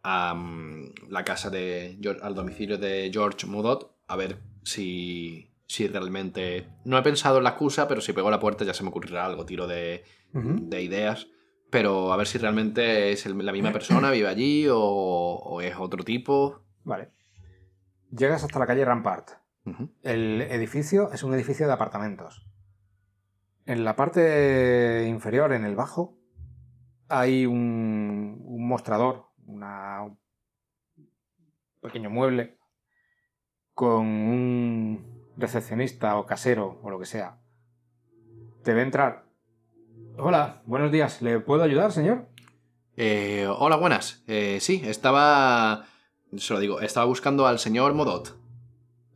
[0.02, 6.68] a mm, la casa de al domicilio de George Mudot a ver si, si realmente...
[6.84, 9.26] No he pensado en la excusa, pero si pego la puerta ya se me ocurrirá
[9.26, 11.28] algo, tiro de, de ideas.
[11.70, 15.76] Pero a ver si realmente es el- la misma persona, vive allí o, o es
[15.76, 16.62] otro tipo.
[16.84, 17.10] Vale.
[18.10, 19.30] Llegas hasta la calle Rampart.
[20.02, 22.46] El edificio es un edificio de apartamentos.
[23.66, 26.16] En la parte inferior, en el bajo,
[27.10, 30.18] hay un, un mostrador, una- un
[31.80, 32.58] pequeño mueble,
[33.74, 37.38] con un recepcionista o casero o lo que sea.
[38.62, 39.24] Te ve entrar.
[40.18, 41.22] Hola, buenos días.
[41.22, 42.28] ¿Le puedo ayudar, señor?
[42.96, 44.22] Eh, hola, buenas.
[44.26, 45.86] Eh, sí, estaba...
[46.36, 48.36] Se lo digo, estaba buscando al señor Modot.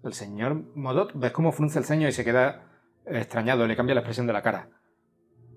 [0.03, 2.65] El señor Modot, ¿ves cómo frunce el ceño y se queda
[3.05, 3.67] extrañado?
[3.67, 4.71] Le cambia la expresión de la cara.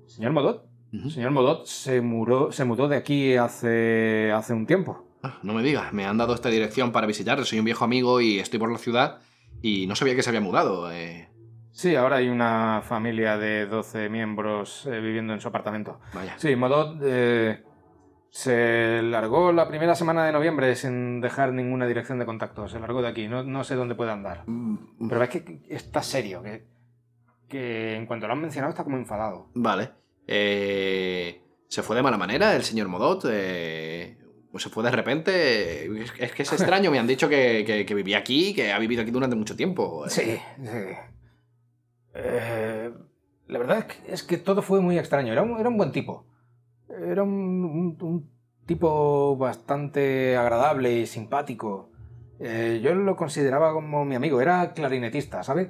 [0.07, 0.67] ¿Señor Modot?
[1.03, 5.05] El señor Modot se, muró, se mudó de aquí hace, hace un tiempo.
[5.23, 7.45] Ah, no me digas, me han dado esta dirección para visitarle.
[7.45, 9.19] Soy un viejo amigo y estoy por la ciudad
[9.61, 10.91] y no sabía que se había mudado.
[10.91, 11.29] eh,
[11.71, 15.99] Sí, ahora hay una familia de 12 miembros eh, viviendo en su apartamento.
[16.13, 16.35] Vaya.
[16.37, 17.63] Sí, Modot eh,
[18.29, 22.67] se largó la primera semana de noviembre sin dejar ninguna dirección de contacto.
[22.69, 23.27] Se largó de aquí.
[23.27, 24.43] No, no sé dónde puede andar.
[24.45, 26.65] Mm, Pero ves que está serio, que,
[27.49, 29.49] que en cuanto lo han mencionado está como enfadado.
[29.55, 29.89] Vale.
[30.27, 33.25] Eh, ¿Se fue de mala manera el señor Modot?
[33.29, 34.17] Eh,
[34.53, 35.85] ¿O se fue de repente?
[36.01, 38.79] Es, es que es extraño, me han dicho que, que- que vivía aquí, que ha
[38.79, 40.05] vivido aquí durante mucho tiempo.
[40.09, 40.69] Sí, sí.
[42.13, 42.91] Eh,
[43.47, 45.31] la verdad es que, es que todo fue muy extraño.
[45.33, 46.25] Era un, era un buen tipo.
[46.89, 47.31] Era un,
[47.65, 48.31] un- un
[48.65, 51.91] tipo bastante agradable y simpático.
[52.39, 54.41] Eh, yo lo consideraba como mi amigo.
[54.41, 55.69] Era clarinetista, ¿sabes?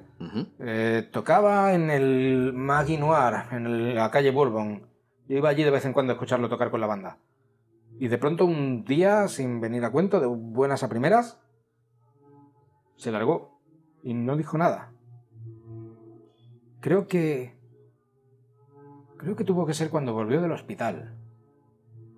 [0.59, 4.87] Eh, tocaba en el Magui Noir, en el- la calle Bourbon.
[5.27, 7.17] Yo iba allí de vez en cuando a escucharlo tocar con la banda.
[7.99, 11.39] Y de pronto un día, sin venir a cuento, de buenas a primeras,
[12.97, 13.59] se largó
[14.03, 14.91] y no dijo nada.
[16.81, 17.55] Creo que...
[19.17, 21.15] Creo que tuvo que ser cuando volvió del hospital.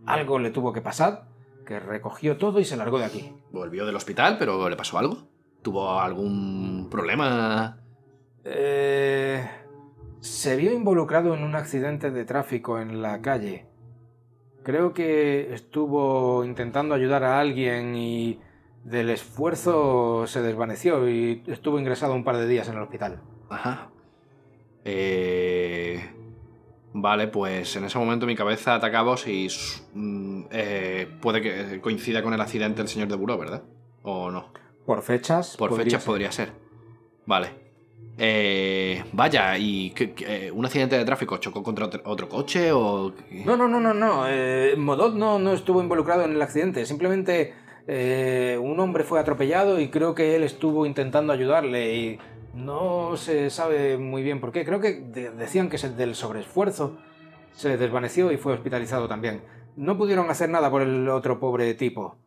[0.06, 1.28] Algo le tuvo que pasar,
[1.68, 3.32] que recogió todo y se largó de aquí.
[3.52, 5.28] Volvió del hospital, pero ¿le pasó algo?
[5.62, 7.82] ¿Tuvo algún problema?
[8.46, 9.46] Eh,
[10.22, 13.68] se vio involucrado en un accidente de tráfico en la calle.
[14.64, 18.40] Creo que estuvo intentando ayudar a alguien y
[18.84, 23.22] del esfuerzo se desvaneció y estuvo ingresado un par de días en el hospital.
[23.50, 23.90] Ajá.
[24.86, 25.57] Eh,
[27.00, 29.48] Vale, pues en ese momento mi cabeza ataca a vos y
[29.94, 33.62] mm, eh, puede que coincida con el accidente del señor de Buró, ¿verdad?
[34.02, 34.52] ¿O no?
[34.86, 35.56] Por fechas.
[35.58, 36.08] Por podría fechas ser.
[36.10, 36.52] podría ser.
[37.28, 37.50] Vale.
[38.18, 43.14] Eh, vaya, ¿y qué- qué- un accidente de tráfico chocó contra otro, otro coche o...?
[43.30, 43.44] qué?
[43.46, 44.26] No, no, no, no, no.
[44.28, 46.84] Eh, Modot no, no estuvo involucrado en el accidente.
[46.88, 47.54] Simplemente
[47.88, 52.20] eh, un hombre fue atropellado y creo que él estuvo intentando ayudarle y
[52.58, 54.66] no se sabe muy bien por qué.
[54.66, 56.98] Creo que de- decían que es el del sobreesfuerzo.
[57.54, 59.44] Se desvaneció y fue hospitalizado también.
[59.76, 62.18] No pudieron hacer nada por el otro pobre tipo.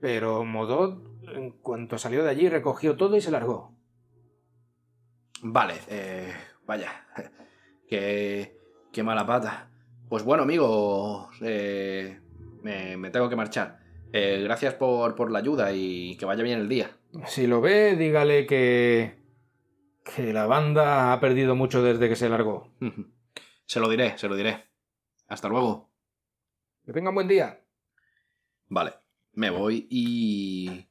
[0.00, 1.02] Pero Modot,
[1.34, 3.72] en cuanto salió de allí, recogió todo y se largó.
[5.42, 6.32] Vale, eh,
[6.66, 7.06] vaya.
[7.88, 8.58] Qué,
[8.92, 9.68] qué mala pata.
[10.08, 12.18] Pues bueno, amigo, eh,
[12.62, 13.78] me, me tengo que marchar.
[14.12, 16.96] Eh, gracias por, por la ayuda y que vaya bien el día.
[17.26, 19.22] Si lo ve, dígale que...
[20.04, 22.72] que la banda ha perdido mucho desde que se largó.
[23.66, 24.64] Se lo diré, se lo diré.
[25.28, 25.90] Hasta luego.
[26.84, 27.60] Que tenga un buen día.
[28.68, 28.92] Vale,
[29.32, 30.86] me voy y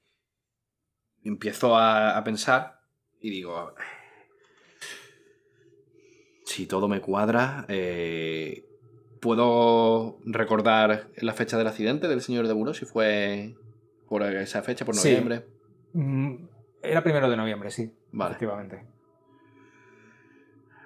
[1.24, 2.82] empiezo a, a pensar
[3.22, 3.74] y digo,
[6.46, 8.66] si todo me cuadra, eh,
[9.22, 12.74] ¿puedo recordar la fecha del accidente del señor de Buró?
[12.74, 13.56] Si fue
[14.08, 15.46] por esa fecha, por noviembre.
[15.94, 16.46] Mm,
[16.82, 17.94] Era primero de noviembre, sí.
[18.12, 18.32] Vale.
[18.32, 18.93] Efectivamente.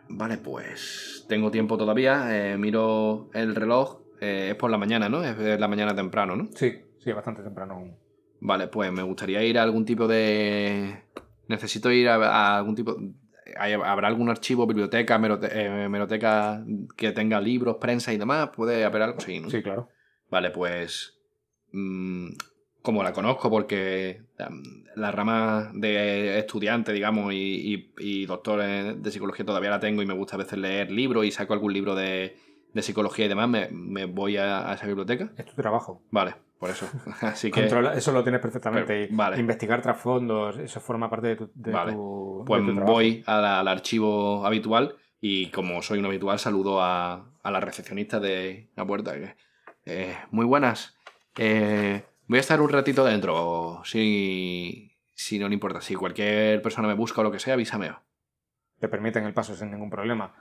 [0.09, 2.27] Vale, pues tengo tiempo todavía.
[2.53, 4.01] eh, miro el reloj.
[4.21, 5.23] eh, es por la mañana, ¿no?
[5.23, 6.49] Es de la mañana temprano, ¿no?
[6.55, 7.97] Sí, sí, bastante temprano aún.
[8.39, 11.03] Vale, pues me gustaría ir a algún tipo de.
[11.47, 12.95] Necesito ir a, a algún tipo.
[13.59, 16.63] ¿habrá algún archivo, biblioteca, merote- eh, hemeroteca
[16.97, 18.49] que tenga libros, prensa y demás?
[18.55, 19.19] ¿Puede haber algo?
[19.21, 19.49] Sí, ¿no?
[19.49, 19.89] Sí, claro.
[20.29, 21.17] Vale, pues.
[21.71, 22.27] mm,
[22.87, 27.37] como la conozco, porque mm, la rama de estudiante, digamos, y,
[27.73, 31.25] y- y doctor de psicología todavía la tengo y me gusta a veces leer libros
[31.25, 32.37] y saco algún libro de,
[32.73, 35.29] de psicología y demás, me, me voy a, a esa biblioteca.
[35.37, 36.01] Es tu trabajo.
[36.11, 36.89] Vale, por eso.
[37.21, 37.59] Así que.
[37.59, 38.85] Controla- eso lo tienes perfectamente.
[39.07, 39.37] Pero, vale.
[39.37, 41.91] Investigar trasfondos, eso forma parte de tu, de Vale.
[41.91, 42.93] tu- de Pues tu trabajo.
[42.93, 48.21] voy la- al archivo habitual y como soy un habitual saludo a, a la recepcionista
[48.21, 49.13] de la puerta.
[49.85, 50.95] eh, muy buenas.
[51.37, 55.81] Eh, voy a estar un ratito dentro, si, si no le importa.
[55.81, 57.91] Si cualquier persona me busca o lo que sea, avísame.
[58.79, 60.35] Te permiten el paso sin ningún problema.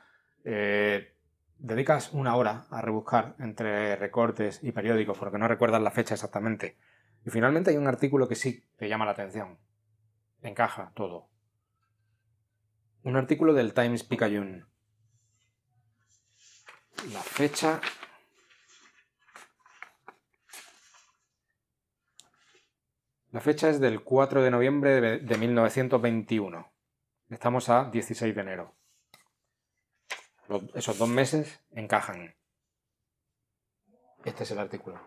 [0.44, 1.14] Eh,
[1.58, 6.76] dedicas una hora a rebuscar entre recortes y periódicos porque no recuerdas la fecha exactamente.
[7.24, 9.58] Y finalmente hay un artículo que sí te llama la atención.
[10.42, 11.28] Encaja todo.
[13.02, 14.64] Un artículo del Times Picayune.
[17.12, 17.80] La fecha.
[23.32, 26.72] La fecha es del 4 de noviembre de de 1921.
[27.28, 28.76] Estamos a 16 de enero.
[30.74, 32.36] Esos dos meses encajan.
[34.24, 35.00] Este es el artículo.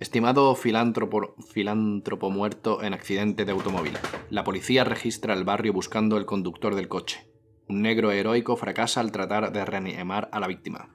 [0.00, 3.96] Estimado filántropo, filántropo muerto en accidente de automóvil.
[4.28, 7.30] La policía registra el barrio buscando el conductor del coche.
[7.68, 10.88] Un negro heroico fracasa al tratar de reanimar a la víctima.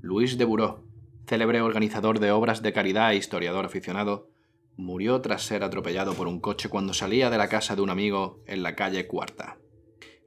[0.00, 0.82] Luis de Buró,
[1.26, 4.28] célebre organizador de obras de caridad e historiador aficionado,
[4.76, 8.42] murió tras ser atropellado por un coche cuando salía de la casa de un amigo
[8.46, 9.58] en la calle Cuarta.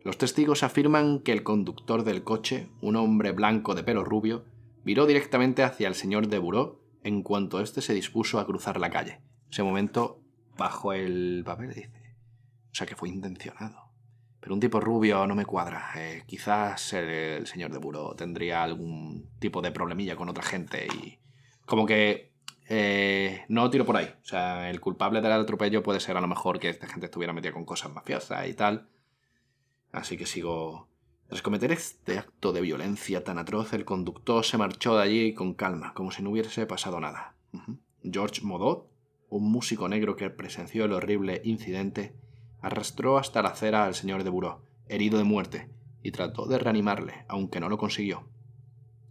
[0.03, 4.45] Los testigos afirman que el conductor del coche, un hombre blanco de pelo rubio,
[4.84, 8.90] viró directamente hacia el señor de Buró en cuanto éste se dispuso a cruzar la
[8.90, 9.22] calle.
[9.52, 10.22] Ese momento,
[10.57, 12.15] bajo el papel, dice:
[12.72, 13.86] O sea que fue intencionado.
[14.39, 15.91] Pero un tipo rubio no me cuadra.
[15.95, 21.19] Eh, quizás el, señor de Buró tendría algún tipo de problemilla con otra gente y.
[21.65, 22.31] Como que.
[22.69, 24.14] eh, no tiro por ahí.
[24.22, 27.34] O sea, el culpable del atropello puede ser a lo mejor que esta gente estuviera
[27.34, 28.88] metida con cosas mafiosas y tal.
[29.91, 30.88] Así que sigo.
[31.27, 35.55] Tras cometer este acto de violencia tan atroz, el conductor se marchó de allí con
[35.55, 37.35] calma, como si no hubiese pasado nada.
[38.01, 38.89] George Modot,
[39.30, 42.15] un músico negro que presenció el horrible incidente,
[42.61, 45.69] arrastró hasta la acera al señor de Buró, herido de muerte,
[46.03, 48.27] y trató de reanimarle, aunque no lo consiguió.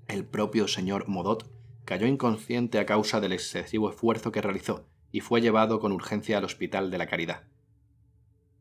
[0.09, 1.51] El propio señor Modot
[1.85, 6.44] cayó inconsciente a causa del excesivo esfuerzo que realizó y fue llevado con urgencia al
[6.44, 7.44] Hospital de la Caridad.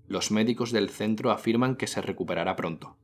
[0.08, 2.96] Los médicos del centro afirman que se recuperará pronto.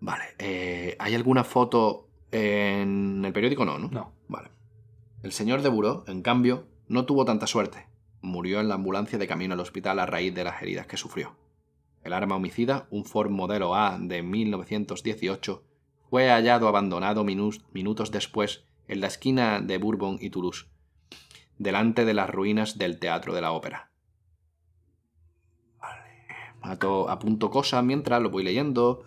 [0.00, 3.64] Vale, eh, ¿hay alguna foto en el periódico?
[3.64, 3.88] No, ¿no?
[3.88, 4.12] No.
[4.28, 4.50] Vale.
[5.22, 7.86] El señor de Buró, en cambio, no tuvo tanta suerte.
[8.24, 11.36] Murió en la ambulancia de camino al hospital a raíz de las heridas que sufrió.
[12.02, 15.62] El arma homicida, un Ford modelo A de 1918,
[16.08, 20.68] fue hallado abandonado minutos después en la esquina de Bourbon y Toulouse,
[21.58, 23.90] delante de las ruinas del Teatro de la Ópera.
[25.78, 26.80] Vale.
[27.10, 29.04] Apunto cosas mientras lo voy leyendo.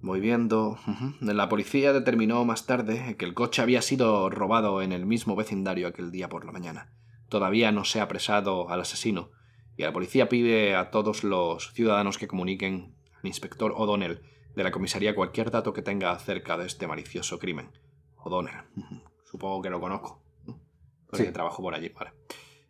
[0.00, 0.76] Voy viendo.
[1.20, 5.86] La policía determinó más tarde que el coche había sido robado en el mismo vecindario
[5.86, 6.90] aquel día por la mañana.
[7.30, 9.30] Todavía no se ha apresado al asesino,
[9.76, 14.20] y la policía pide a todos los ciudadanos que comuniquen al inspector O'Donnell
[14.54, 17.70] de la comisaría cualquier dato que tenga acerca de este malicioso crimen.
[18.16, 18.64] O'Donnell.
[19.24, 20.22] Supongo que lo conozco.
[20.46, 20.60] ¿no?
[21.08, 21.32] Porque Sí.
[21.32, 22.10] trabajo por allí, vale.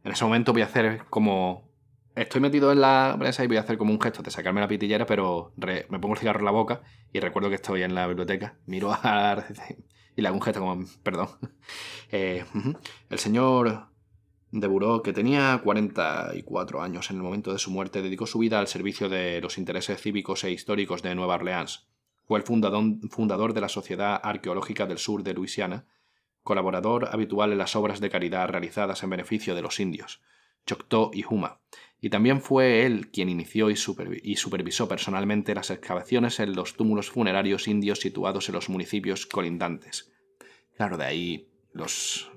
[0.05, 1.69] En ese momento voy a hacer como
[2.15, 4.69] estoy metido en la prensa y voy a hacer como un gesto de sacarme la
[4.69, 6.83] pitillera, pero re- me pongo el cigarro en la boca
[7.13, 8.59] y recuerdo que estoy en la biblioteca.
[8.67, 9.47] Miro a la
[10.17, 11.29] y le hago un gesto como, perdón.
[12.13, 12.45] Eh,
[13.09, 13.87] el señor
[14.53, 18.59] de Buró, que tenía 44 años en el momento de su muerte, dedicó su vida
[18.59, 21.87] al servicio de los intereses cívicos e históricos de Nueva Orleans.
[22.25, 25.87] Fue el fundador, de la Sociedad Arqueológica del Sur de Luisiana,
[26.43, 30.21] colaborador habitual en las obras de caridad realizadas en beneficio de los indios,
[30.67, 31.61] Choctaw y Huma,
[32.01, 37.11] y también fue él quien inició y, y supervisó personalmente las excavaciones en los túmulos
[37.11, 40.13] funerarios indios situados en los municipios colindantes.
[40.77, 42.31] Claro, de ahí los,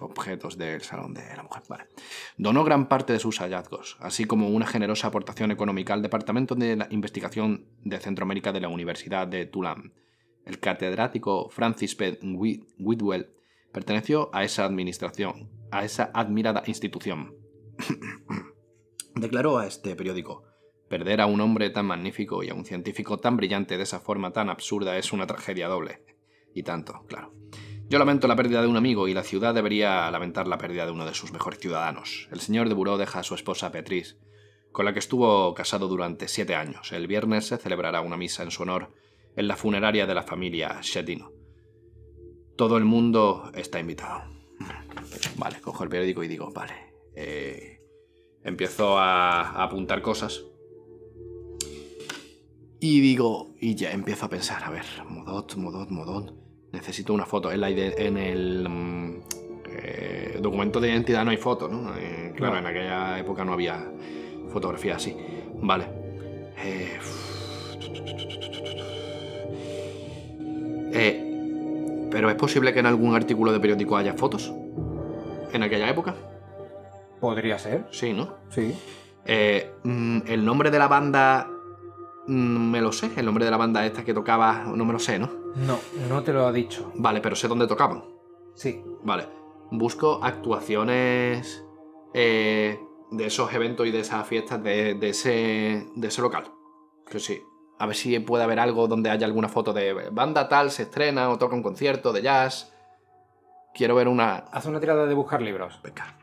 [0.00, 1.62] objetos del Salón de la Mujer.
[1.68, 1.84] Vale.
[2.36, 6.76] Donó gran parte de sus hallazgos, así como una generosa aportación económica al Departamento de
[6.76, 9.92] la Investigación de Centroamérica de la Universidad de Tulane.
[10.44, 12.18] El catedrático Francis P.
[12.22, 13.30] Whit- Whitwell
[13.72, 17.34] perteneció a esa administración, a esa admirada institución.
[19.14, 20.44] Declaró a este periódico,
[20.88, 24.32] perder a un hombre tan magnífico y a un científico tan brillante de esa forma
[24.32, 26.04] tan absurda es una tragedia doble.
[26.54, 27.34] Y tanto, claro.
[27.88, 30.92] Yo lamento la pérdida de un amigo y la ciudad debería lamentar la pérdida de
[30.92, 32.28] uno de sus mejores ciudadanos.
[32.30, 34.18] El señor de Buró deja a su esposa Beatriz,
[34.72, 36.92] con la que estuvo casado durante siete años.
[36.92, 38.92] El viernes se celebrará una misa en su honor
[39.36, 41.32] en la funeraria de la familia Schettino.
[42.58, 44.24] Todo el mundo está invitado.
[45.36, 46.74] Vale, cojo el periódico y digo, vale.
[47.14, 47.80] eh,
[48.44, 50.44] empiezo a, a apuntar cosas.
[52.80, 56.37] Y digo, y ya empiezo a pensar, a ver, Modot, Modot, Modot.
[56.72, 57.50] Necesito una foto.
[57.50, 59.14] En, la en el mm,
[59.70, 61.94] eh, documento de identidad no hay foto, ¿no?
[61.96, 62.58] Eh, claro, No.
[62.60, 63.90] en aquella época no había
[64.52, 65.16] fotografía así.
[65.60, 65.86] Vale.
[66.58, 66.98] Eh,
[70.92, 74.52] eh, Pero es posible que en algún artículo de periódico haya fotos.
[75.52, 76.14] En aquella época.
[77.20, 78.34] Podría ser, Sí, ¿no?
[78.50, 78.74] sí.
[79.26, 81.48] Eh, mm, el nombre de la banda.
[82.26, 83.10] mm, me lo sé.
[83.16, 84.64] El nombre de la banda esta que tocaba.
[84.74, 85.30] No me lo sé, ¿no?
[85.66, 86.92] No, no te lo ha dicho.
[86.94, 88.04] Vale, pero sé dónde tocaban.
[88.54, 88.82] Sí.
[89.02, 89.28] Vale.
[89.70, 91.64] Busco actuaciones
[92.14, 92.78] eh,
[93.10, 96.52] de esos eventos y de esas fiestas de, de ese, de ese local.
[97.06, 97.42] Que sí.
[97.78, 101.30] A ver si puede haber algo donde haya alguna foto de banda tal, se estrena
[101.30, 102.72] o toca un concierto de jazz.
[103.74, 104.36] Quiero ver una.
[104.36, 105.80] Haz una tirada de buscar libros.
[105.82, 106.14] Venga.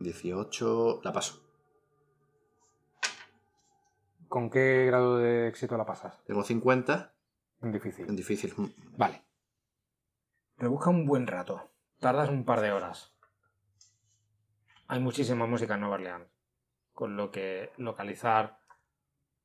[0.00, 1.00] ...18...
[1.02, 1.43] La paso.
[4.34, 6.20] ¿Con qué grado de éxito la pasas?
[6.24, 7.14] Tengo 50.
[7.62, 8.16] En difícil.
[8.16, 8.52] Difícil.
[8.96, 9.22] Vale.
[10.56, 11.70] Rebusca un buen rato.
[12.00, 13.14] Tardas un par de horas.
[14.88, 16.26] Hay muchísima música en Nueva Orleans.
[16.92, 18.58] Con lo que localizar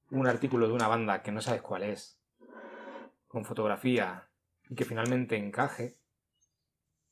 [0.10, 2.20] un artículo de una banda que no sabes cuál es,
[3.28, 4.28] con fotografía
[4.72, 6.00] y que finalmente encaje,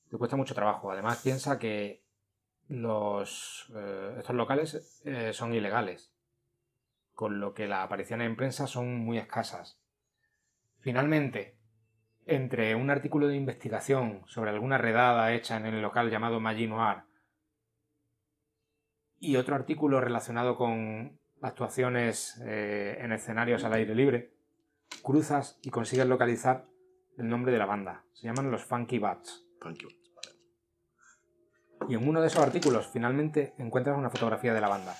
[0.09, 0.89] te cuesta mucho trabajo.
[0.89, 2.03] Además, piensa que
[2.69, 6.16] los, eh, estos locales eh, son ilegales,
[7.17, 9.81] con lo que las apariciones en prensa son muy escasas.
[10.77, 11.57] Finalmente,
[12.27, 17.05] entre un artículo de investigación sobre alguna redada hecha en el local llamado Magie Noir
[19.19, 24.35] y otro artículo relacionado con actuaciones eh, en escenarios al aire libre,
[25.01, 26.67] cruzas y consigues localizar
[27.17, 28.05] el nombre de la banda.
[28.13, 29.43] Se llaman los Funky Bats.
[29.59, 29.89] Thank you.
[31.89, 34.95] Y en uno de esos artículos finalmente encuentras una fotografía de la banda.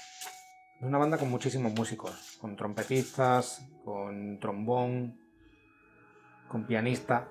[0.80, 5.20] Es una banda con muchísimos músicos, con trompetistas, con trombón,
[6.50, 7.28] con pianista.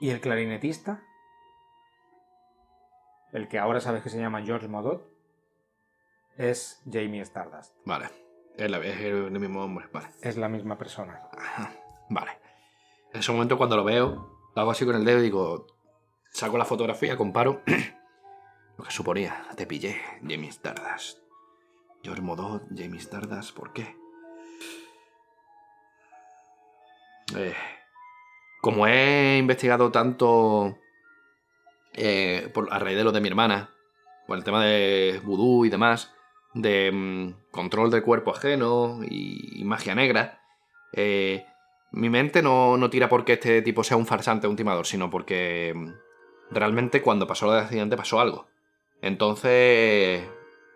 [0.00, 1.02] Y el clarinetista,
[3.32, 5.08] el que ahora sabes que se llama George Modot,
[6.36, 7.74] es Jamie Stardust.
[7.84, 8.08] Vale.
[8.56, 9.86] Es, la- es el mismo hombre.
[9.92, 10.08] Vale.
[10.20, 11.28] Es la misma persona.
[11.36, 11.72] Ajá,
[12.08, 12.32] Vale.
[13.12, 15.66] En ese momento cuando lo veo, lo hago así con el dedo y digo,
[16.32, 17.62] saco la fotografía, comparo.
[18.78, 21.21] lo que suponía, te pillé, Jamie Stardust.
[22.02, 23.96] George Modot, Jamie Stardust, ¿por qué?
[27.36, 27.54] Eh,
[28.60, 30.78] como he investigado tanto
[31.94, 33.70] eh, a raíz de lo de mi hermana,
[34.26, 36.12] por el tema de vudú y demás,
[36.54, 40.40] de mm, control del cuerpo ajeno y, magia negra,
[40.92, 41.46] eh,
[41.92, 45.72] mi mente no, no tira porque este tipo sea un farsante un timador, sino porque
[45.74, 45.88] mm,
[46.50, 48.46] realmente cuando pasó lo del accidente pasó algo.
[49.00, 50.22] Entonces,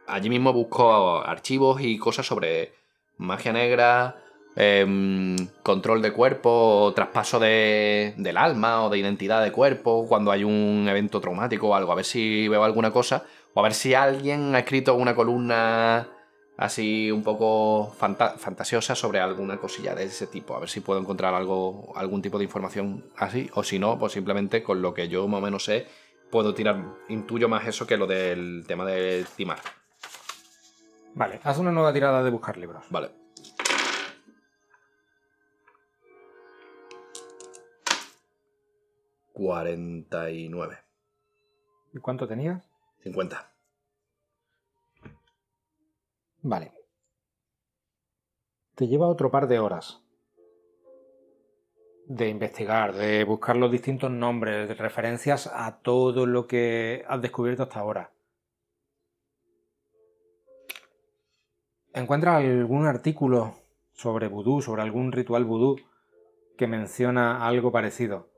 [0.07, 2.73] allí mismo busco archivos y cosas sobre
[3.19, 4.17] magia negra,
[4.57, 10.45] em, control de cuerpo, traspaso de, del alma o de identidad de cuerpo cuando hay
[10.45, 13.25] un evento traumático o algo, a ver si veo alguna cosa,
[13.55, 16.09] o a ver si alguien ha escrito una columna
[16.57, 20.99] así un poco fanta- fantasiosa sobre alguna cosilla de ese tipo, a ver si puedo
[21.01, 25.09] encontrar algo, algún tipo de información así, o si no, pues simplemente con lo que
[25.09, 25.87] yo más o menos sé,
[26.31, 29.59] puedo tirar, intuyo más eso que lo del tema de timar.
[31.17, 32.85] Vale, haz una nueva tirada de buscar libros.
[32.91, 33.11] Vale.
[39.33, 40.77] Cuarenta y nueve.
[41.95, 42.71] ¿Y cuánto tenías?
[43.03, 43.51] Cincuenta.
[46.43, 46.75] Vale.
[48.75, 50.03] Te lleva otro par de horas
[52.09, 57.63] de investigar, de buscar los distintos nombres, de referencias a todo lo que has descubierto
[57.63, 58.13] hasta ahora.
[61.97, 63.57] ¿Encuentras algún artículo
[63.95, 65.77] sobre vudú, sobre algún ritual vudú
[66.59, 68.31] que menciona algo parecido?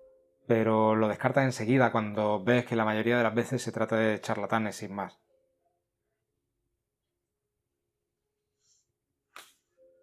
[0.46, 4.20] Pero lo descartas enseguida cuando ves que la mayoría de las veces se trata de
[4.20, 5.18] charlatanes sin más.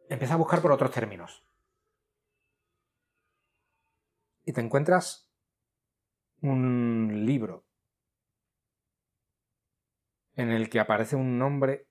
[0.10, 1.48] Empieza a buscar por otros términos.
[4.44, 5.32] Y te encuentras
[6.42, 7.64] un libro
[10.34, 11.88] en el que aparece un nombre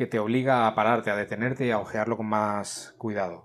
[0.00, 3.44] que te obliga a pararte, a detenerte y a ojearlo con más cuidado.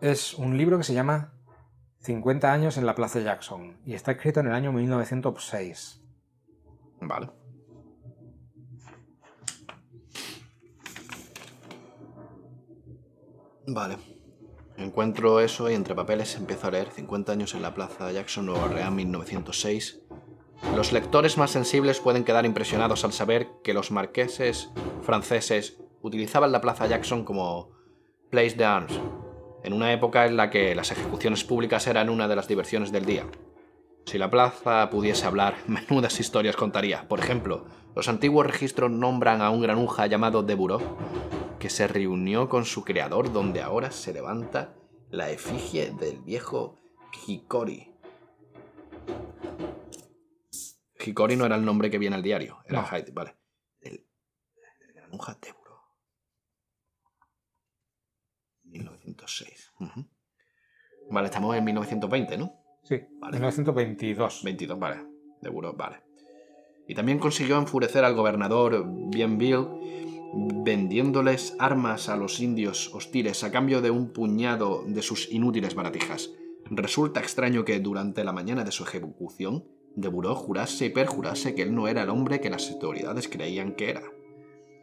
[0.00, 1.32] Es un libro que se llama
[2.00, 6.02] 50 años en la Plaza Jackson y está escrito en el año 1906.
[7.02, 7.30] Vale.
[13.68, 14.17] Vale.
[14.78, 18.66] Encuentro eso y entre papeles empiezo a leer 50 años en la Plaza Jackson, Nueva
[18.66, 20.02] Orleans, 1906.
[20.76, 24.70] Los lectores más sensibles pueden quedar impresionados al saber que los marqueses
[25.02, 27.70] franceses utilizaban la Plaza Jackson como
[28.30, 29.00] place de arms,
[29.64, 33.04] en una época en la que las ejecuciones públicas eran una de las diversiones del
[33.04, 33.26] día.
[34.06, 37.08] Si la plaza pudiese hablar, menudas historias contaría.
[37.08, 40.80] Por ejemplo, los antiguos registros nombran a un granuja llamado Deburó,
[41.58, 44.74] que se reunió con su creador donde ahora se levanta
[45.10, 46.76] la efigie del viejo
[47.26, 47.94] Hikori.
[51.04, 52.88] Hikori no era el nombre que viene al diario, era No.
[52.90, 53.36] Haiti, vale.
[53.80, 54.06] El,
[54.80, 55.80] el granuja Deburó.
[58.64, 59.72] 1906.
[59.80, 60.04] ujú.
[61.10, 62.52] Vale, estamos en 1920, ¿no?
[62.84, 63.32] Sí, Vale.
[63.38, 64.42] 1922.
[64.44, 65.04] 22, vale.
[65.40, 66.02] De Buró, vale.
[66.88, 69.68] Y también consiguió enfurecer al gobernador Bienville
[70.32, 76.30] vendiéndoles armas a los indios hostiles a cambio de un puñado de sus inútiles baratijas.
[76.70, 79.64] Resulta extraño que durante la mañana de su ejecución,
[79.96, 83.74] de Buró jurase y perjurase que él no era el hombre que las autoridades creían
[83.74, 84.02] que era,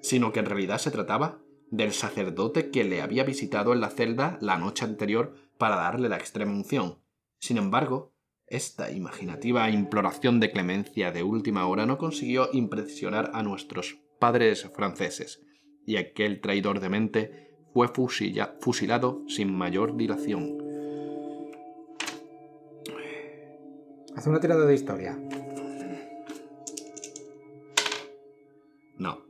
[0.02, 1.40] sino que en realidad se trataba
[1.72, 6.18] del sacerdote que le había visitado en la celda la noche anterior para darle la
[6.18, 6.99] extrema unción.
[7.40, 8.15] Sin embargo,
[8.48, 15.42] esta imaginativa imploración de clemencia de última hora no consiguió impresionar a nuestros padres franceses,
[15.86, 20.58] y aquel traidor de mente fue fusilla- fusilado sin mayor dilación.
[24.16, 25.20] Hace una tirada de historia.
[28.98, 29.24] No.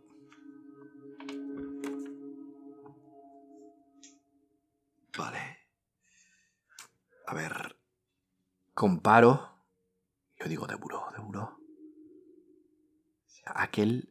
[8.76, 9.54] Comparo.
[10.38, 11.58] Yo digo de buró, de buró.
[13.46, 14.10] Aquel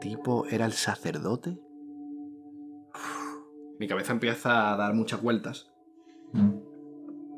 [0.00, 1.58] tipo era el sacerdote.
[2.94, 3.28] Uf.
[3.78, 5.72] Mi cabeza empieza a dar muchas vueltas.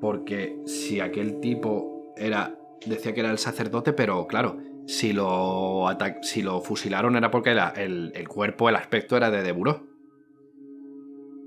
[0.01, 2.59] Porque si aquel tipo era.
[2.85, 5.87] Decía que era el sacerdote, pero claro, si lo,
[6.23, 9.87] si lo fusilaron era porque era el, el cuerpo, el aspecto era de Deburó.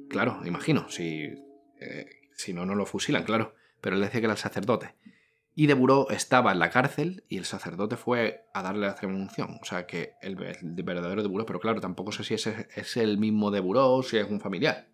[0.10, 1.24] Claro, imagino, si,
[1.80, 3.56] eh, si no, no lo fusilan, claro.
[3.84, 4.96] Pero él decía que era el sacerdote.
[5.56, 9.60] Y Deburó estaba en la cárcel y el sacerdote fue a darle la unción.
[9.62, 13.18] O sea que el, ver- el verdadero Deburó, pero claro, tampoco sé si es el
[13.18, 14.88] mismo Deburó o si es un familiar.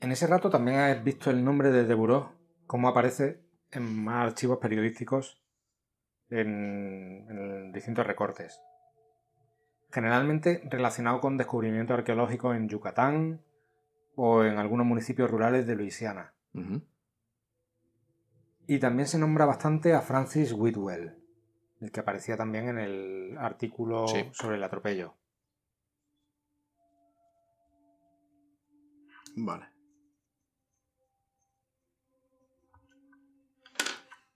[0.00, 2.32] En ese rato también has visto el nombre de Deburó,
[2.66, 5.42] cómo aparece en más archivos periodísticos
[6.28, 8.60] en, en distintos recortes.
[9.90, 13.40] Generalmente relacionado con descubrimientos arqueológicos en Yucatán
[14.22, 16.34] o en algunos municipios rurales de Luisiana.
[18.66, 21.16] Y también se nombra bastante a Francis Whitwell,
[21.80, 24.28] el que aparecía también en el artículo Sí.
[24.32, 25.14] sobre el atropello.
[29.36, 29.64] Vale.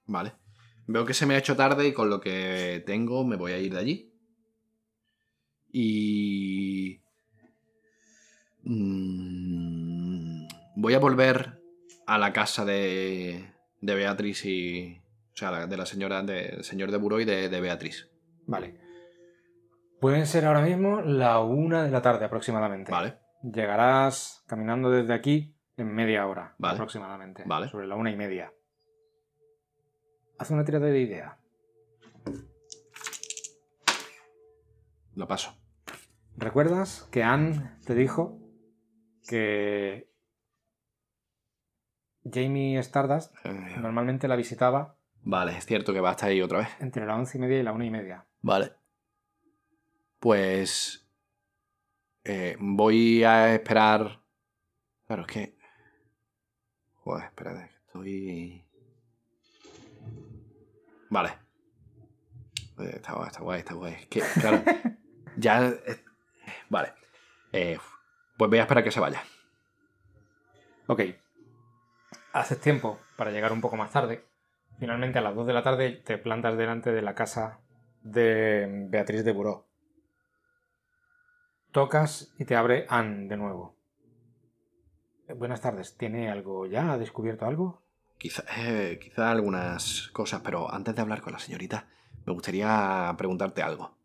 [0.07, 0.33] Vale.
[0.87, 3.59] Veo que se me ha hecho tarde y con lo que tengo me voy a
[3.59, 4.15] ir de allí.
[5.71, 7.04] Y...
[8.65, 10.47] Mm,
[10.77, 11.63] Voy a volver
[12.07, 15.01] a la casa de, de Beatriz y...
[15.33, 18.09] O sea, de la señora, del señor de Buró y de, de Beatriz.
[18.47, 18.79] Vale.
[20.01, 22.93] Pueden ser ahora mismo la una de la tarde aproximadamente.
[22.93, 23.19] Vale.
[23.43, 26.75] Llegarás caminando desde aquí en media hora Vale.
[26.75, 27.43] aproximadamente.
[27.47, 27.69] Vale.
[27.69, 28.53] Sobre la una y media.
[30.39, 31.39] Haz una tirada de idea.
[35.15, 35.57] Lo paso.
[36.37, 38.39] ¿Recuerdas que Anne te dijo
[39.29, 40.09] que
[42.31, 43.35] Jamie Stardust
[43.79, 44.97] normalmente la visitaba
[45.27, 46.69] Vale, es cierto que va hasta ahí otra vez.
[46.81, 48.27] entre la once y media y la una y media?
[48.43, 48.73] Vale.
[50.19, 51.09] Pues.
[52.25, 54.21] eh, voy a esperar.
[55.07, 55.57] Claro, es que.
[56.97, 58.65] Joder, espérate, que estoy.
[61.11, 61.31] Vale.
[62.79, 63.93] Eh, Está guay, está guay, está guay.
[63.95, 64.63] Es que, claro.
[65.39, 65.69] ya.
[65.69, 66.05] eh,
[66.69, 66.93] Vale.
[67.53, 67.79] Eh,
[68.37, 69.23] pues voy a esperar que se vaya.
[70.87, 71.01] Ok.
[72.33, 74.25] Haces tiempo para llegar un poco más tarde.
[74.79, 77.61] Finalmente a las 2 de la tarde te plantas delante de la casa
[78.03, 79.67] de Beatriz de Buró.
[81.73, 83.77] Tocas y te abre Anne de nuevo.
[85.29, 85.97] Eh, Buenas tardes.
[85.97, 86.93] ¿Tiene algo ya?
[86.93, 87.83] ¿Ha descubierto algo?
[88.19, 91.89] Quizá, eh, quizá algunas cosas, pero antes de hablar con la señorita,
[92.25, 93.97] me gustaría preguntarte algo.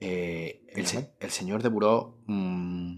[0.00, 1.14] Eh, el, se- Dígame.
[1.20, 2.96] el señor de Buró mm,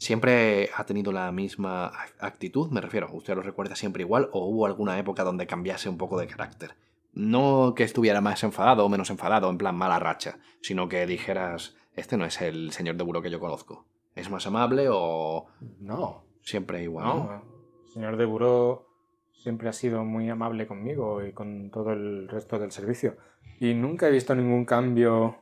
[0.00, 3.08] siempre ha tenido la misma ac- actitud, me refiero.
[3.12, 6.74] ¿Usted lo recuerda siempre igual o hubo alguna época donde cambiase un poco de carácter?
[7.12, 11.76] No que estuviera más enfadado o menos enfadado, en plan mala racha, sino que dijeras,
[11.94, 13.84] este no es el señor de Buró que yo conozco.
[14.14, 15.46] ¿Es más amable o
[15.80, 16.24] No.
[16.40, 17.04] siempre igual?
[17.06, 17.42] No.
[17.86, 18.86] El señor de Buró
[19.32, 23.16] siempre ha sido muy amable conmigo y con todo el resto del servicio.
[23.58, 25.36] Y nunca he visto ningún cambio,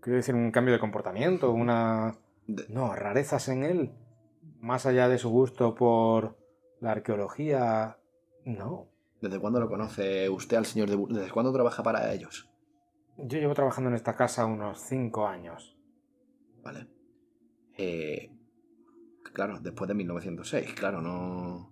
[0.00, 2.16] quiero decir, un cambio de comportamiento, una...
[2.68, 3.92] No, rarezas en él.
[4.60, 6.36] Más allá de su gusto por
[6.80, 7.98] la arqueología,
[8.44, 8.88] no.
[9.20, 11.14] ¿Desde cuándo lo conoce usted al señor de Buró?
[11.14, 12.48] ¿Desde cuándo trabaja para ellos?
[13.16, 15.76] Yo llevo trabajando en esta casa unos cinco años.
[16.62, 16.86] Vale.
[17.78, 18.30] Eh,
[19.32, 21.70] claro, después de 1906, claro, no...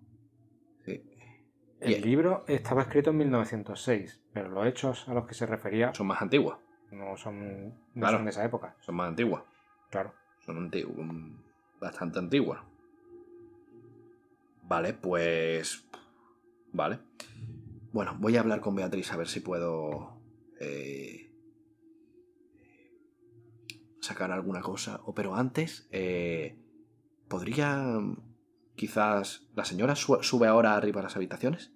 [0.85, 1.03] Sí,
[1.81, 2.03] El Bien.
[2.03, 6.21] libro estaba escrito en 1906, pero los hechos a los que se refería son más
[6.23, 6.59] antiguas,
[6.91, 8.19] no son, no Claro.
[8.19, 8.77] son de esa época.
[8.81, 9.43] son más antiguas,
[9.91, 10.13] Claro.
[10.45, 10.71] Son
[11.81, 12.61] bastante antiguas.
[14.63, 15.87] Vale, pues...
[16.73, 16.99] Vale.
[17.93, 20.19] Bueno, voy a hablar con Beatriz a ver si puedo...
[20.61, 21.31] eh,
[24.01, 25.01] sacar alguna cosa.
[25.05, 26.57] O, pero antes, eh,
[27.29, 28.01] ¿podría...
[28.77, 31.73] Quizás la señora su- sube ahora arriba a las habitaciones?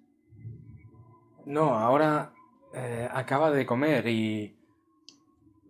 [1.45, 2.33] No, ahora
[2.73, 4.59] eh, acaba de comer y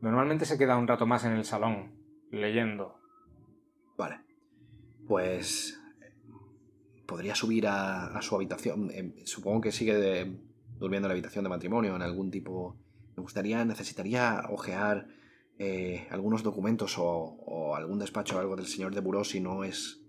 [0.01, 1.98] normalmente se queda un rato más en el salón
[2.31, 2.99] leyendo.
[3.97, 4.21] Vale.
[5.07, 5.75] Pues.
[7.05, 8.91] Podría subir a, a su habitación.
[8.91, 10.39] Eh, Supongo que sigue de-
[10.77, 12.77] durmiendo en la habitación de matrimonio, en algún tipo.
[13.17, 15.07] Me gustaría, necesitaría ojear
[15.57, 19.63] eh, algunos documentos o, o algún despacho o algo del señor de Buró si no
[19.63, 20.01] es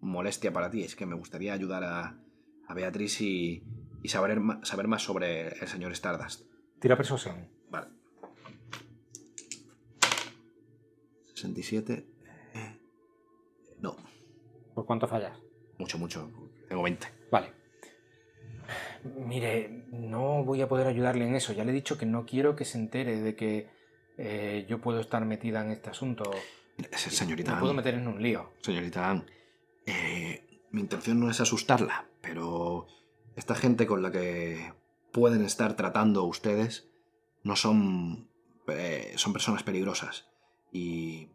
[0.00, 0.82] molestia para ti.
[0.82, 2.18] Es que me gustaría ayudar a,
[2.66, 3.62] a Beatriz y,
[4.02, 6.50] y saber, ma- saber más sobre el señor Stardust.
[6.80, 7.48] Tira persuasión.
[11.40, 12.06] 67.
[12.54, 12.78] eh,
[13.80, 13.96] No,
[14.74, 15.38] ¿Por cuánto fallas?
[15.78, 16.30] mucho, mucho.
[16.68, 17.06] Tengo 20.
[17.30, 17.52] Vale.
[19.04, 21.52] Mire, no voy a poder ayudarle en eso.
[21.52, 23.68] Ya le he dicho que no quiero que se entere de que
[24.18, 26.30] eh, yo puedo estar metida en este asunto.
[26.96, 28.52] Señorita Me puedo meter en un lío.
[28.60, 29.26] señorita Ann,
[29.86, 32.86] eh, mi intención no es asustarla, pero
[33.36, 34.72] esta gente con la que
[35.12, 36.88] pueden estar tratando ustedes
[37.42, 38.28] no son,
[38.68, 40.28] eh, son personas peligrosas.
[40.72, 41.30] Y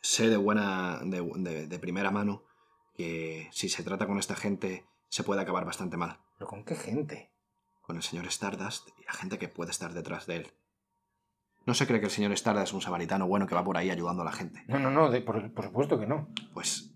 [0.00, 2.42] sé de buena, de, de- de primera mano
[2.94, 6.18] que si se trata con esta gente se puede acabar bastante mal.
[6.38, 7.32] ¿Pero con qué gente?
[7.82, 10.52] Con el señor Stardust y la gente que puede estar detrás de él.
[11.66, 13.90] No se cree que el señor Stardust es un samaritano bueno que va por ahí
[13.90, 14.62] ayudando a la gente.
[14.68, 16.28] No, no, no, de- por, por supuesto que no.
[16.54, 16.92] Pues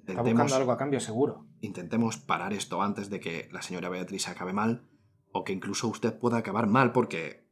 [0.00, 1.46] Está intentemos, buscando algo a cambio seguro.
[1.60, 4.88] intentemos parar esto antes de que la señora Beatriz acabe mal
[5.32, 7.47] o que incluso usted pueda acabar mal porque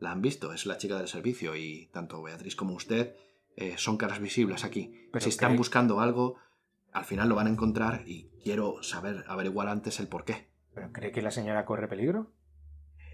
[0.00, 3.14] la han visto, es la chica del servicio y tanto Beatriz como usted
[3.56, 5.08] eh, son caras visibles aquí.
[5.12, 6.36] Pero si están buscando algo,
[6.92, 10.48] al final lo van a encontrar y quiero saber, averiguar antes el por qué.
[10.74, 12.32] ¿Pero cree que la señora corre peligro?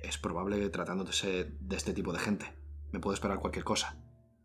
[0.03, 2.47] Es probable tratándose de este tipo de gente.
[2.93, 3.97] Me puedo esperar cualquier cosa.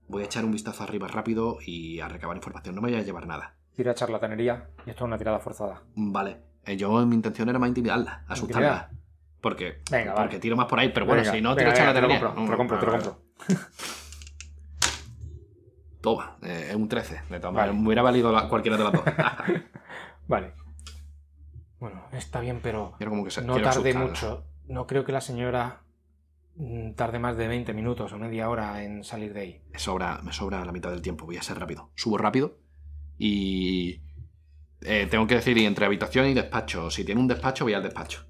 [0.08, 2.76] Voy a echar un vistazo arriba rápido y a recabar información.
[2.76, 3.56] No me voy a llevar nada.
[3.76, 5.84] Tira charlatanería y esto es una tirada forzada.
[5.96, 6.42] Vale.
[6.66, 8.92] Eh, yo mi intención era más intimidarla, asustarla.
[9.42, 10.40] Porque, Venga, porque vale.
[10.40, 12.20] tiro más por ahí, pero bueno, Venga, si no venga, tiro venga, te lo charlatanería.
[12.34, 13.22] compro, te lo compro, te lo compro.
[16.02, 17.22] Toma, eh, es un 13.
[17.30, 17.54] De todas Vale.
[17.54, 19.04] maneras, me hubiera valido la- cualquiera de las dos.
[20.28, 20.54] Vale.
[21.80, 24.46] Bueno, está bien, pero quiero como que se, no tarde mucho.
[24.68, 25.82] No creo que la señora
[26.56, 29.62] mm, tarde más de 20 minutos o media hora en salir de ahí.
[29.74, 31.92] Me sobra, me sobra la mitad del tiempo, voy a ser rápido.
[31.96, 32.58] Subo rápido
[33.18, 34.02] y...
[34.82, 36.90] eh, tengo que decir y entre habitación y despacho.
[36.92, 38.26] Si tiene un despacho, voy al despacho.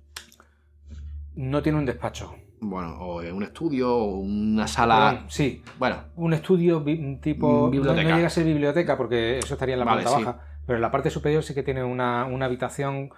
[1.35, 2.35] No tiene un despacho.
[2.59, 5.09] Bueno, o un estudio, o una sala...
[5.11, 6.83] Perdón, sí, Bueno, un estudio
[7.21, 7.47] tipo...
[7.47, 8.09] Mm, no- biblioteca.
[8.09, 10.25] No, llega a ser biblioteca porque eso estaría en la Vale, planta sí.
[10.25, 10.45] baja.
[10.67, 13.09] Pero en la parte superior sí que tiene una, una habitación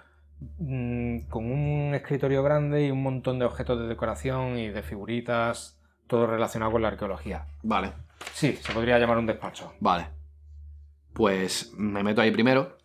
[0.58, 5.78] mm, con un escritorio grande y un montón de objetos de decoración y de figuritas,
[6.06, 7.46] todo relacionado con la arqueología.
[7.62, 7.92] vale,
[8.32, 9.74] Sí, se podría llamar un despacho.
[9.80, 10.06] vale.
[11.12, 12.76] Pues me meto ahí primero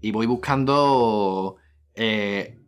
[0.00, 1.56] y voy buscando
[1.94, 2.58] eh,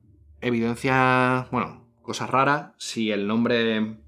[0.40, 2.72] evidencia, bueno, cosas raras.
[2.78, 3.98] Si el nombre...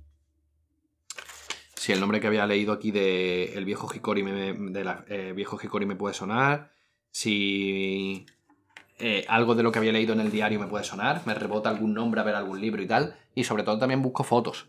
[1.75, 5.33] Si el nombre que había leído aquí de el viejo Hikori me, de la, eh,
[5.35, 6.73] viejo Hikori me puede sonar.
[7.11, 8.27] Si
[8.99, 11.23] eh, algo de lo que había leído en el diario me puede sonar.
[11.25, 13.17] Me rebota algún nombre a ver algún libro y tal.
[13.35, 14.67] Y sobre todo también busco fotos.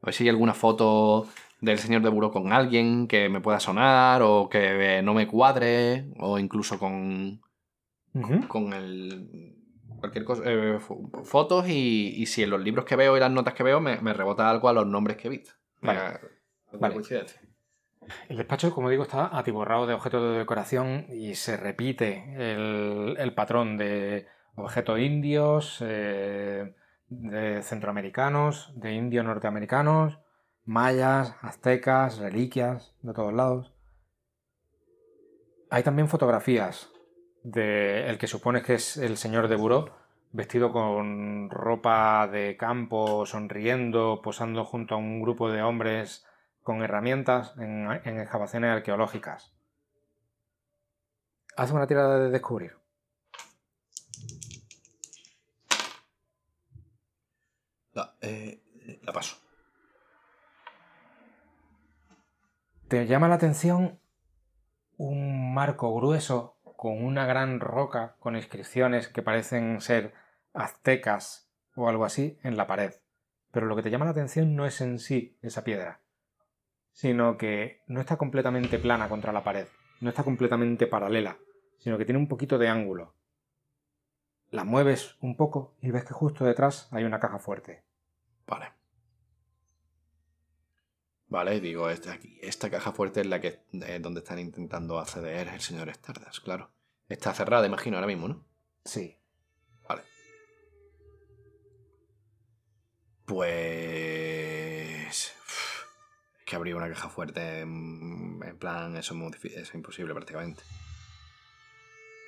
[0.00, 1.28] A ver si hay alguna foto
[1.60, 5.28] del señor de Buró con alguien que me pueda sonar o que eh, no me
[5.28, 6.06] cuadre.
[6.18, 7.40] O incluso con
[8.48, 9.61] con el.
[10.02, 10.42] Cualquier cosa.
[10.44, 13.62] eh, fo- fotos y, y si en los libros que veo y las notas que
[13.62, 15.52] veo me, me rebota algo a los nombres que he visto.
[15.80, 16.20] Vale.
[16.94, 17.40] coincidencia.
[18.28, 23.32] El despacho, como digo, está atiborrado de objetos de decoración y se repite el, el
[23.34, 24.26] patrón de
[24.56, 26.74] objetos indios, eh,
[27.08, 30.18] de centroamericanos, de indios norteamericanos,
[30.64, 33.72] mayas, aztecas, reliquias de todos lados.
[35.70, 36.91] Hay también fotografías
[37.42, 39.94] de el que supone que es el señor de Buró,
[40.32, 46.24] vestido con ropa de campo, sonriendo, posando junto a un grupo de hombres
[46.62, 49.52] con herramientas en, en excavaciones arqueológicas.
[51.56, 52.76] Haz una tirada de descubrir.
[57.92, 58.62] La, eh,
[59.02, 59.36] la paso.
[62.88, 63.98] Te llama la atención
[64.96, 66.51] un marco grueso
[66.82, 70.14] con una gran roca con inscripciones que parecen ser
[70.52, 72.92] aztecas o algo así en la pared.
[73.52, 76.00] Pero lo que te llama la atención no es en sí esa piedra,
[76.90, 79.68] sino que no está completamente plana contra la pared,
[80.00, 81.38] no está completamente paralela,
[81.78, 83.14] sino que tiene un poquito de ángulo.
[84.50, 87.84] La mueves un poco y ves que justo detrás hay una caja fuerte.
[88.44, 88.81] Vale.
[91.32, 95.48] Vale, digo, esta, aquí, esta caja fuerte es la que eh, donde están intentando acceder
[95.48, 96.70] el señor Stardust, claro.
[97.08, 98.44] Está cerrada, imagino, ahora mismo, ¿no?
[98.84, 99.16] Sí.
[99.88, 100.02] Vale.
[104.02, 105.34] Pues.
[105.40, 105.84] uf,
[106.38, 110.12] Es que abrir una caja fuerte en, en plan, eso es, muy difí- es imposible
[110.14, 110.62] prácticamente.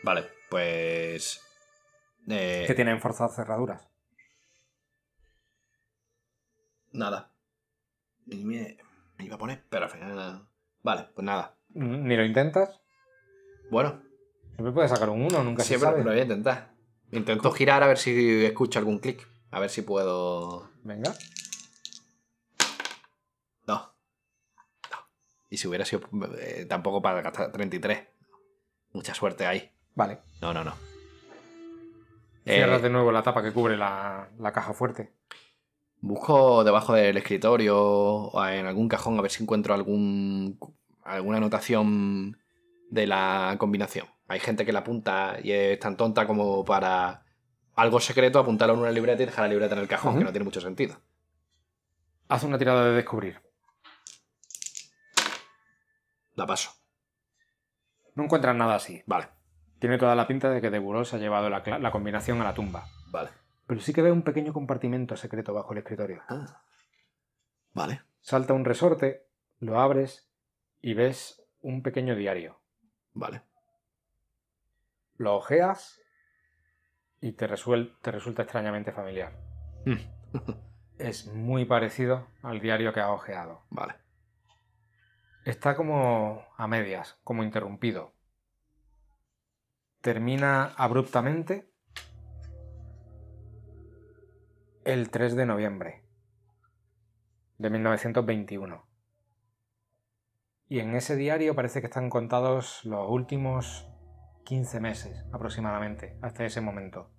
[0.02, 1.40] Vale, pues.
[2.28, 3.86] eh, Que tienen forzadas cerraduras.
[6.93, 7.32] Nada.
[8.26, 8.76] Me
[9.19, 10.49] iba a poner, pero al final.
[10.82, 11.57] Vale, pues nada.
[11.70, 12.81] Ni lo intentas.
[13.70, 14.03] Bueno,
[14.55, 16.11] Siempre puedes sacar un 1, nunca siempre se lo sabe.
[16.11, 16.74] voy a intentar.
[17.11, 19.27] Intento girar a ver si escucho algún clic.
[19.51, 20.70] A ver si puedo.
[20.85, 21.12] Venga.
[23.66, 23.74] No.
[24.91, 24.99] No.
[25.51, 26.03] Y si hubiera sido
[26.39, 28.07] eh, tampoco para gastar 33.
[28.93, 29.73] Mucha suerte ahí.
[29.95, 30.20] Vale.
[30.41, 30.74] No, no, no.
[32.45, 35.12] Cierras Eh, de nuevo la tapa que cubre la, la caja fuerte.
[36.06, 40.59] Busco debajo del escritorio o en algún cajón a ver si encuentro algún
[41.02, 42.36] alguna anotación
[42.90, 44.06] de la combinación.
[44.28, 47.24] Hay gente que la apunta y es tan tonta como para
[47.74, 50.31] algo secreto apuntarlo en una libreta y dejar la libreta en el cajón, que no
[50.31, 51.01] tiene mucho sentido.
[52.28, 53.40] Haz una tirada de descubrir.
[56.35, 56.70] La paso.
[58.14, 59.02] No encuentras nada así.
[59.06, 59.28] Vale,
[59.78, 62.52] Tiene toda la pinta de que de Buró se ha llevado la combinación a la
[62.52, 62.89] tumba.
[63.10, 63.31] vale.
[63.66, 66.23] Pero sí que ve un pequeño compartimento secreto bajo el escritorio.
[66.28, 66.62] Ah.
[67.73, 68.03] Vale.
[68.20, 69.27] Salta un resorte,
[69.61, 70.31] lo abres
[70.81, 72.61] y ves un pequeño diario.
[73.12, 73.43] Vale.
[75.16, 76.01] Lo ojeas
[77.20, 79.32] y te, resuel- te resulta extrañamente familiar.
[80.97, 83.65] Es muy parecido al diario que has ojeado.
[83.70, 83.97] Vale.
[85.45, 88.15] Está como a medias, como interrumpido.
[90.01, 91.73] Termina abruptamente
[94.85, 96.05] el 3 de noviembre
[97.59, 98.86] de 1921.
[100.69, 103.89] Y en ese diario parece que están contados los últimos
[104.44, 107.11] 15 meses aproximadamente, hasta ese momento.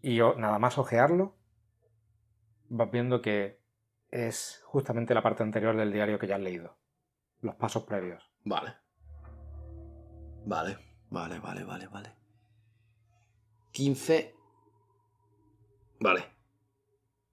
[0.00, 1.36] Y o- nada más ojearlo,
[2.68, 3.60] vas viendo que
[4.10, 6.76] es justamente la parte anterior del diario que ya has leído.
[7.40, 8.32] Los pasos previos.
[8.44, 8.74] Vale.
[10.46, 10.78] Vale.
[11.10, 12.12] Vale, vale, vale, vale.
[13.72, 14.34] 15.
[16.04, 16.26] Vale.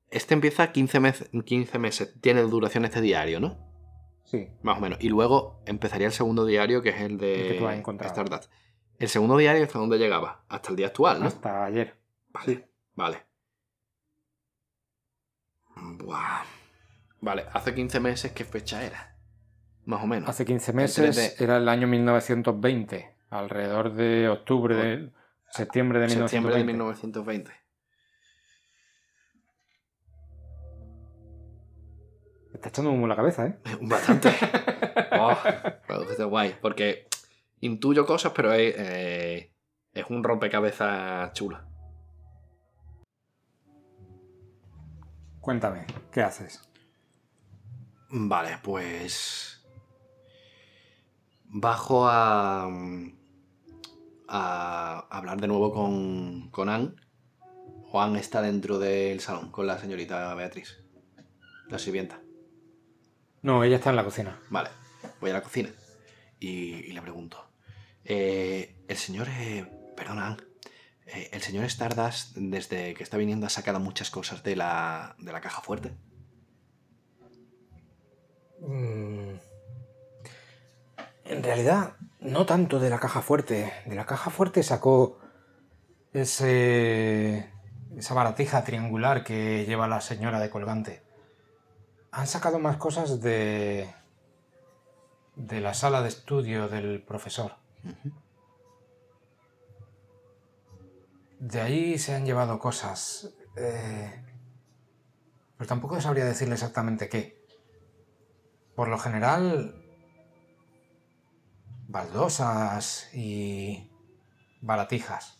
[0.10, 1.30] Este empieza 15 meses.
[1.46, 2.16] 15 meses.
[2.22, 3.58] Tiene duración este diario, ¿no?
[4.24, 4.98] Sí, Más o menos.
[5.02, 8.10] Y luego empezaría el segundo diario, que es el de El que tú has encontrado.
[8.14, 8.50] Stardust.
[8.98, 10.46] El segundo diario hasta dónde llegaba.
[10.48, 11.26] Hasta el día actual, ¿no?
[11.28, 11.98] hasta ayer.
[12.30, 12.70] Vale.
[12.96, 13.26] Vale.
[15.76, 16.44] Buah.
[17.20, 19.18] Vale, hace 15 meses, ¿qué fecha era?
[19.86, 20.30] Más o menos.
[20.30, 25.12] Hace 15 El meses 3 de- era el año 1920, alrededor de octubre, de
[25.50, 27.52] septiembre de septiembre de 1920.
[32.62, 33.60] Está echando humo en la cabeza, ¿eh?
[33.82, 34.30] Bastante.
[35.20, 35.36] oh,
[36.10, 36.56] está guay.
[36.62, 37.08] Porque
[37.60, 39.52] intuyo cosas, pero es, eh,
[39.94, 41.60] es un rompecabezas chulo.
[45.40, 46.62] Cuéntame, ¿qué haces?
[48.10, 49.66] Vale, pues.
[51.46, 52.70] Bajo a.
[54.28, 56.94] a hablar de nuevo con, con Anne.
[57.94, 60.82] Anne está dentro del salón con la señorita Beatriz,
[61.68, 62.21] la sirvienta.
[63.42, 64.40] No, ella está en la cocina.
[64.50, 64.70] Vale,
[65.20, 65.70] voy a la cocina
[66.40, 67.52] y, y le pregunto.
[68.04, 69.66] eh, ¿El señor eh,
[69.96, 70.38] perdona,
[71.06, 75.32] eh, el señor Stardust, desde que está viniendo, ha sacado muchas cosas de la, de
[75.32, 75.92] la caja fuerte.
[78.60, 79.36] Mm.
[81.26, 83.72] En realidad, no tanto de la caja fuerte.
[83.86, 85.20] De la caja fuerte sacó
[86.14, 87.50] ese,
[87.98, 91.04] esa baratija triangular que lleva la señora de colgante.
[92.12, 93.94] Han sacado más cosas de,
[95.36, 97.54] de la sala de estudio del profesor.
[101.40, 103.34] De ahí se han llevado cosas.
[103.56, 104.26] eh,
[105.58, 107.40] pero tampoco sabría decirle exactamente qué.
[108.76, 109.76] Por lo general,
[111.88, 113.90] baldosas y
[114.62, 115.40] baratijas.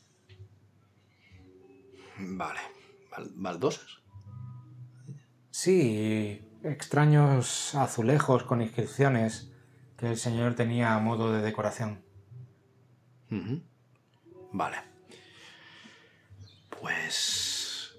[2.18, 2.60] Vale.
[3.12, 4.02] Bal- ¿Baldosas?
[5.50, 9.52] Sí, extraños azulejos con inscripciones
[9.98, 12.04] que el señor tenía a modo de decoración.
[14.52, 14.78] Vale.
[16.82, 17.96] Pues...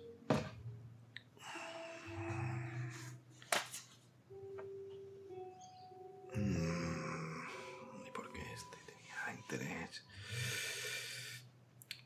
[6.35, 10.05] Mm, ¿Y por qué este tenía interés?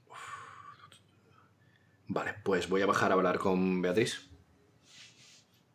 [0.08, 0.18] Uf.
[2.08, 4.28] Vale, pues voy a bajar a hablar con Beatriz.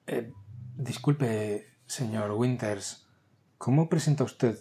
[0.08, 0.34] Eh,
[0.82, 3.08] disculpe, señor Winters,
[3.58, 4.58] ¿cómo presenta usted,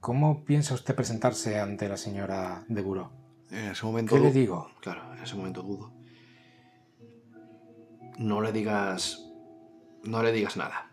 [0.00, 3.12] cómo piensa usted presentarse ante la señora de Buró?
[3.50, 4.14] En ese momento...
[4.14, 4.70] ¿Qué le digo?
[4.80, 5.92] Claro, en ese momento dudo.
[8.18, 9.24] No le digas...
[10.04, 10.90] No le digas nada.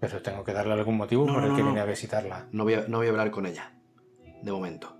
[0.00, 1.66] Pero tengo que darle algún motivo No, por el que no.
[1.66, 2.48] viene a visitarla.
[2.52, 3.74] No voy a, no voy a hablar con ella.
[4.42, 4.96] De momento.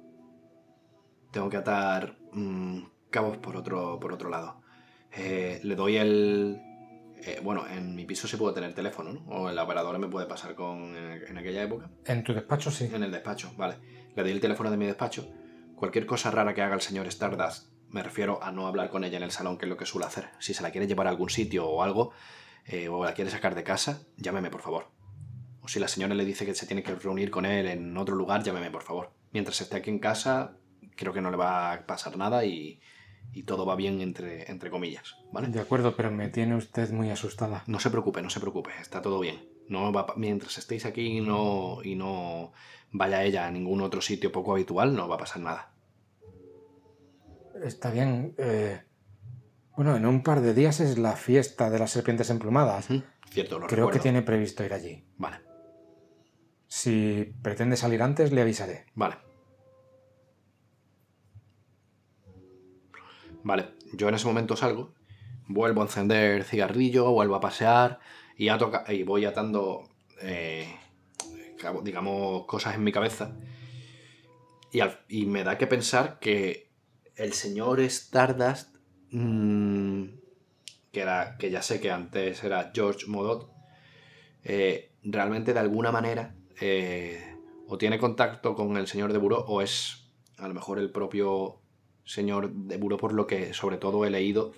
[1.30, 4.60] Tengo que atar mm, cabos por otro, por otro lado.
[5.12, 6.60] Eh, le doy el...
[7.24, 9.20] eh, bueno, en mi piso sí puedo tener teléfono, ¿no?
[9.28, 10.96] O el operador me puede pasar con...
[10.96, 11.90] En, en aquella época.
[12.04, 12.90] En tu despacho sí.
[12.92, 13.76] En el despacho, vale.
[14.14, 15.28] Le doy el teléfono de mi despacho.
[15.74, 19.16] Cualquier cosa rara que haga el señor Stardust, me refiero a no hablar con ella
[19.16, 20.28] en el salón, que es lo que suele hacer.
[20.38, 22.12] Si se la quiere llevar a algún sitio o algo,
[22.66, 24.88] eh, o la quiere sacar de casa, llámeme, por favor.
[25.62, 28.14] O si la señora le dice que se tiene que reunir con él en otro
[28.14, 29.12] lugar, llámeme, por favor.
[29.32, 30.56] Mientras esté aquí en casa,
[30.96, 32.80] creo que no le va a pasar nada y,
[33.32, 35.48] y todo va bien entre, entre comillas, ¿vale?
[35.48, 37.62] De acuerdo, pero me tiene usted muy asustada.
[37.66, 39.48] No se preocupe, no se preocupe, está todo bien.
[39.68, 42.52] No va, mientras estéis aquí y no, y no
[42.90, 45.72] vaya ella a ningún otro sitio poco habitual, no va a pasar nada.
[47.62, 48.34] Está bien.
[48.38, 48.80] eh,
[49.76, 52.88] Bueno, en un par de días es la fiesta de las serpientes emplumadas.
[53.30, 55.04] Cierto, lo Creo que tiene previsto ir allí.
[55.16, 55.36] Vale,
[56.66, 58.86] Si pretende salir antes, le avisaré.
[58.94, 59.16] vale.
[63.42, 64.92] Vale, yo en ese momento salgo,
[65.48, 67.98] vuelvo a encender cigarrillo, vuelvo a pasear
[68.36, 69.88] y, ato ca- y voy atando,
[70.22, 70.68] eh,
[71.82, 73.32] digamos, cosas en mi cabeza.
[75.08, 76.70] Y me da que pensar que
[77.16, 78.76] el señor Stardust,
[79.10, 80.04] mm,
[80.92, 83.50] que, era, que ya sé que antes era George Modot,
[84.44, 87.36] eh, realmente de alguna manera eh,
[87.66, 90.06] o tiene contacto con el señor de Buró o es
[90.38, 91.59] a lo mejor el propio
[92.10, 94.52] señor de Buró por lo que sobre todo he leído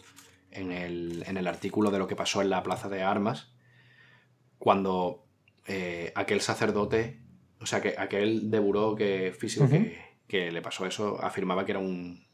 [0.50, 3.52] en el, en el artículo de lo que pasó en la plaza de armas
[4.58, 5.26] cuando
[5.66, 7.20] eh, aquel sacerdote,
[7.60, 11.72] o sea, que aquel de Buró que, físico que, que le pasó eso afirmaba que
[11.72, 12.24] era un,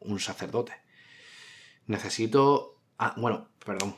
[0.00, 0.72] un sacerdote.
[1.86, 2.82] Necesito...
[2.98, 3.96] Ah, bueno, perdón.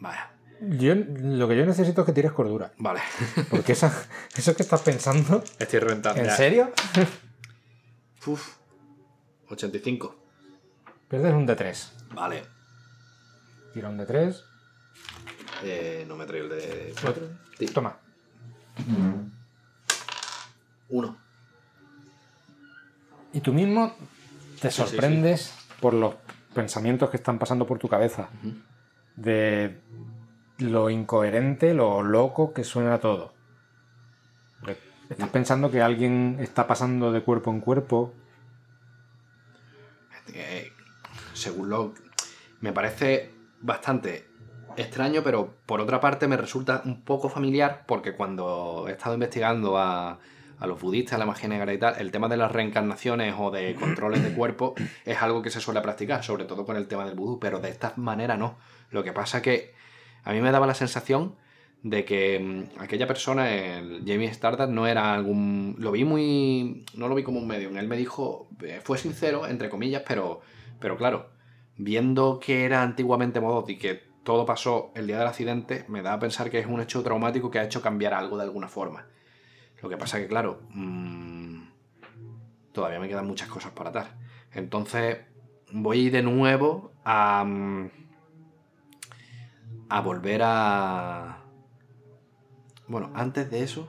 [0.00, 2.72] Vaya, Yo, lo que yo necesito es que tires cordura.
[2.78, 3.00] vale.
[3.48, 3.92] Porque esa,
[4.36, 5.42] eso que estás pensando.
[5.58, 6.20] Estoy reventando.
[6.20, 6.36] ¿En ya.
[6.36, 6.72] serio?
[8.26, 8.57] Uf,
[9.48, 10.14] 85.
[11.08, 11.92] Pierdes un de 3.
[12.14, 12.42] Vale.
[13.72, 14.44] Tira un de 3.
[15.64, 16.94] Eh, no me traigo el de...
[17.06, 17.28] Otro.
[17.58, 17.66] Sí.
[17.66, 17.96] Toma.
[20.90, 21.16] Uno.
[23.32, 23.94] Y tú mismo
[24.60, 26.14] te Sí, sí, sorprendes por los
[26.54, 28.30] pensamientos que están pasando por tu cabeza.
[29.16, 29.80] De
[30.58, 33.34] lo incoherente, lo loco que suena todo.
[35.08, 38.12] Estás pensando que alguien está pasando de cuerpo en cuerpo.
[40.34, 40.72] Eh,
[41.34, 41.94] según lo...
[42.60, 43.30] Me parece
[43.60, 44.28] bastante
[44.76, 49.78] extraño, pero por otra parte me resulta un poco familiar porque cuando he estado investigando
[49.78, 50.18] a,
[50.58, 53.74] a los budistas, la magia negra y tal, el tema de las reencarnaciones o de
[53.74, 54.74] controles de cuerpo
[55.04, 57.70] es algo que se suele practicar, sobre todo con el tema del vudú, pero de
[57.70, 58.58] esta manera no.
[58.90, 59.74] Lo que pasa que
[60.24, 61.36] a mí me daba la sensación
[61.82, 65.76] de que mm, aquella persona, el Jamie Stardust, no era algún...
[65.78, 66.84] Lo vi muy...
[66.94, 67.76] No lo vi como un medio.
[67.76, 70.40] Él me dijo, eh, fue sincero, entre comillas, pero,
[70.80, 71.30] pero claro,
[71.76, 76.14] viendo que era antiguamente Modot y que todo pasó el día del accidente, me da
[76.14, 79.06] a pensar que es un hecho traumático que ha hecho cambiar algo de alguna forma.
[79.82, 81.62] Lo que pasa que, claro, mm,
[82.72, 84.18] todavía me quedan muchas cosas para atar.
[84.52, 85.18] Entonces
[85.72, 87.44] voy de nuevo a...
[87.44, 87.90] mm,
[89.88, 91.37] a volver a...
[92.88, 93.88] Bueno, antes de eso,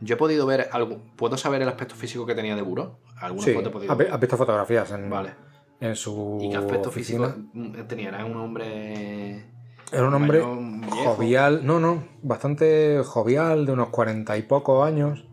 [0.00, 1.00] yo he podido ver algo...
[1.16, 2.98] ¿Puedo saber el aspecto físico que tenía de Buró?
[3.20, 5.34] ¿Alguna Sí, foto he podido vi- has visto fotografías en, Vale.
[5.80, 7.28] en su ¿Y qué aspecto oficina.
[7.28, 8.08] físico mm, tenía?
[8.10, 9.50] Era un hombre...
[9.92, 10.42] Era un hombre
[10.90, 15.24] jovial, no, no, bastante jovial, de unos cuarenta y pocos años.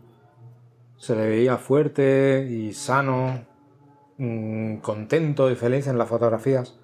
[0.96, 3.44] Se le veía fuerte y sano,
[4.16, 6.78] mm, contento y feliz en las fotografías.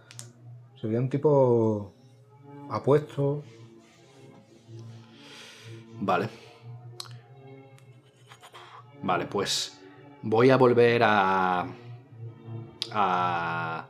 [0.81, 1.95] Se veía un tipo
[2.71, 3.45] apuesto.
[6.01, 6.29] Vale.
[9.03, 9.81] Vale, pues
[10.23, 11.67] voy a volver a.
[12.93, 13.87] a.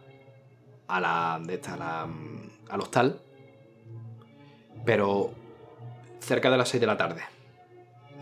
[0.89, 1.41] a la.
[1.45, 2.07] de esta, a la,
[2.71, 3.21] al hostal.
[4.85, 5.33] Pero
[6.21, 7.23] cerca de las 6 de la tarde.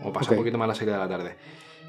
[0.03, 1.35] O pasa un poquito más a las 6 de la tarde.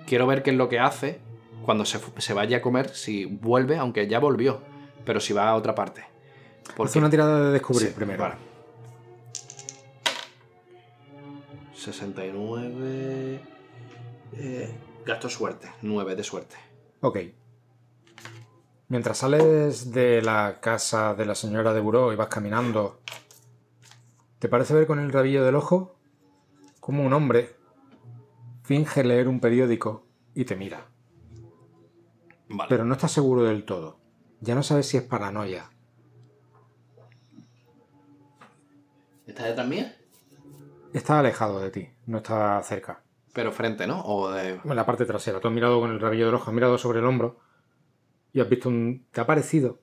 [0.07, 1.21] Quiero ver qué es lo que hace
[1.65, 4.61] cuando se, se vaya a comer, si vuelve, aunque ya volvió,
[5.05, 6.05] pero si va a otra parte.
[6.79, 8.23] Haz una tirada de descubrir Sí, primero.
[8.23, 8.35] vale.
[11.81, 13.41] 69.
[14.33, 14.75] Eh,
[15.05, 15.69] gasto suerte.
[15.83, 16.57] 9 de suerte.
[17.01, 17.19] Ok.
[18.89, 23.01] Mientras sales de la casa de la señora de Buró y vas caminando,
[24.39, 25.97] ¿te parece ver con el rabillo del ojo
[26.81, 27.57] como un hombre
[28.63, 30.87] finge leer un periódico y te mira?
[32.49, 32.69] Vale.
[32.69, 34.01] Pero no estás seguro del todo.
[34.41, 35.71] Ya no sabes si es paranoia.
[39.27, 40.00] ¿Está detrás mía?
[40.93, 43.03] Está alejado de ti, no está cerca.
[43.33, 44.03] Pero frente, ¿no?
[44.05, 44.61] O de.
[44.65, 45.41] En la parte trasera.
[45.41, 47.39] Tú has mirado con el rabillo del ojo, has mirado sobre el hombro
[48.33, 49.07] y has visto un...
[49.13, 49.81] Te ha parecido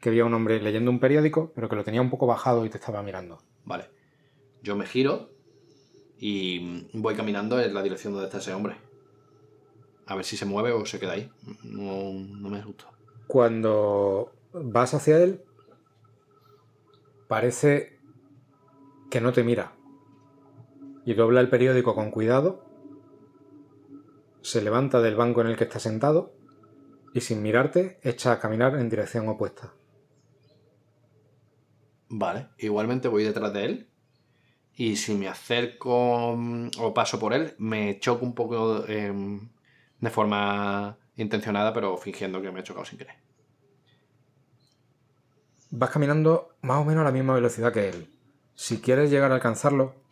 [0.00, 2.70] que había un hombre leyendo un periódico, pero que lo tenía un poco bajado y
[2.70, 3.38] te estaba mirando.
[3.64, 3.90] Vale.
[4.62, 5.30] Yo me giro
[6.18, 8.76] y voy caminando en la dirección donde está ese hombre.
[10.06, 11.30] A ver si se mueve o se queda ahí.
[11.62, 12.86] No, no me asusto.
[13.26, 15.44] Cuando vas hacia él,
[17.28, 17.98] parece
[19.10, 19.77] que no te mira.
[21.08, 22.62] Y dobla el periódico con cuidado,
[24.42, 26.34] se levanta del banco en el que está sentado
[27.14, 29.72] y sin mirarte echa a caminar en dirección opuesta.
[32.10, 32.48] Vale.
[32.58, 33.88] Igualmente voy detrás de él.
[34.74, 39.48] Y si me acerco mm, o paso por él, me choco un poco em,
[40.00, 43.14] de forma intencionada, pero fingiendo que me he chocado sin querer.
[45.70, 48.10] Vas caminando más o menos a la misma velocidad que él.
[48.54, 50.06] Si quieres llegar a alcanzarlo,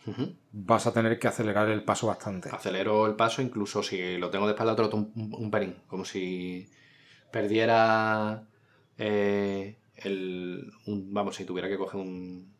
[0.53, 2.49] Vas a tener que acelerar el paso bastante.
[2.51, 5.75] Acelero el paso, incluso si lo tengo de espalda, troto un, un, un pelín.
[5.87, 6.69] Como si
[7.31, 8.45] perdiera
[8.99, 10.71] eh, el.
[10.87, 12.53] un- vamos, si tuviera que coger un.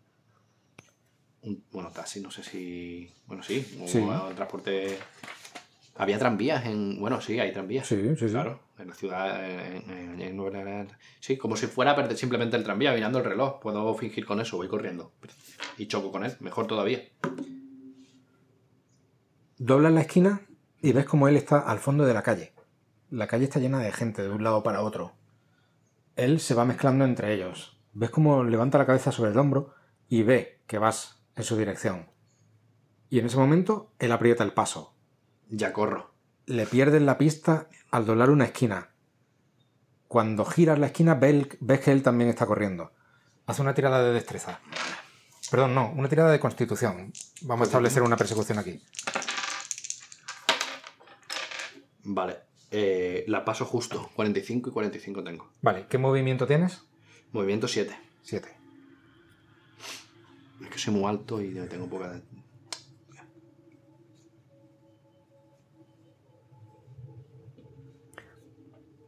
[1.43, 3.11] un- bueno, taxi, no sé si.
[3.27, 3.99] Bueno, sí, o Sí.
[3.99, 4.99] un transporte.
[5.99, 7.01] Había tranvías en.
[7.01, 7.87] Bueno, sí, hay tranvías.
[7.87, 8.33] Sí, sí, sí.
[8.33, 9.51] Claro, en la ciudad.
[9.51, 10.93] En, en- en Nueva Orleans.
[11.21, 13.61] Sí, como si fuera a perder simplemente el tranvía mirando el reloj.
[13.61, 15.13] Puedo fingir con eso, voy corriendo.
[15.79, 17.01] Y choco con él, mejor todavía.
[19.59, 20.43] Doblas la esquina
[20.83, 22.53] y ves como él está al fondo de la calle.
[23.11, 25.13] La calle está llena de gente de un lado para otro.
[26.17, 27.81] Él se va mezclando entre ellos.
[27.93, 29.75] Ves como levanta la cabeza sobre el hombro
[30.09, 32.11] y ve que vas en su dirección.
[33.09, 34.96] Y en ese momento él aprieta el paso.
[35.49, 36.15] Ya corro.
[36.47, 38.91] Le pierdes la pista al doblar una esquina.
[40.09, 42.93] Cuando giras la esquina ve el- ves que él también está corriendo.
[43.47, 44.61] Haz una tirada de destreza.
[45.51, 47.13] Perdón, no, una tirada de constitución.
[47.43, 48.81] Vamos a establecer una persecución aquí.
[52.05, 52.37] Vale.
[52.73, 54.11] eh, la paso justo.
[54.17, 55.53] 45 y 45 tengo.
[55.63, 56.83] Vale, ¿qué movimiento tienes?
[57.33, 57.97] Movimiento 7.
[58.23, 58.49] 7.
[60.63, 62.21] Es que soy muy alto y tengo poca...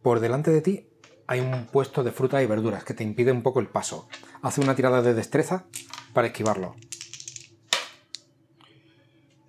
[0.09, 0.89] Por delante de ti
[1.27, 4.09] hay un puesto de fruta y verduras que te impide un poco el paso.
[4.41, 5.67] Haz una tirada de destreza
[6.15, 6.77] para esquivarlo.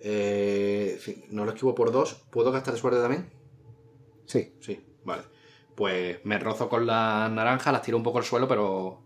[0.00, 1.00] Eh,
[1.30, 2.26] no lo esquivo por 2.
[2.28, 3.30] ¿Puedo gastar suerte también?
[4.26, 4.52] Sí.
[4.60, 5.22] Sí, vale.
[5.74, 9.02] Pues me rozo con la naranja, las tiro un poco al suelo, pero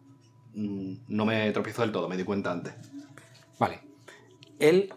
[0.54, 2.74] mm, no me tropiezo del todo, me di cuenta antes.
[3.60, 3.80] Vale.
[4.58, 4.92] Él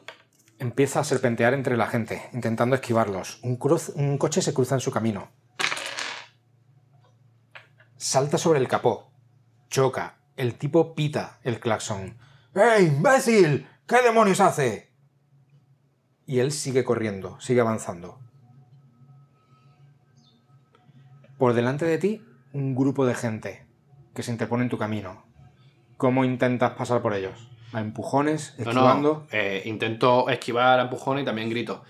[0.58, 3.42] empieza a serpentear entre la gente, intentando esquivarlos.
[3.44, 5.30] Un, cruz- un coche se cruza en su camino.
[7.98, 9.12] Salta sobre el capó.
[9.70, 10.18] Choca.
[10.36, 12.18] El tipo pita el claxon.
[12.54, 13.68] ¡Ey, imbécil!
[13.88, 14.92] ¿Qué demonios hace?
[16.28, 18.20] Y él sigue corriendo, sigue avanzando.
[21.38, 22.22] Por delante de ti,
[22.54, 23.66] un grupo de gente
[24.14, 25.24] que se interpone en tu camino.
[25.98, 27.50] ¿Cómo intentas pasar por ellos?
[27.74, 28.56] ¿A empujones?
[28.58, 29.14] No, ¿Esquivando?
[29.14, 31.84] no, eh, intento esquivar a empujones y también grito.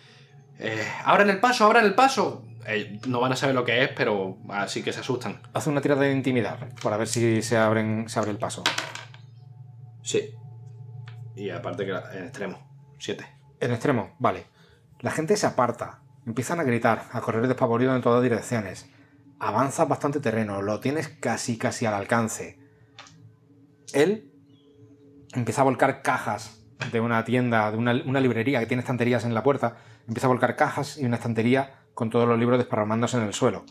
[0.59, 2.43] Eh, ¡Abran el paso, abran el paso!
[2.69, 5.41] Eh, no van a saber lo que es, pero así que se asustan.
[5.53, 8.61] Haz una tirada de intimidad para ver si se, abren, se abre el paso.
[10.03, 10.35] Sí.
[11.33, 12.59] Y aparte que en extremo.
[12.99, 13.25] Siete.
[13.61, 14.47] En extremo, vale.
[14.99, 18.89] La gente se aparta, empiezan a gritar, a correr despavoridos en todas direcciones.
[19.39, 22.59] Avanzas bastante terreno, lo tienes casi casi al alcance.
[23.93, 24.33] Él
[25.33, 29.33] empieza a volcar cajas de una tienda, de una, una librería que tiene estanterías en
[29.33, 29.77] la puerta.
[30.05, 33.63] Empieza a volcar cajas y una estantería con todos los libros desparramándose en el suelo.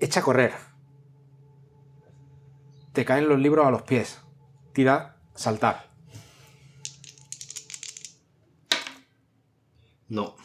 [0.00, 0.52] Echa a correr.
[2.92, 4.20] Te caen los libros a los pies.
[4.74, 5.88] Tira saltar.
[10.10, 10.36] No.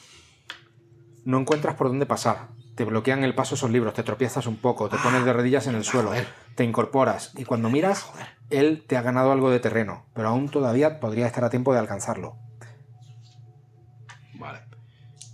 [1.25, 2.51] No encuentras por dónde pasar.
[2.75, 5.75] Te bloquean el paso esos libros, te tropiezas un poco, te pones de rodillas en
[5.75, 6.25] el suelo, joder.
[6.55, 8.09] te incorporas y cuando miras,
[8.49, 11.79] él te ha ganado algo de terreno, pero aún todavía podría estar a tiempo de
[11.79, 12.37] alcanzarlo.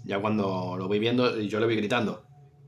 [0.08, 2.24] Ya cuando lo voy viendo, yo le voy gritando.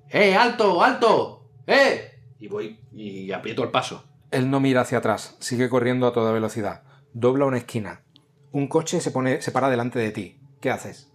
[0.10, 1.50] ¡Eh, alto, alto!
[1.66, 2.20] ¡Eh!
[2.38, 4.04] Y voy y aprieto el paso.
[4.30, 6.84] Él no mira hacia atrás, sigue corriendo a toda velocidad.
[7.14, 8.04] Dobla una esquina.
[8.52, 10.42] Un coche se, pone, se para delante de ti.
[10.60, 11.14] ¿Qué haces?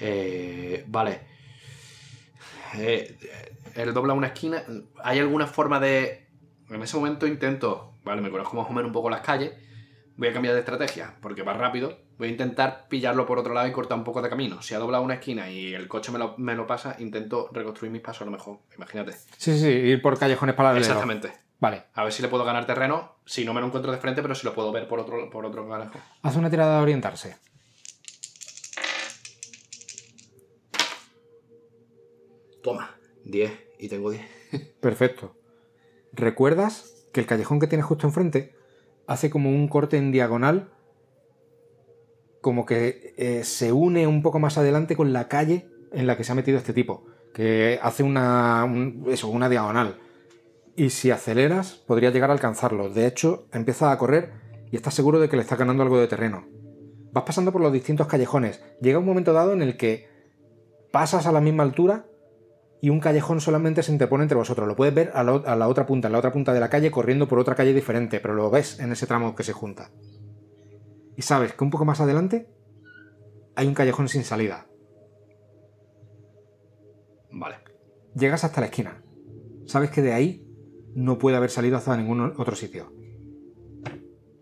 [0.00, 1.20] Eh, vale.
[2.78, 3.18] Eh,
[3.74, 4.64] él dobla una esquina.
[5.04, 6.28] ¿Hay alguna forma de...?
[6.70, 7.92] En ese momento intento...
[8.04, 9.52] Vale, me conozco más o menos un poco las calles.
[10.16, 12.05] Voy a cambiar de estrategia, porque va rápido.
[12.18, 14.62] Voy a intentar pillarlo por otro lado y cortar un poco de camino.
[14.62, 17.92] Si ha doblado una esquina y el coche me lo, me lo pasa, intento reconstruir
[17.92, 18.58] mis pasos a lo mejor.
[18.74, 19.12] Imagínate.
[19.36, 20.86] Sí, sí, ir por callejones paralelos.
[20.86, 21.32] Exactamente.
[21.58, 23.16] Vale, A ver si le puedo ganar terreno.
[23.24, 25.44] Si no me lo encuentro de frente, pero si lo puedo ver por otro, por
[25.44, 25.98] otro carajo.
[26.22, 27.36] haz una tirada de orientarse.
[32.62, 32.96] Toma.
[33.24, 33.52] 10.
[33.78, 34.24] Y tengo 10.
[34.80, 35.36] Perfecto.
[36.12, 38.54] ¿Recuerdas que el callejón que tienes justo enfrente
[39.06, 40.70] hace como un corte en diagonal?
[42.46, 46.22] Como que eh, se une un poco más adelante con la calle en la que
[46.22, 47.04] se ha metido este tipo.
[47.34, 49.98] Que hace una, un- eso, una diagonal.
[50.76, 52.88] Y si aceleras, podría llegar a alcanzarlo.
[52.88, 54.30] De hecho, empieza a correr
[54.70, 56.46] y estás seguro de que le está ganando algo de terreno.
[57.10, 58.62] Vas pasando por los distintos callejones.
[58.80, 60.06] Llega un momento dado en el que
[60.92, 62.06] pasas a la misma altura
[62.80, 64.68] y un callejón solamente se interpone entre vosotros.
[64.68, 66.92] Lo puedes ver a a la otra punta, en la otra punta de la calle,
[66.92, 69.90] corriendo por otra calle diferente, pero lo ves en ese tramo que se junta.
[71.16, 72.48] Y sabes que un poco más adelante
[73.54, 74.66] hay un callejón sin salida.
[77.30, 77.56] Vale.
[78.14, 79.02] Llegas hasta la esquina.
[79.66, 80.46] Sabes que de ahí
[80.94, 82.92] no puede haber salido hacia ningún otro sitio.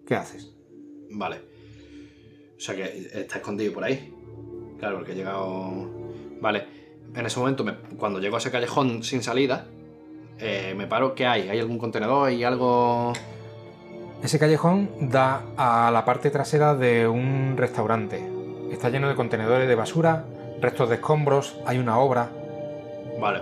[0.07, 0.55] ¿Qué haces?
[1.11, 1.37] Vale.
[2.57, 4.13] O sea que está escondido por ahí.
[4.79, 5.89] Claro, porque he llegado.
[6.41, 6.67] Vale.
[7.15, 9.67] En ese momento, me- cuando llego a ese callejón sin salida,
[10.39, 11.15] eh, me paro.
[11.15, 11.49] ¿Qué hay?
[11.49, 12.29] ¿Hay algún contenedor?
[12.29, 13.13] ¿Hay algo.?
[14.23, 18.27] Ese callejón da a la parte trasera de un restaurante.
[18.71, 20.25] Está lleno de contenedores de basura,
[20.61, 22.31] restos de escombros, hay una obra.
[23.21, 23.41] Vale.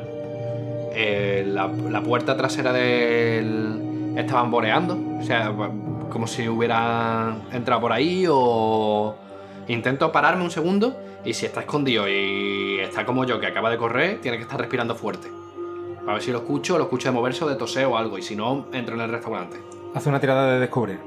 [0.95, 4.15] Eh, la, la puerta trasera del.
[4.17, 4.99] Estaban boreando.
[5.21, 5.53] O sea,
[6.11, 9.15] como si hubiera entrado por ahí o.
[9.69, 13.79] Intento pararme un segundo y si está escondido y está como yo que acaba de
[13.79, 15.29] correr, tiene que estar respirando fuerte.
[16.01, 18.19] Para ver si lo escucho, lo escucho de moverse o de toser o algo.
[18.19, 19.59] Y si no, entro en el restaurante.
[19.95, 21.01] Hace una tirada de descubrir.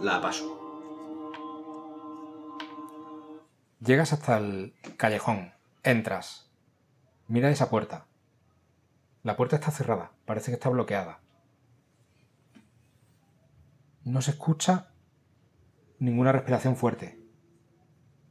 [0.00, 0.58] La paso.
[3.80, 5.52] Llegas hasta el callejón,
[5.82, 6.50] entras,
[7.28, 8.06] mira esa puerta.
[9.22, 11.20] La puerta está cerrada, parece que está bloqueada.
[14.04, 14.92] No se escucha
[15.98, 17.20] ninguna respiración fuerte.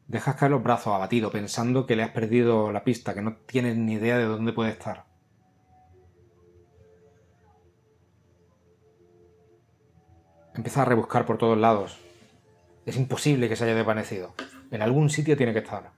[0.07, 3.77] Dejas caer los brazos abatido, pensando que le has perdido la pista, que no tienes
[3.77, 5.10] ni idea de dónde puede estar.
[10.53, 11.99] Empiezas a rebuscar por todos lados.
[12.85, 14.33] Es imposible que se haya desvanecido.
[14.69, 15.91] En algún sitio tiene que estar.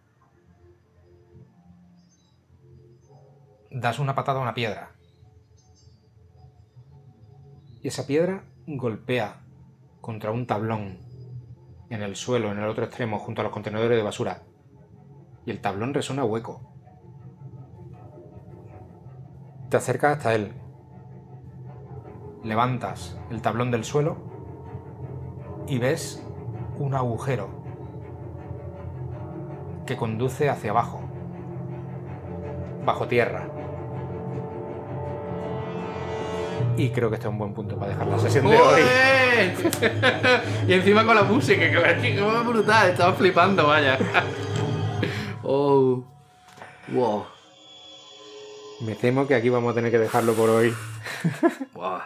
[3.71, 4.91] Das una patada a una piedra.
[7.81, 9.41] Y esa piedra golpea
[10.01, 10.99] contra un tablón
[11.89, 14.43] en el suelo, en el otro extremo, junto a los contenedores de basura.
[15.45, 16.61] Y el tablón resuena hueco.
[19.69, 20.53] Te acercas hasta él.
[22.43, 24.32] Levantas el tablón del suelo
[25.67, 26.23] y ves
[26.77, 27.49] un agujero
[29.85, 31.01] que conduce hacia abajo,
[32.85, 33.47] bajo tierra.
[36.77, 38.81] Y creo que este es un buen punto para dejar la sesión de hoy.
[40.67, 43.97] Y encima con la música, que es brutal, estaba flipando, vaya.
[45.43, 46.03] oh.
[46.89, 47.25] Wow.
[48.81, 50.73] Me temo que aquí vamos a tener que dejarlo por hoy.
[51.73, 51.99] Wow.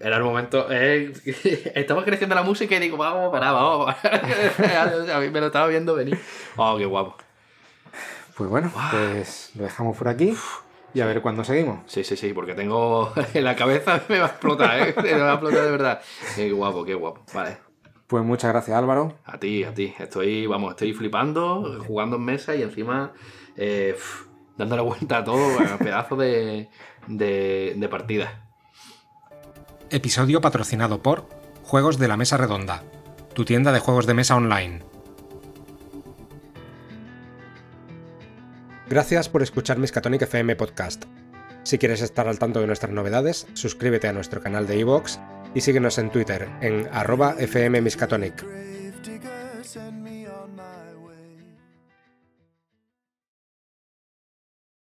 [0.00, 0.66] Era el momento.
[0.70, 1.12] eh,
[1.74, 3.94] estaba creciendo la música y digo, vamos, para, vamos.
[4.02, 6.18] a mí me lo estaba viendo venir.
[6.56, 7.16] Oh, qué guapo.
[8.36, 10.34] Pues bueno, pues lo dejamos por aquí
[10.94, 11.80] y a ver cuándo seguimos.
[11.86, 14.94] Sí, sí, sí, porque tengo en la cabeza me va a explotar, ¿eh?
[15.02, 16.00] Me va a explotar de verdad.
[16.34, 17.22] Qué guapo, qué guapo.
[17.34, 17.58] Vale.
[18.06, 19.18] Pues muchas gracias Álvaro.
[19.26, 19.94] A ti, a ti.
[19.98, 23.12] Estoy, vamos, estoy flipando, jugando en mesa y encima
[23.56, 23.94] eh,
[24.56, 26.70] dándole vuelta a todo, a pedazo de,
[27.06, 28.49] de, de partida.
[29.92, 31.26] Episodio patrocinado por
[31.64, 32.84] Juegos de la Mesa Redonda,
[33.34, 34.82] tu tienda de juegos de mesa online.
[38.88, 41.06] Gracias por escuchar Miskatonic FM Podcast.
[41.64, 45.18] Si quieres estar al tanto de nuestras novedades, suscríbete a nuestro canal de iVoox
[45.56, 48.79] y síguenos en Twitter en arroba fmmiskatonic.